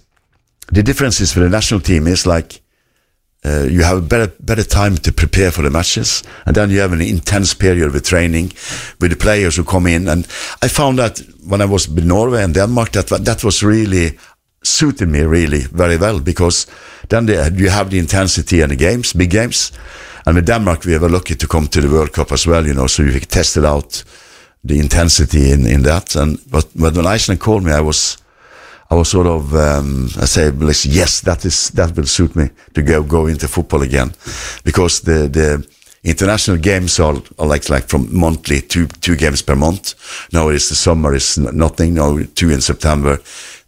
[0.70, 2.61] the difference is for the national team is like
[3.47, 6.81] uh, you have a better better time to prepare for the matches, and then you
[6.81, 8.52] have an intense period with training
[9.01, 10.09] with the players who come in.
[10.09, 10.27] And
[10.62, 14.18] I found that when I was in Norway and Denmark, that that was really
[14.62, 16.66] suited me really very well because
[17.09, 19.73] then they, you have the intensity and the games, big games.
[20.27, 22.74] And with Denmark, we were lucky to come to the World Cup as well, you
[22.74, 24.02] know, so we tested out
[24.64, 26.16] the intensity in, in that.
[26.16, 28.18] And but, but when Iceland called me, I was
[28.91, 30.53] I was sort of um, I say
[30.85, 34.13] yes, that is that will suit me to go go into football again,
[34.65, 35.67] because the the
[36.05, 39.95] international games are, are like like from monthly two two games per month.
[40.33, 41.95] Now it's the summer is n- nothing.
[41.95, 43.19] Now two in September.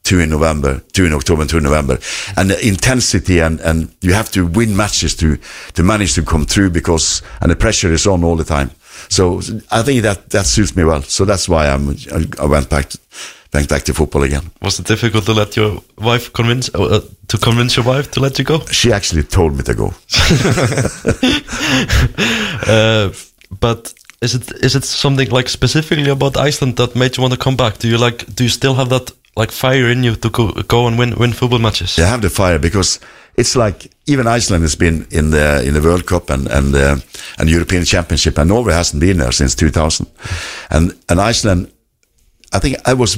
[0.05, 1.99] Two in November, two in October, two in November,
[2.37, 5.37] and the intensity and, and you have to win matches to
[5.75, 8.71] to manage to come through because and the pressure is on all the time.
[9.11, 9.41] So
[9.71, 11.03] I think that that suits me well.
[11.03, 12.99] So that's why I'm I, I went back to,
[13.53, 14.51] went back to football again.
[14.61, 18.39] Was it difficult to let your wife convince uh, to convince your wife to let
[18.39, 18.61] you go?
[18.71, 19.93] She actually told me to go.
[22.69, 23.11] Uh,
[23.61, 27.39] but is it is it something like specifically about Iceland that made you want to
[27.39, 27.79] come back?
[27.79, 30.87] Do you like do you still have that like fire in you to go go
[30.87, 31.99] and win win football matches?
[31.99, 33.01] I have the fire because
[33.37, 36.97] it's like even Iceland has been in the in the World Cup and and uh,
[37.39, 40.07] and European Championship, and Norway hasn't been there since 2000.
[40.71, 41.71] And and Iceland,
[42.53, 43.17] I think I was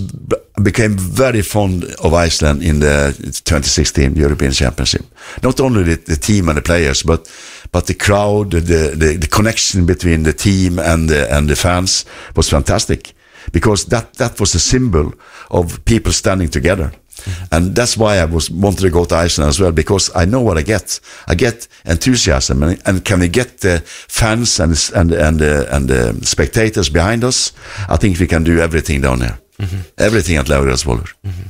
[0.62, 5.04] became very fond of Iceland in the 2016 European Championship.
[5.42, 7.30] Not only the, the team and the players, but
[7.70, 12.04] but the crowd, the, the the connection between the team and the and the fans
[12.34, 13.14] was fantastic
[13.52, 15.12] because that that was a symbol
[15.50, 16.92] of people standing together.
[17.50, 20.40] And that's why I was wanted to go to Iceland as well because I know
[20.40, 21.00] what I get.
[21.28, 25.88] I get enthusiasm, and, and can we get the fans and and and uh, and
[25.88, 27.52] the spectators behind us?
[27.88, 29.38] I think we can do everything down there.
[29.98, 31.08] Everything at Laurersvoller.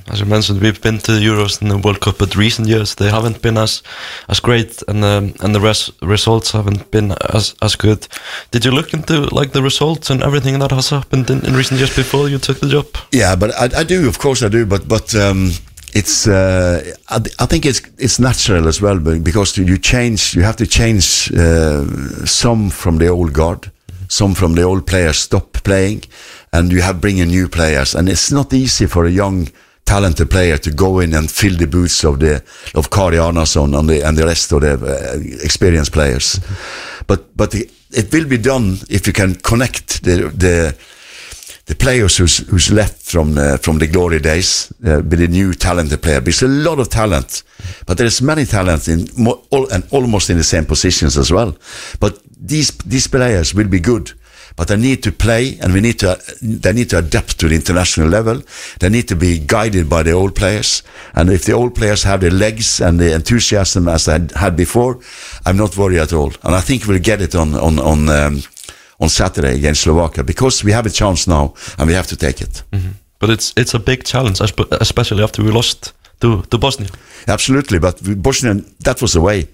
[0.08, 2.94] As you mentioned, we've been to the Euros and the World Cup, but recent years
[2.94, 3.82] they haven't been as
[4.28, 8.08] as great, and um, and the res- results haven't been as as good.
[8.50, 11.78] Did you look into like the results and everything that has happened in, in recent
[11.78, 12.86] years before you took the job?
[13.12, 14.66] Yeah, but I, I do, of course, I do.
[14.66, 15.52] But but um,
[15.94, 20.34] it's uh, I, I think it's it's natural as well because you change.
[20.34, 21.84] You have to change uh,
[22.26, 23.70] some from the old guard,
[24.08, 26.02] some from the old players stop playing,
[26.52, 27.94] and you have bring in new players.
[27.94, 29.48] And it's not easy for a young.
[29.86, 32.44] Talented player to go in and fill the boots of the
[32.74, 36.38] of Kari Arnason and the and the rest of the uh, experienced players,
[37.08, 40.76] but but the, it will be done if you can connect the the
[41.66, 45.54] the players who's who's left from uh, from the glory days uh, with a new
[45.54, 46.20] talented player.
[46.20, 47.42] There's a lot of talent,
[47.86, 49.08] but there's many talents in
[49.50, 51.56] all, and almost in the same positions as well.
[51.98, 54.12] But these these players will be good,
[54.60, 57.54] but they need to play, and we need to they need to adapt to the
[57.54, 58.42] international level.
[58.78, 60.82] They need to be guided by the old players,
[61.14, 64.98] and if the old players have the legs and the enthusiasm as they had, before,
[65.46, 66.32] I'm not worried at all.
[66.42, 68.08] And I think we'll get it on on on.
[68.08, 68.42] Um,
[69.02, 72.42] on Saturday against Slovakia because we have a chance now and we have to take
[72.42, 72.62] it.
[73.18, 74.42] But it's it's a big challenge,
[74.80, 76.88] especially after we lost to, to Bosnia.
[77.26, 79.48] Absolutely, but Bosnia, that was the way.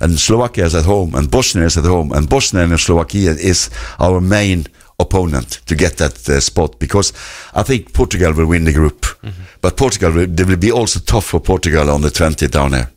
[0.00, 3.70] And Slovakia is at home, and Bosnia is at home, and Bosnia and Slovakia is
[3.98, 4.66] our main
[4.98, 7.12] opponent to get that uh, spot because
[7.54, 9.06] I think Portugal will win the group.
[9.60, 12.90] But Portugal, will, they will be also tough for Portugal on the 20th down there.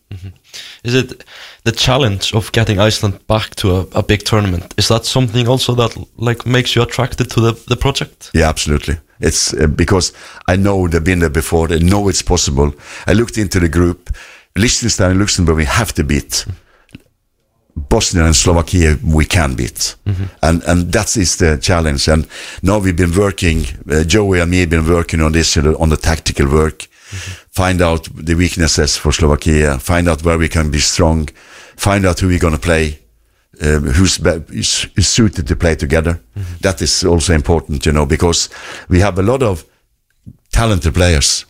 [0.83, 1.23] Is it
[1.63, 4.73] the challenge of getting Iceland back to a, a big tournament?
[4.77, 8.29] Is that something also that like makes you attracted to the, the project?
[8.33, 8.97] Yeah, absolutely.
[9.19, 10.13] It's uh, because
[10.47, 11.67] I know they've been there before.
[11.67, 12.73] They know it's possible.
[13.07, 14.09] I looked into the group.
[14.55, 16.45] Liechtenstein and Luxembourg we have to beat.
[17.75, 20.25] Bosnia and Slovakia we can beat, mm-hmm.
[20.41, 22.07] and and that is the challenge.
[22.07, 22.27] And
[22.61, 23.65] now we've been working.
[23.89, 26.79] Uh, Joey and me have been working on this on the tactical work.
[26.79, 27.31] Mm-hmm.
[27.49, 29.79] Find out the weaknesses for Slovakia.
[29.79, 31.29] Find out where we can be strong.
[31.75, 32.99] Find out who we're going to play.
[33.61, 34.19] Um, who's
[34.49, 36.19] is suited to play together.
[36.35, 36.57] Mm-hmm.
[36.61, 38.49] That is also important, you know, because
[38.89, 39.63] we have a lot of
[40.51, 41.45] talented players,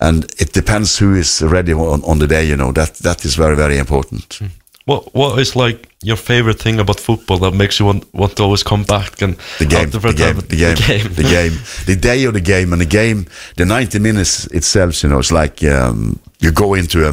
[0.00, 2.44] and it depends who is ready on, on the day.
[2.44, 4.40] You know that that is very very important.
[4.88, 8.42] What what is like your favorite thing about football that makes you want want to
[8.42, 10.56] always come back and The game, the game, that- the
[10.88, 11.54] game, the game,
[11.86, 13.24] the day of the game, and the game,
[13.56, 15.02] the ninety minutes itself.
[15.02, 17.12] You know, it's like um, you go into a,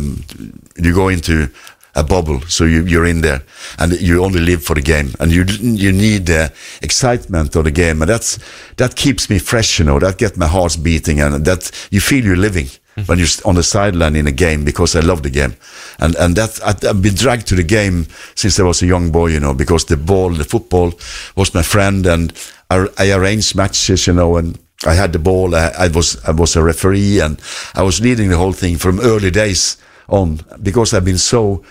[0.86, 1.50] you go into
[1.98, 3.42] a bubble, so you, you're in there,
[3.78, 5.44] and you only live for the game, and you
[5.84, 8.38] you need the excitement of the game, and that's
[8.78, 9.80] that keeps me fresh.
[9.80, 12.70] You know, that gets my heart beating, and that you feel you're living.
[13.08, 15.56] When you're on the sideline in a game, because I love the game,
[16.00, 19.32] and and that I've been dragged to the game since I was a young boy,
[19.32, 20.94] you know, because the ball, the football,
[21.36, 22.32] was my friend, and
[22.70, 25.56] I, I arranged matches, you know, and I had the ball.
[25.56, 27.40] I, I was I was a referee, and
[27.74, 29.78] I was leading the whole thing from early days
[30.08, 31.64] on because I've been so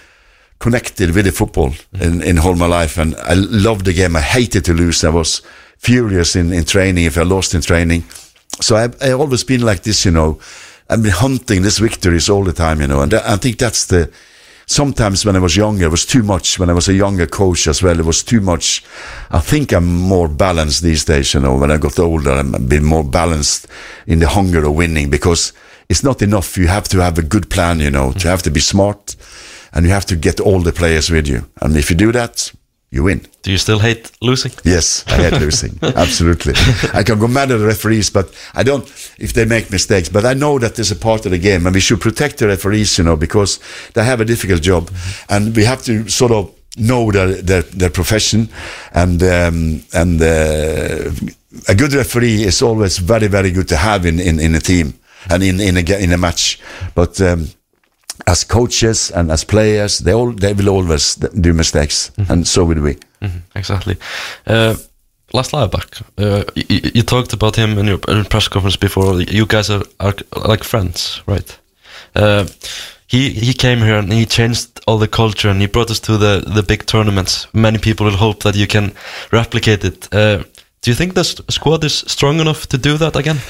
[0.59, 2.03] connected with the football mm-hmm.
[2.03, 4.17] in, in all my life, and I loved the game.
[4.17, 5.05] I hated to lose.
[5.05, 5.43] I was
[5.79, 8.05] furious in, in training if I lost in training.
[8.61, 10.39] So I I always been like this, you know.
[10.89, 14.11] I've been hunting these victories all the time, you know, and I think that's the.
[14.67, 16.59] Sometimes when I was younger, it was too much.
[16.59, 18.83] When I was a younger coach as well, it was too much.
[19.31, 21.57] I think I'm more balanced these days, you know.
[21.59, 23.67] When I got older, I'm a bit more balanced
[24.07, 25.53] in the hunger of winning because
[25.91, 26.57] it's not enough.
[26.57, 28.15] You have to have a good plan, you know.
[28.17, 29.17] You have to be smart,
[29.75, 31.47] and you have to get all the players with you.
[31.61, 32.51] And if you do that,
[32.95, 33.27] you win.
[33.43, 34.53] Do you still hate losing?
[34.63, 35.79] Yes, I hate losing.
[35.83, 36.55] Absolutely.
[36.95, 38.85] I can go mad at the referees, but I don't
[39.19, 40.09] if they make mistakes.
[40.09, 42.47] But I know that there's a part of the game, and we should protect the
[42.47, 43.59] referees, you know, because
[43.95, 44.91] they have a difficult job,
[45.29, 48.49] and we have to sort of know their their, their profession,
[48.93, 51.11] and um, and uh,
[51.69, 54.95] a good referee is always very very good to have in in, in a team
[55.31, 56.61] and in in a in a match,
[56.95, 57.21] but.
[57.21, 57.49] Um,
[58.27, 62.81] as coaches and as players, they all they will always do mistakes, and so will
[62.83, 62.97] we.
[63.21, 63.97] Mhm, exactly.
[64.47, 64.75] Uh,
[65.33, 69.21] Last Lagerbäck, uh, you, you talked about him in your in press conference before.
[69.21, 70.15] You guys are, are
[70.49, 71.59] like friends, right?
[72.15, 72.45] Uh,
[73.07, 76.17] he he came here and he changed all the culture and he brought us to
[76.19, 77.49] the the big tournaments.
[77.53, 78.93] Many people will hope that you can
[79.33, 80.09] replicate it.
[80.15, 80.45] Uh,
[80.83, 83.41] do you think the squad is strong enough to do that again?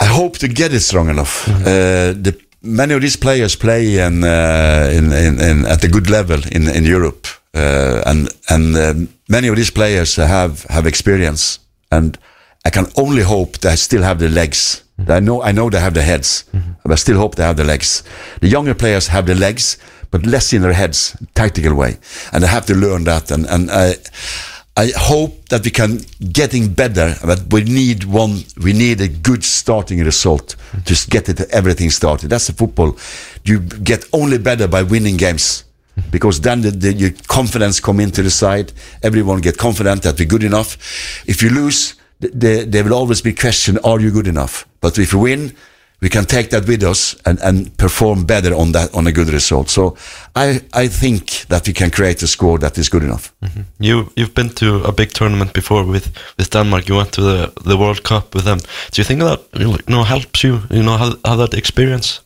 [0.00, 1.48] I hope to get it strong enough.
[1.48, 2.34] Uh, the
[2.64, 6.68] many of these players play in, uh, in, in, in at a good level in
[6.68, 11.60] in Europe, uh, and and um, many of these players have have experience,
[11.90, 12.18] and
[12.66, 14.82] I can only hope they still have the legs.
[15.08, 16.44] I know I know they have the heads,
[16.82, 18.02] but I still hope they have the legs.
[18.40, 19.78] The younger players have the legs,
[20.10, 21.98] but less in their heads, tactical way,
[22.32, 23.30] and they have to learn that.
[23.30, 23.96] And and I.
[24.76, 26.00] I hope that we can
[26.32, 28.42] getting better, but we need one.
[28.60, 30.56] We need a good starting result
[30.86, 32.30] to s- get it everything started.
[32.30, 32.96] That's the football.
[33.44, 35.64] You get only better by winning games,
[36.10, 38.72] because then the, the your confidence come into the side.
[39.02, 40.76] Everyone get confident that we're good enough.
[41.28, 44.66] If you lose, th- there there will always be question: Are you good enough?
[44.80, 45.52] But if you win,
[46.04, 49.28] we can take that with us and, and perform better on that on a good
[49.32, 49.70] result.
[49.70, 49.96] So
[50.36, 53.32] I I think that we can create a score that is good enough.
[53.78, 56.06] You you've been to a big tournament before with
[56.36, 56.88] with Denmark.
[56.88, 58.58] You went to the the World Cup with them.
[58.92, 60.60] Do you think that you know helps you?
[60.70, 62.20] You know how how that experience?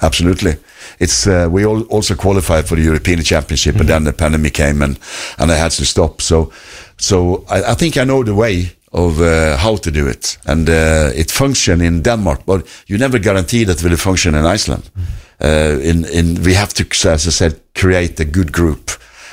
[0.00, 0.52] Absolutely.
[0.98, 4.84] It's uh, we all also qualified for the European Championship, but then the pandemic came
[4.84, 4.98] and
[5.38, 6.22] and I had to stop.
[6.22, 6.52] So,
[6.96, 10.68] so I, I think I know the way of uh, how to do it, and
[10.68, 14.90] uh, it function in Denmark, but you never guarantee that it will function in Iceland.
[15.42, 18.90] Uh, in in we have to, as I said, create a good group,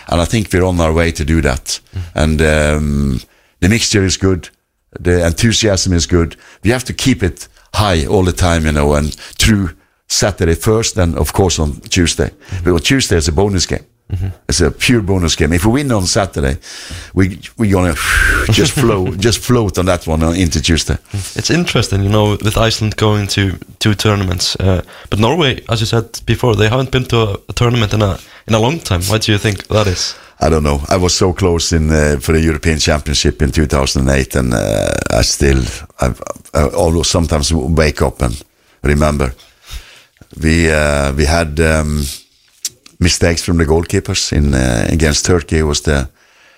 [0.08, 1.82] and I think we're on our way to do that.
[2.14, 3.20] And um,
[3.60, 4.50] the mixture is good,
[5.00, 6.36] the enthusiasm is good.
[6.64, 9.70] We have to keep it high all the time, you know, and through
[10.08, 12.30] Saturday first, and of course on Tuesday.
[12.64, 13.86] Because Tuesday is a bonus game.
[14.50, 15.54] It's a pure bonus game.
[15.54, 16.58] If we win on Saturday,
[17.14, 17.96] we we're gonna
[18.52, 20.98] just flow, just float on that one uh, into Tuesday.
[21.36, 25.86] It's interesting, you know, with Iceland going to two tournaments, uh, but Norway, as you
[25.86, 28.18] said before, they haven't been to a, a tournament in a
[28.48, 29.02] in a long time.
[29.04, 30.16] Why do you think that is?
[30.44, 30.82] I don't know.
[30.90, 35.22] I was so close in uh, for the European Championship in 2008, and uh, I
[35.22, 35.64] still,
[36.00, 36.20] I've,
[36.54, 38.44] I always sometimes wake up and
[38.82, 39.34] remember.
[40.42, 42.04] We uh, we had um,
[43.02, 45.64] mistakes from the goalkeepers in uh, against Turkey.
[45.64, 46.10] Was the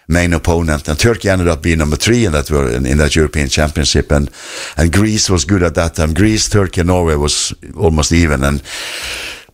[0.07, 3.47] main opponent, and Turkey ended up being number three in that in, in that European
[3.49, 4.29] Championship, and
[4.77, 6.13] and Greece was good at that time.
[6.13, 8.61] Greece, Turkey, and Norway was almost even, and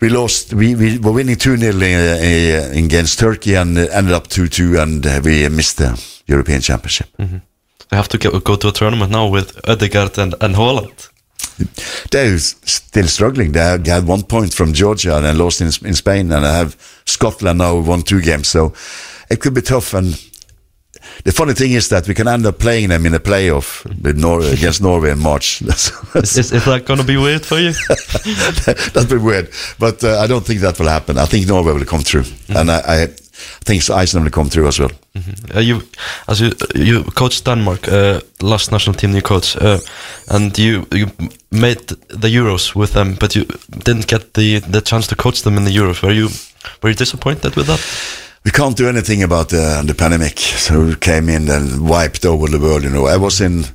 [0.02, 0.54] we lost.
[0.54, 4.80] We, we were winning 2 0 uh, against Turkey and uh, ended up 2 2,
[4.80, 7.08] and uh, we missed the European Championship.
[7.90, 11.10] They have to go, go to a tournament now with Ødegaard and, and Holland.
[12.12, 13.52] They're still struggling.
[13.52, 16.76] They had- one point from Georgia and then lost in, in Spain, and I have
[17.06, 18.74] Scotland now won two games, so
[19.30, 19.94] it could be tough.
[19.94, 20.14] And
[21.26, 24.18] the funny thing is that we can end up playing them in a playoff with
[24.18, 25.60] Nor- against Norway in March.
[26.14, 27.74] That's, Is, is that going to be weird for you?
[28.94, 31.18] That's been weird, but uh, I don't think that will happen.
[31.18, 33.08] I think Norway will come through, and I, I
[33.66, 34.92] think Iceland will come through as well.
[35.56, 35.82] Uh, you,
[36.28, 39.80] as you, you coached Denmark, uh, last national team you coached, uh,
[40.30, 41.08] and you you
[41.52, 41.88] made
[42.22, 43.46] the Euros with them, but you
[43.84, 46.02] didn't get the the chance to coach them in the Euros.
[46.02, 46.30] Were you
[46.82, 47.80] were you disappointed with that?
[48.46, 50.40] we can't do anything about the, the pandemic.
[50.40, 52.84] So we came in and wiped over the world.
[52.84, 53.66] You know, I was in,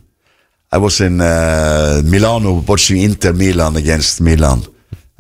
[0.73, 4.62] I was in uh, Milano watching Inter Milan against Milan.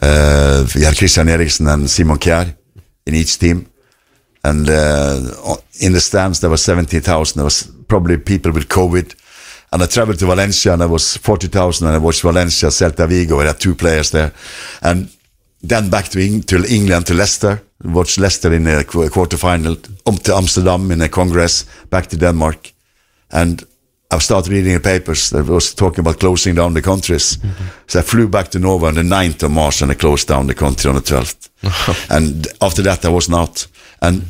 [0.00, 2.56] Uh, we had Christian Eriksen and Simon Kjær
[3.06, 3.66] in each team,
[4.44, 7.38] and uh, in the stands there were seventy thousand.
[7.38, 9.14] There was probably people with COVID.
[9.72, 13.40] And I traveled to Valencia and I was 40,000 and I watched Valencia, Celta Vigo.
[13.40, 14.32] I had two players there.
[14.82, 15.08] And
[15.62, 17.60] then back to, Eng- to England, to Leicester.
[17.82, 19.76] Watched Leicester in a qu- quarterfinal.
[20.06, 21.64] Up to Amsterdam in a congress.
[21.90, 22.72] Back to Denmark.
[23.32, 23.64] And
[24.12, 27.38] I started reading the papers that was talking about closing down the countries.
[27.88, 30.46] So I flew back to Norway on the 9th of March and I closed down
[30.46, 31.48] the country on the 12th.
[32.16, 33.66] and after that I wasn't out.
[34.00, 34.24] And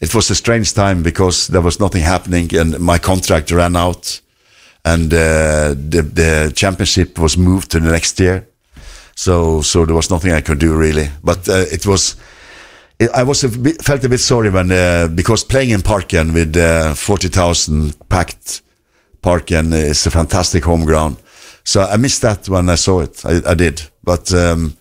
[0.00, 4.20] it was a strange time because there was nothing happening and my contract ran out
[4.84, 8.46] and uh, the, the championship was moved to the next year.
[9.14, 11.10] So so there was nothing I could do really.
[11.22, 12.16] But uh, it was.
[13.00, 16.32] It, I was a bit, felt a bit sorry when uh, because playing in Parken
[16.32, 18.62] with uh, forty thousand packed
[19.20, 21.16] Parken is a fantastic home ground.
[21.64, 23.24] So I missed that when I saw it.
[23.24, 24.76] I, I did, but um,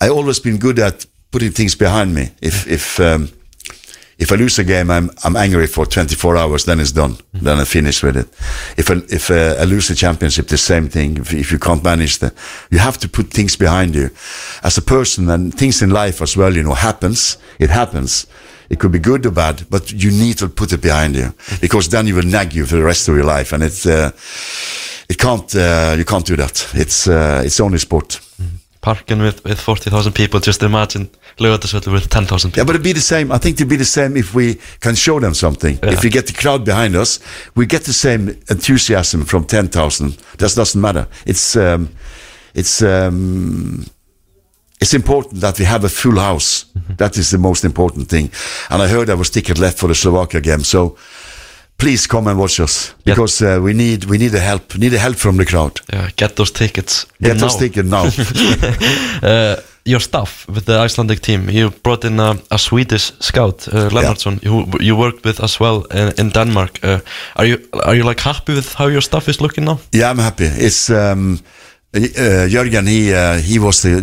[0.00, 2.30] I always been good at putting things behind me.
[2.40, 3.28] If if um,
[4.18, 6.64] if I lose a game, I'm I'm angry for 24 hours.
[6.64, 7.16] Then it's done.
[7.34, 8.28] Then I finish with it.
[8.78, 11.18] If I, if uh, I lose the championship, the same thing.
[11.18, 12.32] If, if you can't manage the,
[12.70, 14.10] you have to put things behind you.
[14.62, 17.36] As a person and things in life as well, you know, happens.
[17.58, 18.26] It happens.
[18.70, 21.88] It could be good or bad, but you need to put it behind you because
[21.88, 24.10] then you will nag you for the rest of your life, and it's uh,
[25.08, 26.66] it can't uh, you can't do that.
[26.74, 28.20] It's uh, it's only sport.
[28.86, 32.60] Parking with, with 40,000 people, just imagine Laugardalsvöllur with 10,000 people.
[32.60, 33.32] Yeah, but it'd be the same.
[33.32, 35.76] I think it'd be the same if we can show them something.
[35.82, 35.90] Yeah.
[35.90, 37.18] If we get the crowd behind us,
[37.56, 40.18] we get the same enthusiasm from ten thousand.
[40.38, 41.08] That doesn't matter.
[41.26, 41.88] It's um,
[42.54, 43.86] it's um,
[44.80, 46.66] it's important that we have a full house.
[46.96, 48.30] That is the most important thing.
[48.70, 50.96] And I heard there was ticket left for the Slovakia game, so
[51.76, 53.14] please come and watch us Yeah.
[53.14, 54.72] because uh, we need we need the help.
[54.74, 55.80] We need the help from the crowd.
[55.92, 57.06] Yeah, get those tickets.
[57.20, 57.60] Get in us now.
[57.60, 58.10] ticket now.
[59.22, 63.88] Uh, your staff with the Icelandic team, you brought in a, a Swedish scout, uh,
[63.90, 66.78] Lennartsson, who you worked with as well in, in Denmark.
[66.82, 66.98] Uh,
[67.36, 69.78] are you are you like happy with how your staff is looking now?
[69.92, 70.44] Yeah, I'm happy.
[70.46, 71.38] It's um,
[71.94, 72.00] uh,
[72.48, 72.86] Jörgen.
[72.88, 73.96] He uh, he was the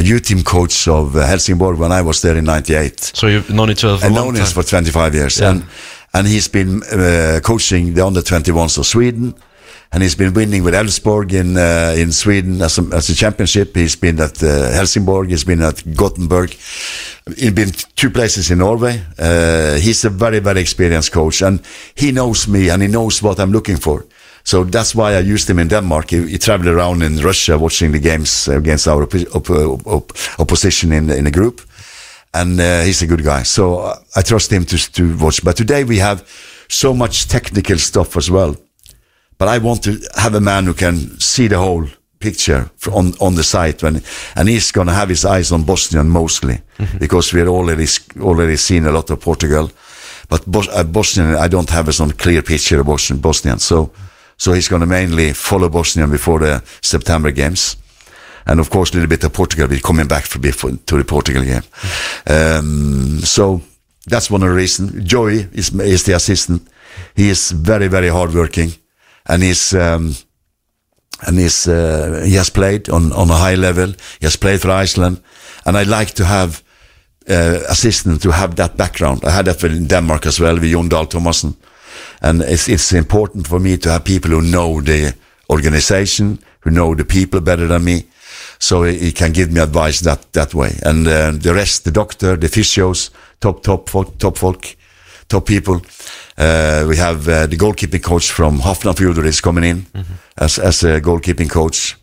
[0.00, 3.00] uh, U team coach of uh, Helsingborg when I was there in '98.
[3.14, 4.54] So you've known each other for I a known long him time.
[4.54, 5.50] for 25 years, Yeah.
[5.50, 5.62] and
[6.16, 9.34] and he's been uh, coaching the under 21s of Sweden,
[9.92, 13.76] and he's been winning with Elfsborg in uh, in Sweden as a, as a championship.
[13.76, 15.28] He's been at uh, Helsingborg.
[15.28, 16.50] He's been at Gothenburg.
[17.36, 19.02] He's been two places in Norway.
[19.18, 21.60] Uh, he's a very very experienced coach, and
[21.94, 24.04] he knows me and he knows what I'm looking for.
[24.42, 26.10] So that's why I used him in Denmark.
[26.10, 30.92] He, he traveled around in Russia watching the games against our oppo- op- op- opposition
[30.92, 31.60] in in the group,
[32.40, 33.44] and uh, he's a good guy.
[33.44, 35.42] So uh, I trust him to to watch.
[35.44, 36.20] But today we have
[36.68, 38.54] so much technical stuff as well.
[39.38, 41.86] But I want to have a man who can see the whole
[42.18, 44.02] picture on on the site when,
[44.34, 46.58] and he's going to have his eyes on Bosnian mostly
[46.98, 47.86] because we had already
[48.20, 49.70] already seen a lot of Portugal,
[50.28, 53.20] but Bos- uh, Bosnian I don't have a some clear picture of Bosnian.
[53.20, 53.90] Bosnian, so
[54.38, 57.76] so he's going to mainly follow Bosnian before the September games.
[58.46, 59.68] And of course, a little bit of Portugal.
[59.68, 61.62] We're coming back for before, to the Portugal game.
[62.26, 63.60] Um, so
[64.06, 65.04] that's one of the reasons.
[65.04, 66.68] Joey is, is the assistant.
[67.14, 68.72] He is very, very hardworking,
[69.26, 70.14] and he's um,
[71.26, 73.88] and he's uh, he has played on on a high level.
[74.20, 75.20] He has played for Iceland,
[75.64, 76.62] and I like to have
[77.28, 79.24] uh, assistant to have that background.
[79.24, 81.56] I had that in Denmark as well with Jon Dahl Thomassen,
[82.20, 85.14] and it's it's important for me to have people who know the
[85.50, 88.04] organization, who know the people better than me,
[88.58, 90.78] so he, he can give me advice that that way.
[90.82, 93.10] And uh, the rest, the doctor, the physios,
[93.40, 94.76] top top folk, top folk,
[95.28, 95.80] top people.
[96.38, 99.86] Uh, we have uh, the goalkeeping coach from Hafnarfjordur is coming in
[100.36, 101.96] as as a goalkeeping coach.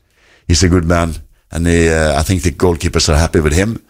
[0.47, 1.15] He's a good man,
[1.51, 3.81] and he, uh, I think the goalkeepers are happy with him.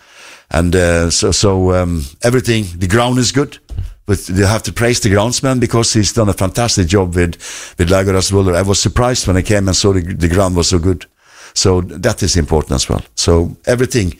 [0.50, 2.66] And uh, so so um, everything.
[2.78, 3.60] The ground is good.
[4.06, 7.38] But you have to praise the groundsman because he's done a fantastic job with
[7.78, 8.56] with Wuller.
[8.56, 11.06] I was surprised when I came and saw the, the ground was so good.
[11.54, 13.02] So that is important as well.
[13.16, 14.16] So everything,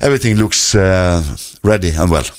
[0.00, 1.22] everything looks uh,
[1.62, 2.24] ready and well.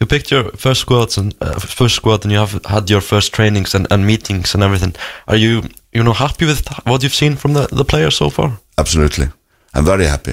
[0.00, 3.32] You picked your first squads and uh, first squad, and you have had your first
[3.32, 4.94] trainings and, and meetings and everything.
[5.28, 5.62] Are you
[5.92, 8.58] you know happy with what you've seen from the, the players so far?
[8.78, 9.26] Absolutely,
[9.74, 10.32] I'm very happy,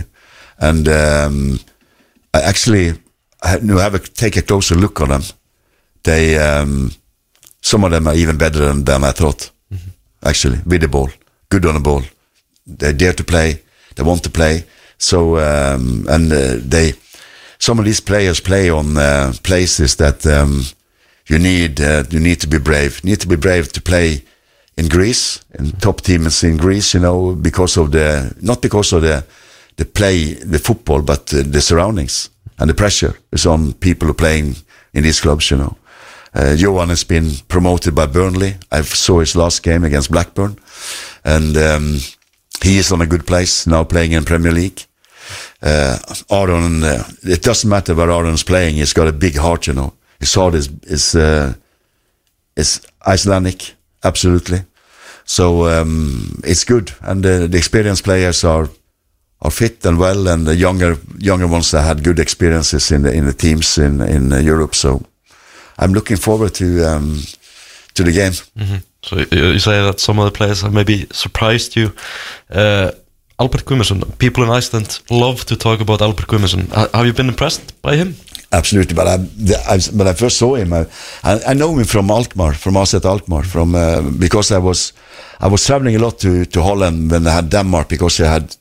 [0.57, 1.60] and um,
[2.34, 2.94] I actually
[3.44, 5.23] I had- no, have a, take a closer look on them.
[6.03, 6.91] They um,
[7.61, 9.52] some of them are even better than, than I thought.
[10.23, 11.10] Actually, with the ball,
[11.49, 12.02] good on the ball.
[12.77, 13.61] They dare to play.
[13.95, 14.65] They want to play.
[14.97, 16.93] So um, and uh, they
[17.57, 20.63] some of these players play on uh, places that um,
[21.27, 23.01] you need uh, you need to be brave.
[23.03, 24.23] You need to be brave to play
[24.77, 26.93] in Greece in top teams in Greece.
[26.93, 29.23] You know because of the not because of the
[29.77, 34.13] the play the football, but uh, the surroundings and the pressure is on people who
[34.13, 34.55] playing
[34.93, 35.49] in these clubs.
[35.51, 35.75] You know.
[36.31, 38.55] Uh, Johan has been promoted by Burnley.
[38.71, 40.57] I saw his last game against Blackburn,
[41.23, 41.99] and um,
[42.64, 44.86] he is on a good place now, playing in Premier League.
[45.61, 45.98] Uh,
[46.30, 48.76] Aron, uh, it doesn't matter where Aron's playing.
[48.76, 49.94] He's got a big heart, you know.
[50.19, 51.53] His heart is is uh,
[52.56, 54.64] is Icelandic, absolutely.
[55.26, 58.69] So um, it's good, and uh, the experienced players are
[59.41, 63.14] are fit and well, and the younger younger ones that had good experiences in the
[63.14, 64.76] in the teams in in Europe.
[64.76, 65.02] So
[65.77, 67.22] I'm looking forward to um,
[67.94, 68.34] to the game.
[69.01, 71.93] So you say that some of the players have maybe surprised you.
[72.49, 72.91] Uh,
[73.39, 76.67] Albert Guimarsson, people in Iceland love to talk about Albert Guimarsson.
[76.93, 78.15] Have you been impressed by him?
[78.51, 79.17] Absolutely, but I,
[79.93, 80.85] when I first saw him, I,
[81.23, 84.91] I, know him from Alkmaar, from Aset Alkmaar, from uh, because I was
[85.39, 88.55] I was traveling a lot to, to Holland when I had Denmark because they had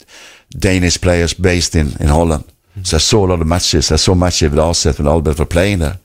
[0.50, 2.44] Danish players based in, in Holland.
[2.82, 3.90] So I saw a lot of matches.
[3.90, 5.98] I saw matches with Aset when Albert were playing there,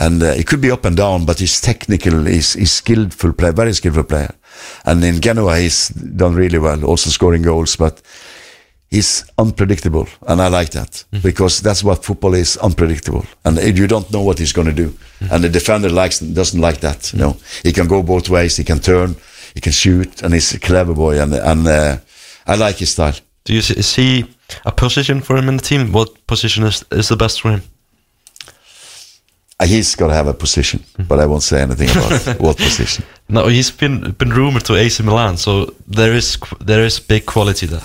[0.00, 3.52] and uh, it could be up and down, but he's technical, he's, he's skillful player,
[3.52, 4.34] very skillful player,
[4.84, 8.02] and in Genoa he's done really well, also scoring goals, but
[8.90, 14.10] he's unpredictable, and I like that because that's what football is unpredictable, and you don't
[14.10, 14.92] know what he's going to do.
[15.30, 17.12] And the defender likes doesn't like that.
[17.12, 18.56] You know, he can go both ways.
[18.56, 19.16] He can turn,
[19.54, 21.20] he can shoot, and he's a clever boy.
[21.20, 21.98] And and uh,
[22.46, 23.14] I like his style.
[23.44, 24.24] Do you see, see
[24.64, 25.92] a position for him in the team?
[25.92, 27.62] What position is, is the best for him?
[29.60, 33.04] Uh, He's got to have a position, but I won't say anything about what position.
[33.28, 37.66] No, he's been been rumored to AC Milan, so there is there is big quality
[37.66, 37.84] there.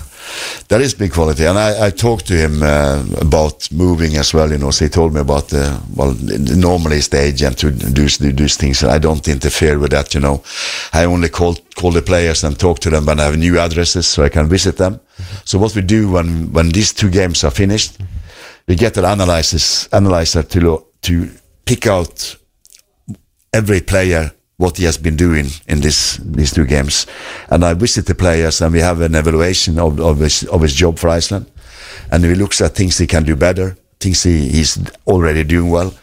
[0.68, 4.52] That is big quality, and I, I talked to him uh, about moving as well.
[4.52, 6.16] You know, so he told me about the well,
[6.56, 10.14] normally it's the agent who does do these things, and I don't interfere with that.
[10.14, 10.42] You know,
[10.94, 14.08] I only call call the players and talk to them when I have new addresses,
[14.08, 15.00] so I can visit them.
[15.44, 17.98] So what we do when when these two games are finished,
[18.68, 21.30] we get an analysis analyzer to to
[21.66, 22.38] pick out
[23.54, 27.06] every player what he has been doing in this these two games,
[27.50, 30.74] and I visit the players and we have an evaluation of of his of his
[30.74, 31.46] job for Iceland,
[32.12, 35.94] and he looks at things he can do better, things he, he's already doing well.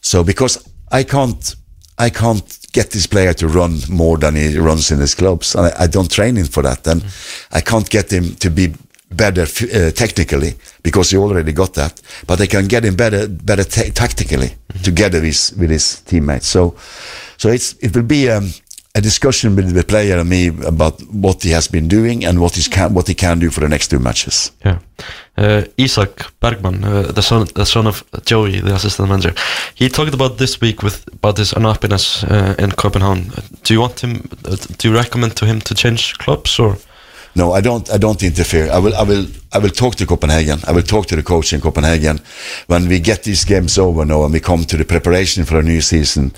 [0.00, 1.56] So because I can't
[1.98, 5.66] I can't get this player to run more than he runs in his clubs, and
[5.66, 7.46] I, I don't train him for that, and mm.
[7.50, 8.74] I can't get him to be
[9.10, 13.64] better uh, technically because he already got that, but they can get him better better
[13.64, 16.46] ta- tactically together with with his teammates.
[16.46, 16.74] So,
[17.36, 18.52] so it's it will be um,
[18.94, 22.54] a discussion with the player and me about what he has been doing and what,
[22.56, 24.50] he's can, what he can do for the next two matches.
[24.64, 24.78] Yeah.
[25.36, 29.34] Uh, Isaac Bergman, uh, the son, the son of Joey, the assistant manager,
[29.74, 33.30] he talked about this week with about his unhappiness uh, in Copenhagen.
[33.62, 34.28] Do you want him?
[34.44, 36.76] Uh, do you recommend to him to change clubs or?
[37.34, 37.90] No, I don't.
[37.90, 38.70] I don't interfere.
[38.70, 38.94] I will.
[38.96, 39.26] I will.
[39.52, 40.60] I will talk to Copenhagen.
[40.66, 42.20] I will talk to the coach in Copenhagen
[42.66, 45.62] when we get these games over now and we come to the preparation for a
[45.62, 46.32] new season.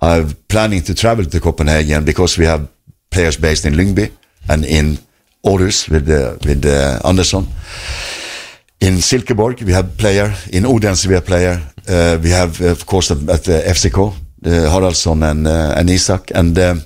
[0.00, 2.68] I'm planning to travel to Copenhagen because we have
[3.10, 4.10] players based in Lyngby
[4.48, 4.98] and in
[5.44, 7.46] Aarhus with uh, with uh, Andersson.
[8.80, 10.32] In Silkeborg, we have player.
[10.52, 11.60] In Odense, we have player.
[11.88, 16.30] Uh, we have, of course, at the FCK, uh, Haraldsson and uh, and Isak.
[16.34, 16.82] And um,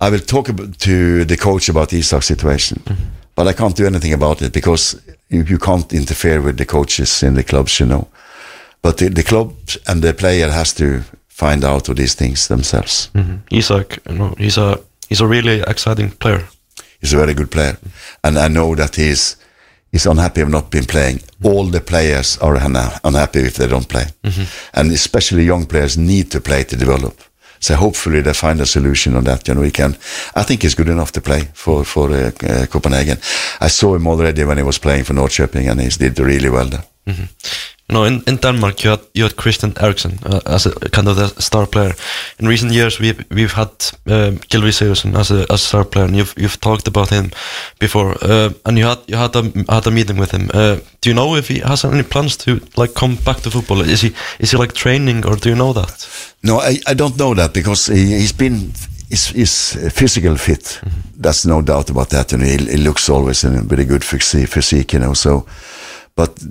[0.00, 3.04] I will talk to the coach about Isak's situation, mm-hmm.
[3.34, 7.22] but I can't do anything about it because you, you can't interfere with the coaches
[7.22, 8.08] in the clubs, you know.
[8.82, 9.54] But the, the club
[9.86, 13.10] and the player has to find out all these things themselves.
[13.52, 16.48] Isaac, you know, he's a he's a really exciting player.
[17.00, 17.76] He's a very good player,
[18.22, 19.36] and I know that he's
[19.92, 21.18] he's unhappy of not being playing.
[21.18, 21.46] Mm-hmm.
[21.46, 24.44] All the players are unha- unhappy if they don't play, mm-hmm.
[24.74, 27.20] and especially young players need to play to develop.
[27.64, 29.48] So hopefully they find a solution on that.
[29.48, 29.96] You know, he can.
[30.34, 33.18] I think he's good enough to play for for uh, uh, Copenhagen.
[33.60, 36.68] I saw him already when he was playing for Norrköping, and he did really well
[36.68, 36.84] there.
[37.06, 37.14] You
[37.92, 41.16] know, in, in Denmark, you had you had Christian Eriksen uh, as a kind of
[41.16, 41.94] the star player.
[42.38, 43.68] In recent years, we've we've had
[44.06, 47.30] um, Gylfi Sigurðsson as a as a star player, and you've you've talked about him
[47.78, 48.16] before.
[48.22, 50.50] Uh, and you had you had a had a meeting with him.
[50.54, 53.80] Uh, do you know if he has any plans to like come back to football?
[53.82, 56.08] Is he is he like training, or do you know that?
[56.42, 58.72] No, I, I don't know that because he, he's been
[59.10, 60.80] is is physical fit.
[61.22, 64.48] That's no doubt about that, and he, he looks always in a very good physique,
[64.48, 65.14] physique, you know.
[65.14, 65.46] So,
[66.16, 66.42] but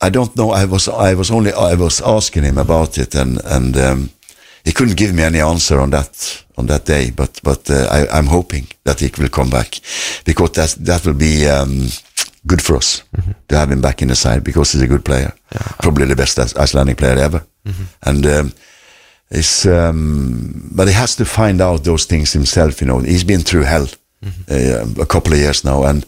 [0.00, 0.50] I don't know.
[0.50, 4.10] I was I was only I was asking him about it, and and um,
[4.64, 7.10] he couldn't give me any answer on that on that day.
[7.10, 9.80] But but uh, I, I'm hoping that he will come back
[10.24, 11.46] because that that will be.
[11.48, 11.88] Um,
[12.46, 13.02] Good for us
[13.48, 15.34] to have him back in the side because he's a good player,
[15.82, 17.42] probably the best Icelandic player ever.
[18.02, 18.52] And um,
[19.30, 22.80] it's um, but he has to find out those things himself.
[22.80, 23.86] You know, he's been through hell
[24.50, 26.06] uh, a couple of years now, and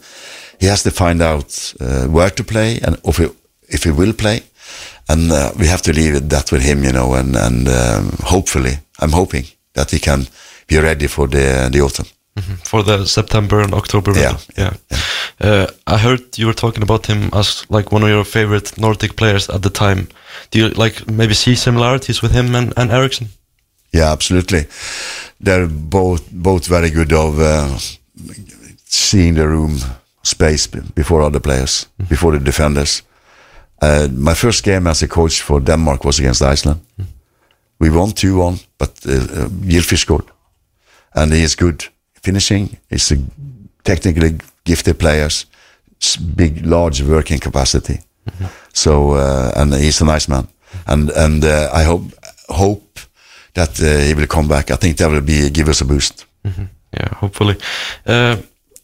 [0.59, 3.27] he has to find out uh, where to play and if he,
[3.73, 4.41] if he will play.
[5.09, 7.13] And uh, we have to leave it that with him, you know.
[7.15, 10.27] And and um, hopefully, I'm hoping that he can
[10.67, 12.05] be ready for the the autumn.
[12.63, 14.37] for the September and October Yeah.
[14.37, 14.39] window.
[14.57, 14.73] Yeah.
[15.39, 19.15] Uh, I heard you were talking about him as like one of your favorite Nordic
[19.15, 20.07] players at the time.
[20.51, 23.27] Do you like maybe see similarities with him and, and Ericsson?
[23.93, 24.65] Yeah, absolutely.
[25.45, 27.77] They're both both very good of uh,
[28.85, 29.79] seeing the room
[30.23, 33.03] space before other players, before the defenders.
[33.83, 36.79] Uh, my first game as a coach for Denmark was against Iceland.
[37.79, 40.31] We won two one, but uh, uh, scored,
[41.13, 41.83] and he is good
[42.21, 42.77] finishing.
[42.89, 43.17] He's a
[43.83, 45.47] technically gifted players,
[46.35, 47.99] big, large working capacity.
[48.73, 50.47] So uh, and he's a nice man,
[50.85, 52.03] and and uh, I hope
[52.47, 52.99] hope
[53.53, 54.71] that uh, he will come back.
[54.71, 56.25] I think that will be give us a boost.
[56.93, 57.55] Yeah, hopefully.
[58.05, 58.37] Uh,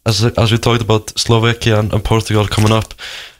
[0.04, 2.94] as as we talked about Slovakia and, and Portugal coming up,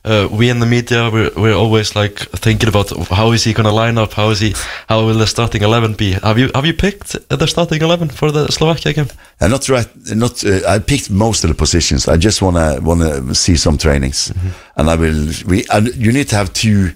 [0.05, 3.67] uh, we in the media we're we're always like thinking about how is he going
[3.69, 4.13] to line up?
[4.15, 4.55] How is he?
[4.89, 6.13] How will the starting eleven be?
[6.13, 9.09] Have you have you picked the starting eleven for the Slovakia game?
[9.41, 10.45] And not right, not.
[10.45, 12.09] Uh, I picked most of the positions.
[12.09, 14.33] I just wanna wanna see some trainings,
[14.77, 15.33] and I will.
[15.47, 16.93] We and you need to have two,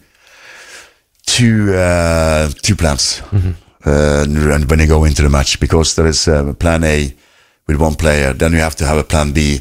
[1.27, 3.23] two, uh, two plans,
[3.87, 7.15] uh, and when you go into the match because there is uh, plan A
[7.67, 9.61] with one player, then you have to have a plan B.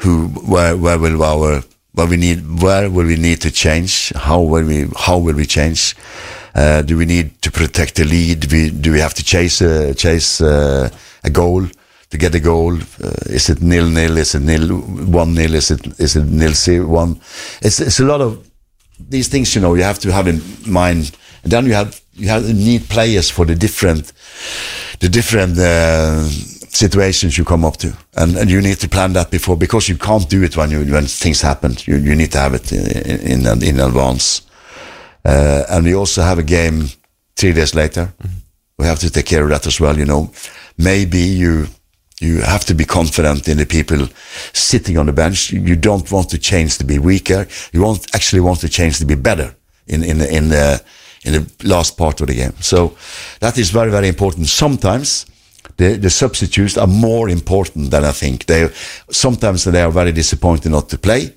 [0.00, 1.62] Who, where, where will our,
[1.96, 4.12] where we need, where will we need to change?
[4.14, 5.96] How will we, how will we change?
[6.54, 8.40] Uh, do we need to protect the lead?
[8.40, 9.58] Do we, do we have to chase
[9.96, 10.90] chase uh,
[11.24, 11.66] a goal
[12.10, 12.74] to get a goal?
[12.74, 14.18] Uh, is it nil nil?
[14.18, 15.54] Is it nil one nil?
[15.54, 17.20] Is it is it nil zero one?
[17.62, 18.46] It's it's a lot of
[18.98, 19.54] these things.
[19.54, 21.12] You know, you have to have in mind.
[21.42, 24.12] And then you have you have need players for the different
[25.00, 26.28] the different uh,
[26.76, 29.98] situations you come up to, and and you need to plan that before because you
[29.98, 31.76] can't do it when you when things happen.
[31.86, 34.42] You you need to have it in in, in advance.
[35.24, 36.88] Uh, and we also have a game
[37.34, 38.12] three days later.
[38.78, 39.98] We have to take care of that as well.
[39.98, 40.30] You know,
[40.76, 41.66] maybe you
[42.20, 44.08] you have to be confident in the people
[44.52, 45.50] sitting on the bench.
[45.52, 47.46] You don't want to change to be weaker.
[47.72, 49.54] You want actually want to change to be better
[49.86, 50.80] in in in the
[51.24, 52.54] in the last part of the game.
[52.60, 52.96] So
[53.40, 54.48] that is very very important.
[54.48, 55.26] Sometimes.
[55.76, 58.46] The, the substitutes are more important than I think.
[58.46, 58.68] They
[59.10, 61.34] sometimes they are very disappointed not to play,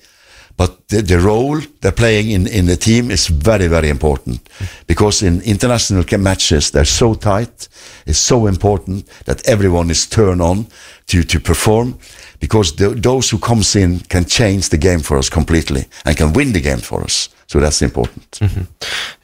[0.56, 4.48] but the, the role they're playing in, in the team is very, very important
[4.86, 7.68] because in international matches they're so tight.
[8.06, 10.66] It's so important that everyone is turned on
[11.06, 11.98] to, to perform
[12.40, 16.32] because the, those who comes in can change the game for us completely and can
[16.32, 17.28] win the game for us.
[17.46, 18.38] So that's important.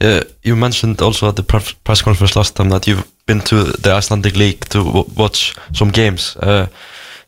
[0.01, 1.43] Uh, you mentioned also at the
[1.85, 6.37] press conference last time that you've been to the Icelandic League to watch some games.
[6.37, 6.67] Uh,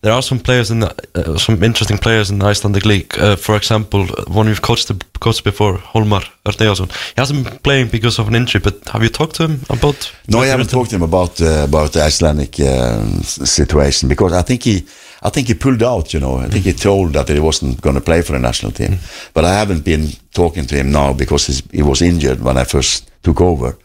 [0.00, 3.18] there are some players in the, uh, some interesting players in the Icelandic League.
[3.18, 6.88] Uh, for example, one you've coached coached before, Holmar Örnejason.
[6.88, 10.12] He hasn't been playing because of an injury, but have you talked to him about?
[10.26, 14.42] No, I haven't talked to him about uh, about the Icelandic uh, situation because I
[14.42, 14.84] think he
[15.22, 16.14] I think he pulled out.
[16.14, 18.72] You know, I think he told that he wasn't going to play for the national
[18.72, 18.98] team.
[19.34, 22.64] But I haven't been talking to him now because he's, he was injured when I
[22.64, 23.76] first took over.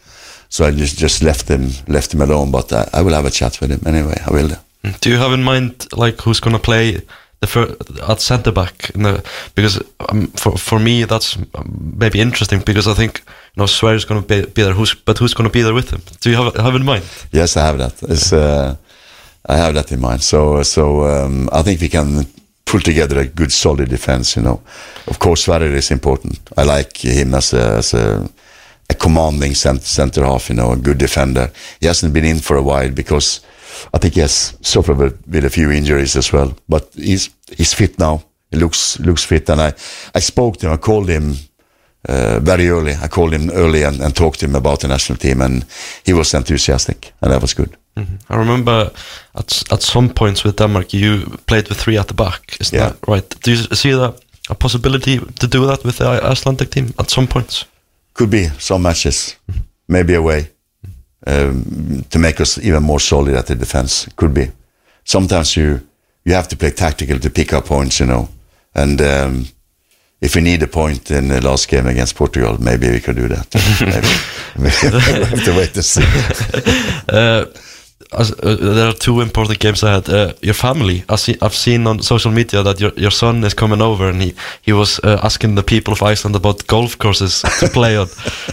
[0.50, 2.52] So I just just left him left him alone.
[2.52, 4.22] But I, I will have a chat with him anyway.
[4.28, 4.52] I will.
[5.02, 7.02] Do you have in mind like who's gonna play
[7.42, 8.92] the at centre back?
[8.94, 9.24] In the,
[9.56, 13.24] because um, for for me that's um, maybe interesting because I think
[13.56, 14.74] you know Swear's gonna be, be there.
[14.74, 16.02] Who's but who's gonna be there with him?
[16.22, 17.04] Do you have have in mind?
[17.32, 18.04] Yes, I have that.
[18.04, 18.76] It's, uh,
[19.46, 20.24] I have that in mind.
[20.24, 22.26] So, so um, I think we can
[22.66, 24.36] pull together a good, solid defense.
[24.36, 24.62] You know,
[25.08, 26.40] of course, Sverrir is important.
[26.58, 28.30] I like him as a, as a,
[28.90, 30.50] a commanding cent- center half.
[30.50, 31.52] You know, a good defender.
[31.80, 33.42] He hasn't been in for a while because
[33.94, 36.56] I think he has suffered with, with a few injuries as well.
[36.70, 38.24] But he's he's fit now.
[38.52, 39.74] He looks looks fit, and I
[40.16, 40.74] I spoke to him.
[40.74, 41.36] I called him
[42.08, 42.94] uh, very early.
[42.94, 45.66] I called him early and, and talked to him about the national team, and
[46.06, 47.76] he was enthusiastic, and that was good.
[48.30, 48.92] I remember
[49.36, 52.58] at at some points with Denmark you played with three at the back.
[52.60, 52.80] Is Yeah.
[52.90, 53.36] that right?
[53.44, 54.14] Do you see that
[54.50, 57.66] a possibility to do that with the Icelandic team at some points?
[58.14, 59.36] Could be some matches,
[59.88, 60.50] maybe away,
[61.28, 64.08] um, to make us even more solid at the defense.
[64.16, 64.52] Could be.
[65.04, 65.80] Sometimes you
[66.26, 68.28] you have to play tactical to pick up points, you know.
[68.76, 69.46] And um,
[70.22, 73.28] if we need a point in the last game against Portugal, maybe we could do
[73.28, 73.48] that.
[74.58, 74.78] maybe.
[75.12, 76.06] we'll have to wait and see.
[77.14, 77.46] Uh,
[78.20, 80.10] as, uh, there are two important games ahead.
[80.10, 81.04] Uh, your family.
[81.10, 84.22] I see, I've seen on social media that your, your son is coming over, and
[84.22, 88.08] he he was uh, asking the people of Iceland about golf courses to play on.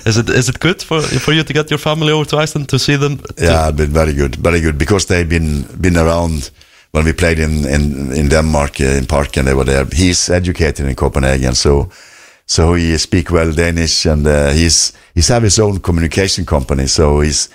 [0.07, 2.69] Is it is it good for for you to get your family over to Iceland
[2.69, 3.17] to see them?
[3.19, 6.51] to- Yeah, it's been very good, very good because they've been been around
[6.93, 9.45] when we played in in, in Denmark uh, in Parken.
[9.45, 9.87] They were there.
[9.93, 11.89] He's educated in Copenhagen, so
[12.47, 16.87] so he speak well Danish, and uh, he's he's have his own communication company.
[16.89, 17.49] So he's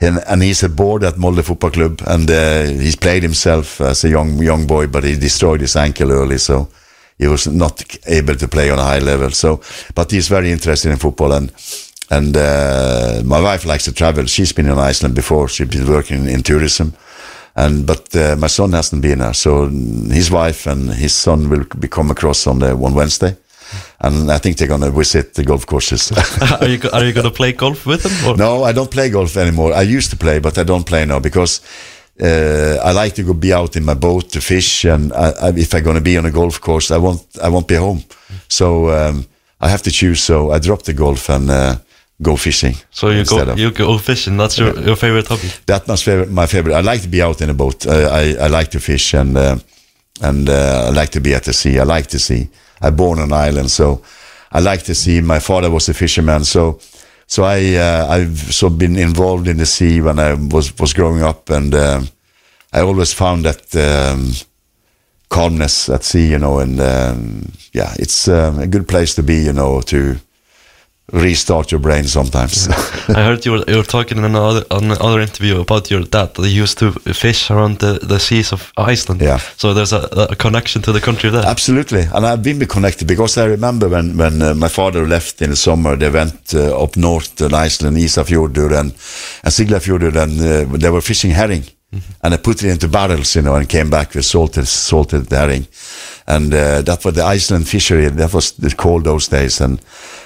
[0.00, 4.04] and, and he's a board at Molde Football Club, and uh, he's played himself as
[4.04, 6.68] a young young boy, but he destroyed his ankle early, so
[7.18, 9.30] he was not able to play on a high level.
[9.30, 9.60] So,
[9.94, 11.52] but he's very interested in football, and
[12.10, 14.26] and uh, my wife likes to travel.
[14.26, 15.48] She's been in Iceland before.
[15.48, 16.94] She's been working in tourism,
[17.56, 19.34] and but uh, my son hasn't been there.
[19.34, 23.36] So his wife and his son will be come across on the one Wednesday,
[24.00, 26.12] and I think they're gonna visit the golf courses.
[26.60, 28.12] are you are you gonna play golf with them?
[28.26, 28.36] Or?
[28.36, 29.72] No, I don't play golf anymore.
[29.72, 31.60] I used to play, but I don't play now because
[32.20, 35.48] uh, I like to go be out in my boat to fish, and I, I,
[35.56, 38.02] if I'm going to be on a golf course, I won't I won't be home.
[38.48, 39.24] So um,
[39.60, 40.20] I have to choose.
[40.20, 41.76] So I drop the golf and uh,
[42.20, 42.74] go fishing.
[42.90, 44.36] So you go of- you go fishing.
[44.36, 45.48] That's your, your favorite hobby.
[45.66, 46.30] That's my favorite.
[46.30, 46.74] My favorite.
[46.74, 47.86] I like to be out in a boat.
[47.86, 49.56] Uh, I I like to fish and uh,
[50.20, 51.78] and uh, I like to be at the sea.
[51.78, 52.48] I like the sea.
[52.80, 54.02] I'm born on an island, so
[54.52, 55.20] I like the sea.
[55.20, 56.78] My father was a fisherman, so
[57.26, 61.22] so I uh, I've so been involved in the sea when I was was growing
[61.22, 62.08] up, and um
[62.72, 63.74] I always found that.
[63.76, 64.32] Um,
[65.28, 69.44] calmness at sea, you know, and um, yeah, it's um, a good place to be,
[69.44, 70.18] you know, to
[71.12, 72.68] restart your brain sometimes.
[73.08, 76.34] I heard you were, you were talking in another on another interview about your dad
[76.34, 79.22] that he used to fish around the, the seas of Iceland.
[79.22, 79.38] Yeah.
[79.56, 81.46] So there's a, a connection to the country there.
[81.46, 85.50] Absolutely, and I've been connected because I remember when when uh, my father left in
[85.50, 88.92] the summer, they went uh, up north to Iceland, Isafjordur and
[89.42, 91.64] and Siglafjordur, and uh, they were fishing herring,
[92.22, 95.66] and they put it into barrels, you know, and came back with salted salted herring,
[96.26, 98.08] and uh, that was the Iceland fishery.
[98.10, 99.80] That was the called those days, and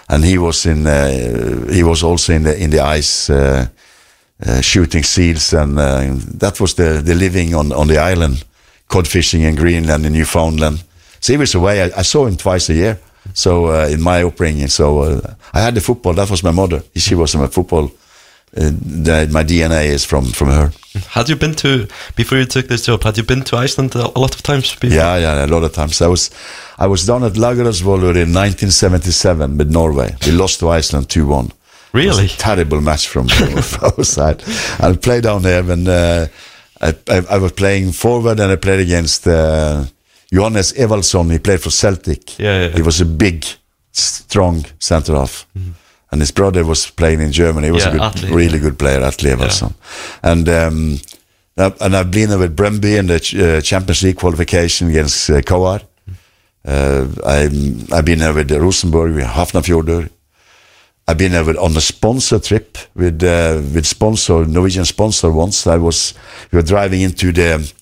[0.08, 3.30] and he was in uh, he was also in the in the ice.
[3.30, 3.66] Uh,
[4.44, 5.78] uh, shooting seals, and
[6.40, 8.44] that was the, the living on, on the island,
[8.88, 10.82] cod fishing in Greenland and Newfoundland.
[11.20, 11.82] So he was away.
[11.82, 12.98] I, I saw him twice a year.
[13.34, 16.14] So uh, in my upbringing, so uh, I had the football.
[16.14, 16.82] That was my mother.
[16.96, 17.92] She was my football.
[18.54, 20.72] Uh, the, my DNA is from from her.
[21.08, 23.02] Had you been to before you took this job?
[23.02, 24.74] Had you been to Iceland a lot of times?
[24.74, 24.94] Before?
[24.94, 26.02] Yeah, yeah, a lot of times.
[26.02, 26.30] I was,
[26.78, 30.14] I was down at Lagerasvolur in 1977 with Norway.
[30.26, 31.52] We lost to Iceland 2-1.
[31.94, 32.08] Really?
[32.08, 34.42] It was a terrible match from, from our side.
[34.78, 36.26] I played down there when uh,
[36.82, 39.84] I, I, I was playing forward and I played against uh,
[40.30, 42.38] Johannes Evaldsson, he played for Celtic.
[42.38, 42.74] Yeah, yeah, yeah.
[42.76, 43.46] He was a big,
[43.92, 45.46] strong center half.
[46.12, 47.68] And his brother was playing in Germany.
[47.68, 48.58] He was Yeah, a good, Atle, really yeah.
[48.64, 49.72] good player, Atle Evaldsson.
[50.22, 51.00] And um,
[51.56, 55.40] and I've been there with Bremby in the ch- uh, Champions League qualification against uh,
[55.40, 55.82] Kovar.
[56.64, 60.10] Uh, I'm, I've been there with Rosenborg, with Hafnarfjordur.
[61.08, 65.66] I've been there with, on a sponsor trip with uh, with sponsor Norwegian sponsor once.
[65.66, 66.14] I was
[66.52, 67.72] we were driving into the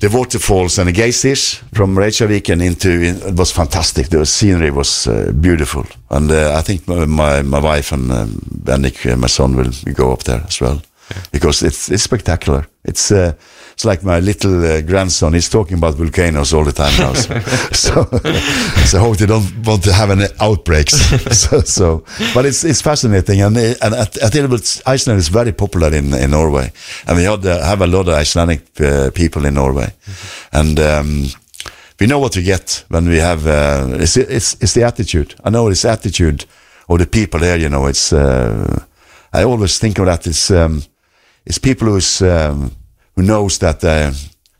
[0.00, 4.08] the waterfalls and the geysers from Reykjavik and into it was fantastic.
[4.08, 9.16] The scenery was uh, beautiful, and uh, I think my my, wife and um, uh,
[9.16, 10.80] my son, will go up there as well
[11.32, 12.66] because it's it's spectacular.
[12.84, 13.32] It's uh,
[13.72, 15.34] it's like my little uh, grandson.
[15.34, 17.12] He's talking about volcanoes all the time now.
[17.12, 17.38] So,
[17.72, 18.04] so,
[18.86, 20.94] so I hope they don't want to have any outbreaks.
[21.38, 22.04] so, so,
[22.34, 23.94] but it's it's fascinating, and uh, and
[24.34, 26.72] Ireland, Iceland is very popular in in Norway,
[27.06, 29.92] and we uh, have a lot of Icelandic uh, people in Norway,
[30.52, 30.78] and.
[30.78, 31.26] Um,
[32.00, 35.34] we know what we get when we have uh, it's, it's it's the attitude.
[35.42, 36.44] I know it's attitude
[36.88, 37.58] of the people there.
[37.58, 38.84] You know, it's uh,
[39.32, 40.26] I always think of that.
[40.26, 40.82] It's um,
[41.48, 42.70] it's people who's um,
[43.16, 44.12] who knows that uh,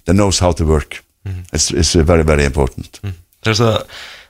[0.05, 1.05] that knows how to work.
[1.53, 3.01] It's it's uh, very very important.
[3.43, 3.85] There's a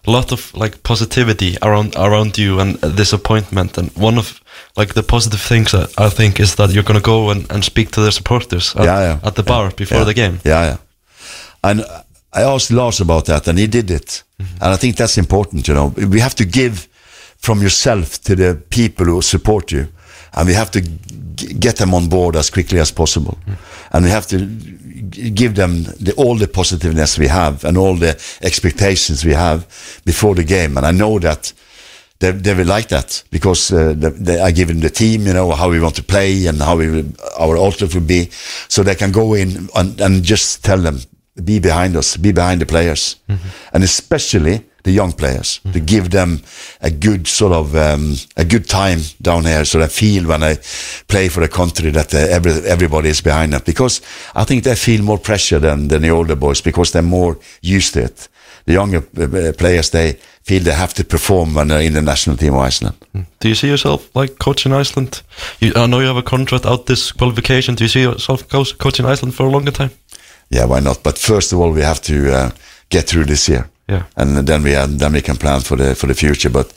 [0.07, 4.41] lot of like positivity around around you and uh, disappointment, and one of
[4.77, 7.91] like the positive things that I think is that you're gonna go and, and speak
[7.91, 10.39] to the supporters at, Yeah, yeah, at the yeah, bar before yeah, the game.
[10.45, 10.77] Yeah, yeah.
[11.63, 11.81] And
[12.33, 14.25] I asked Lars about that, and he did it.
[14.61, 15.67] And I think that's important.
[15.67, 16.89] You know, we have to give
[17.39, 19.87] from yourself to the people who support you,
[20.35, 23.39] and we have to g- get them on board as quickly as possible.
[23.93, 27.95] And we have to g- give them the, all the positiveness we have and all
[27.97, 29.67] the expectations we have
[30.05, 30.77] before the game.
[30.77, 31.53] And I know that
[32.21, 35.33] they, they will like that because uh, they, they, I give them the team, you
[35.33, 37.07] know, how we want to play and how we will,
[37.39, 38.29] our outlook will be,
[38.69, 40.99] so they can go in and, and just tell them,
[41.45, 43.17] be behind us, be behind the players,
[43.73, 46.41] and especially the young players to give them
[46.81, 50.57] a good sort of um, a good time down here, so they feel when they
[51.09, 53.63] play for the country that uh, every, everybody is behind them.
[53.65, 54.01] Because
[54.35, 57.95] I think they feel more pressure than, than the older boys because they're more used
[57.95, 58.29] to it.
[58.65, 62.37] The younger uh, players they feel they have to perform when they're in the national
[62.37, 62.97] team of Iceland.
[63.41, 65.23] Do you see yourself like coaching Iceland?
[65.61, 67.75] You, I know you have a contract out this qualification.
[67.75, 69.91] Do you see yourself co- coaching Iceland for a longer time?
[70.51, 71.03] Yeah, why not?
[71.03, 72.51] But first of all, we have to uh,
[72.89, 73.69] get through this year.
[73.89, 74.03] Yeah.
[74.17, 76.51] and then we have, then we can plan for the for the future.
[76.51, 76.73] But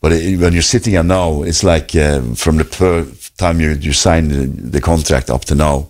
[0.00, 3.06] but it, when you're sitting here now, it's like uh, from the per
[3.38, 5.88] time you you sign the, the contract up to now,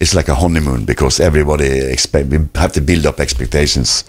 [0.00, 4.04] it's like a honeymoon because everybody expect we have to build up expectations.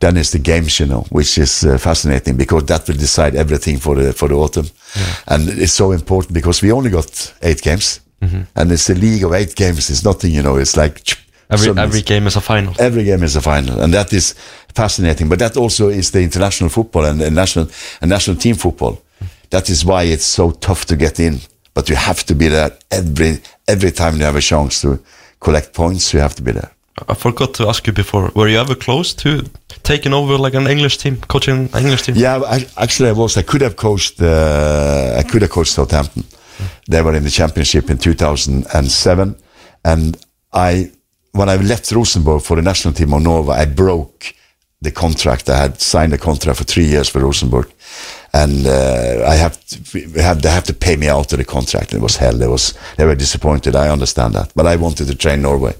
[0.00, 3.78] Then it's the games, you know, which is uh, fascinating because that will decide everything
[3.80, 4.66] for the for the autumn,
[5.26, 8.00] and it's so important because we only got eight games,
[8.56, 9.88] and it's a league of eight games.
[9.90, 10.56] It's nothing, you know.
[10.58, 11.00] It's like
[11.50, 12.74] Every every game is a final.
[12.78, 14.34] every game is a final, and that is
[14.74, 15.28] fascinating.
[15.28, 17.68] But that also is the international football and the national
[18.00, 19.02] and national team football.
[19.50, 21.40] That is why it's so tough to get in.
[21.74, 24.98] But you have to be there every every time you have a chance to
[25.38, 26.12] collect points.
[26.14, 26.70] You have to be there.
[27.08, 28.30] I forgot to ask you before.
[28.34, 29.44] Were you ever close to
[29.82, 32.14] taking over like an English team, coaching an English team?
[32.16, 33.36] Yeah, I, actually, I was.
[33.36, 34.20] I could have coached.
[34.20, 36.24] Uh, I could have coached Southampton.
[36.88, 39.36] They were in the championship in 2007,
[39.84, 40.16] and
[40.52, 40.92] I,
[41.34, 44.34] when I left Rosenborg for the national team of Norway, I broke
[44.80, 45.50] the contract.
[45.50, 47.72] I had signed a contract for three years for Rosenborg,
[48.32, 51.92] and uh, I have to, have they have to pay me out of the contract.
[51.92, 52.40] It was hell.
[52.40, 53.74] It was they were disappointed.
[53.74, 55.74] I understand that, but I wanted to train Norway,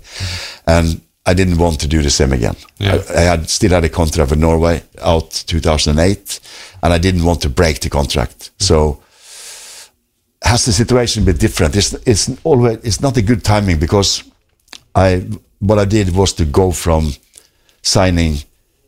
[0.66, 1.01] and.
[1.26, 2.55] I didn't want to do the same again.
[2.76, 3.02] Yeah.
[3.09, 6.40] I, I had still had a contract with Norway out 2008,
[6.82, 8.51] and I didn't want to break the contract.
[8.59, 9.01] So
[10.43, 11.76] has the situation been different?
[11.76, 14.22] It's it's always it's not a good timing because
[14.95, 15.23] I
[15.61, 17.12] what I did was to go from
[17.83, 18.39] signing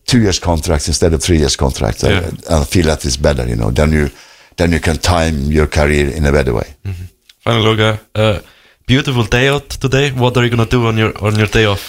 [0.07, 2.05] two years contracts instead of three years contracts.
[2.05, 2.61] I- Yeah.
[2.61, 3.71] I, feel that is better, you know.
[3.73, 4.09] Then you
[4.57, 6.75] then you can time your career in a better way.
[7.45, 8.39] Final Loga, uh,
[8.87, 10.11] beautiful day out today.
[10.13, 11.81] What are you gonna do on your on your day off?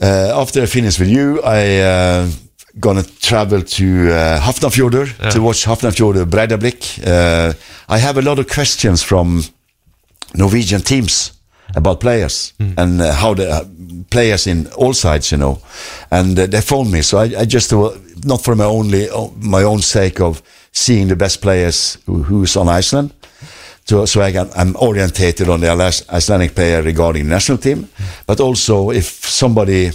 [0.00, 2.28] Uh, after I finish with you, I uh,
[2.80, 5.30] gonna travel to uh, Hafnarfjordur Yeah.
[5.30, 6.98] to watch Hafnarfjordur Breidablik.
[7.06, 7.52] Uh,
[7.88, 9.42] I have a lot of questions from
[10.34, 11.32] Norwegian teams
[11.76, 13.64] about players and uh, how the uh,
[14.10, 15.58] players in all sides, you know,
[16.10, 17.02] and uh, they phoned me.
[17.02, 17.90] So I, I just uh,
[18.24, 19.08] not for my only
[19.40, 20.42] my own sake of
[20.72, 23.12] seeing the best players who, who's on Iceland.
[23.84, 25.70] So, so I can, I'm orientated on the
[26.10, 27.88] Icelandic player regarding the national team,
[28.26, 29.92] but also if somebody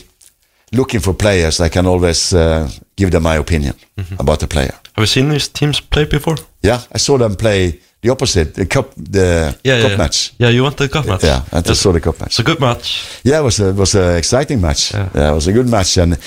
[0.71, 3.73] looking for players, I can always uh, give them my opinion
[4.17, 4.73] about the player.
[4.95, 6.37] Have you seen these teams play before?
[6.63, 9.97] Yeah, I saw them play the opposite, the cup, the Yeah, cup yeah.
[9.97, 10.33] match.
[10.39, 11.23] Yeah, you went to the cup match.
[11.23, 11.79] Yeah, and I Yes.
[11.79, 12.29] saw the cup match.
[12.31, 13.03] It's a good match.
[13.23, 14.91] Yeah, it was a was an exciting match.
[14.93, 15.09] Yeah.
[15.15, 15.31] Yeah.
[15.31, 16.17] it was a good match, and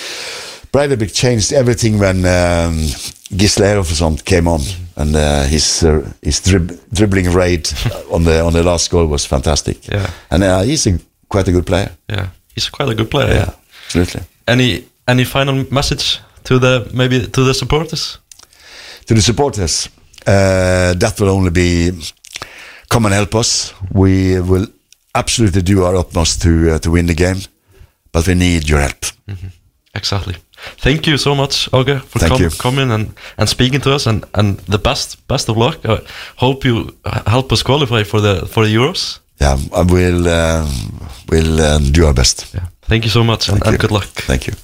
[0.73, 2.79] Breivik changed everything when um,
[3.37, 4.61] Gisle Erofsson came on,
[4.97, 7.75] and uh, his uh, his drib- dribbling rate
[8.11, 9.77] on the on the last goal was fantastic.
[9.89, 10.07] Yeah.
[10.31, 10.99] and uh, he's a,
[11.29, 11.91] quite a good player.
[12.11, 13.35] Yeah, he's quite a good player.
[13.35, 13.51] Yeah,
[13.87, 14.21] absolutely.
[14.47, 18.19] Any any final message to the maybe to the supporters?
[19.07, 19.89] To the supporters,
[20.27, 21.93] uh, that will only be
[22.89, 23.73] come and help us.
[23.93, 24.67] We will
[25.15, 27.41] absolutely do our utmost to uh, to win the game,
[28.13, 29.05] but we need your help.
[29.95, 30.35] Exactly.
[30.79, 34.59] Thank you so much, Oge, for com- coming and, and speaking to us, and, and
[34.69, 35.79] the best best of luck.
[35.85, 35.99] I
[36.37, 36.97] hope you
[37.27, 39.21] help us qualify for the for the Euros.
[39.41, 40.67] Yeah, I will uh,
[41.29, 42.55] will do our best.
[42.55, 42.67] Yeah.
[42.83, 43.79] Thank you so much, and, Thank and you.
[43.79, 44.05] good luck.
[44.27, 44.55] Thank you.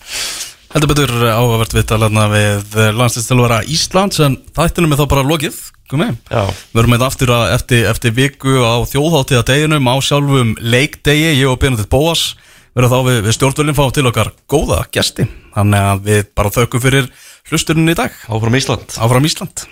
[0.70, 5.56] Heldur betur áhugavert við talarna við landsinstilvara Íslands en þættinum er þá bara lokið.
[5.90, 6.44] Komið Já.
[6.70, 11.50] Við erum með aftur að, eftir, eftir viku á þjóðháttíða deginum á sjálfum leikdegi Ég
[11.50, 12.36] og Benedikt Bóas.
[12.78, 15.26] Verðum þá við, við stjórnvölinn fá til okkar góða gesti.
[15.58, 17.10] Þannig að við bara þökkum fyrir
[17.50, 18.14] hlusturinn í dag.
[18.30, 18.94] Áfram Ísland.
[18.94, 19.66] Áfram Ísland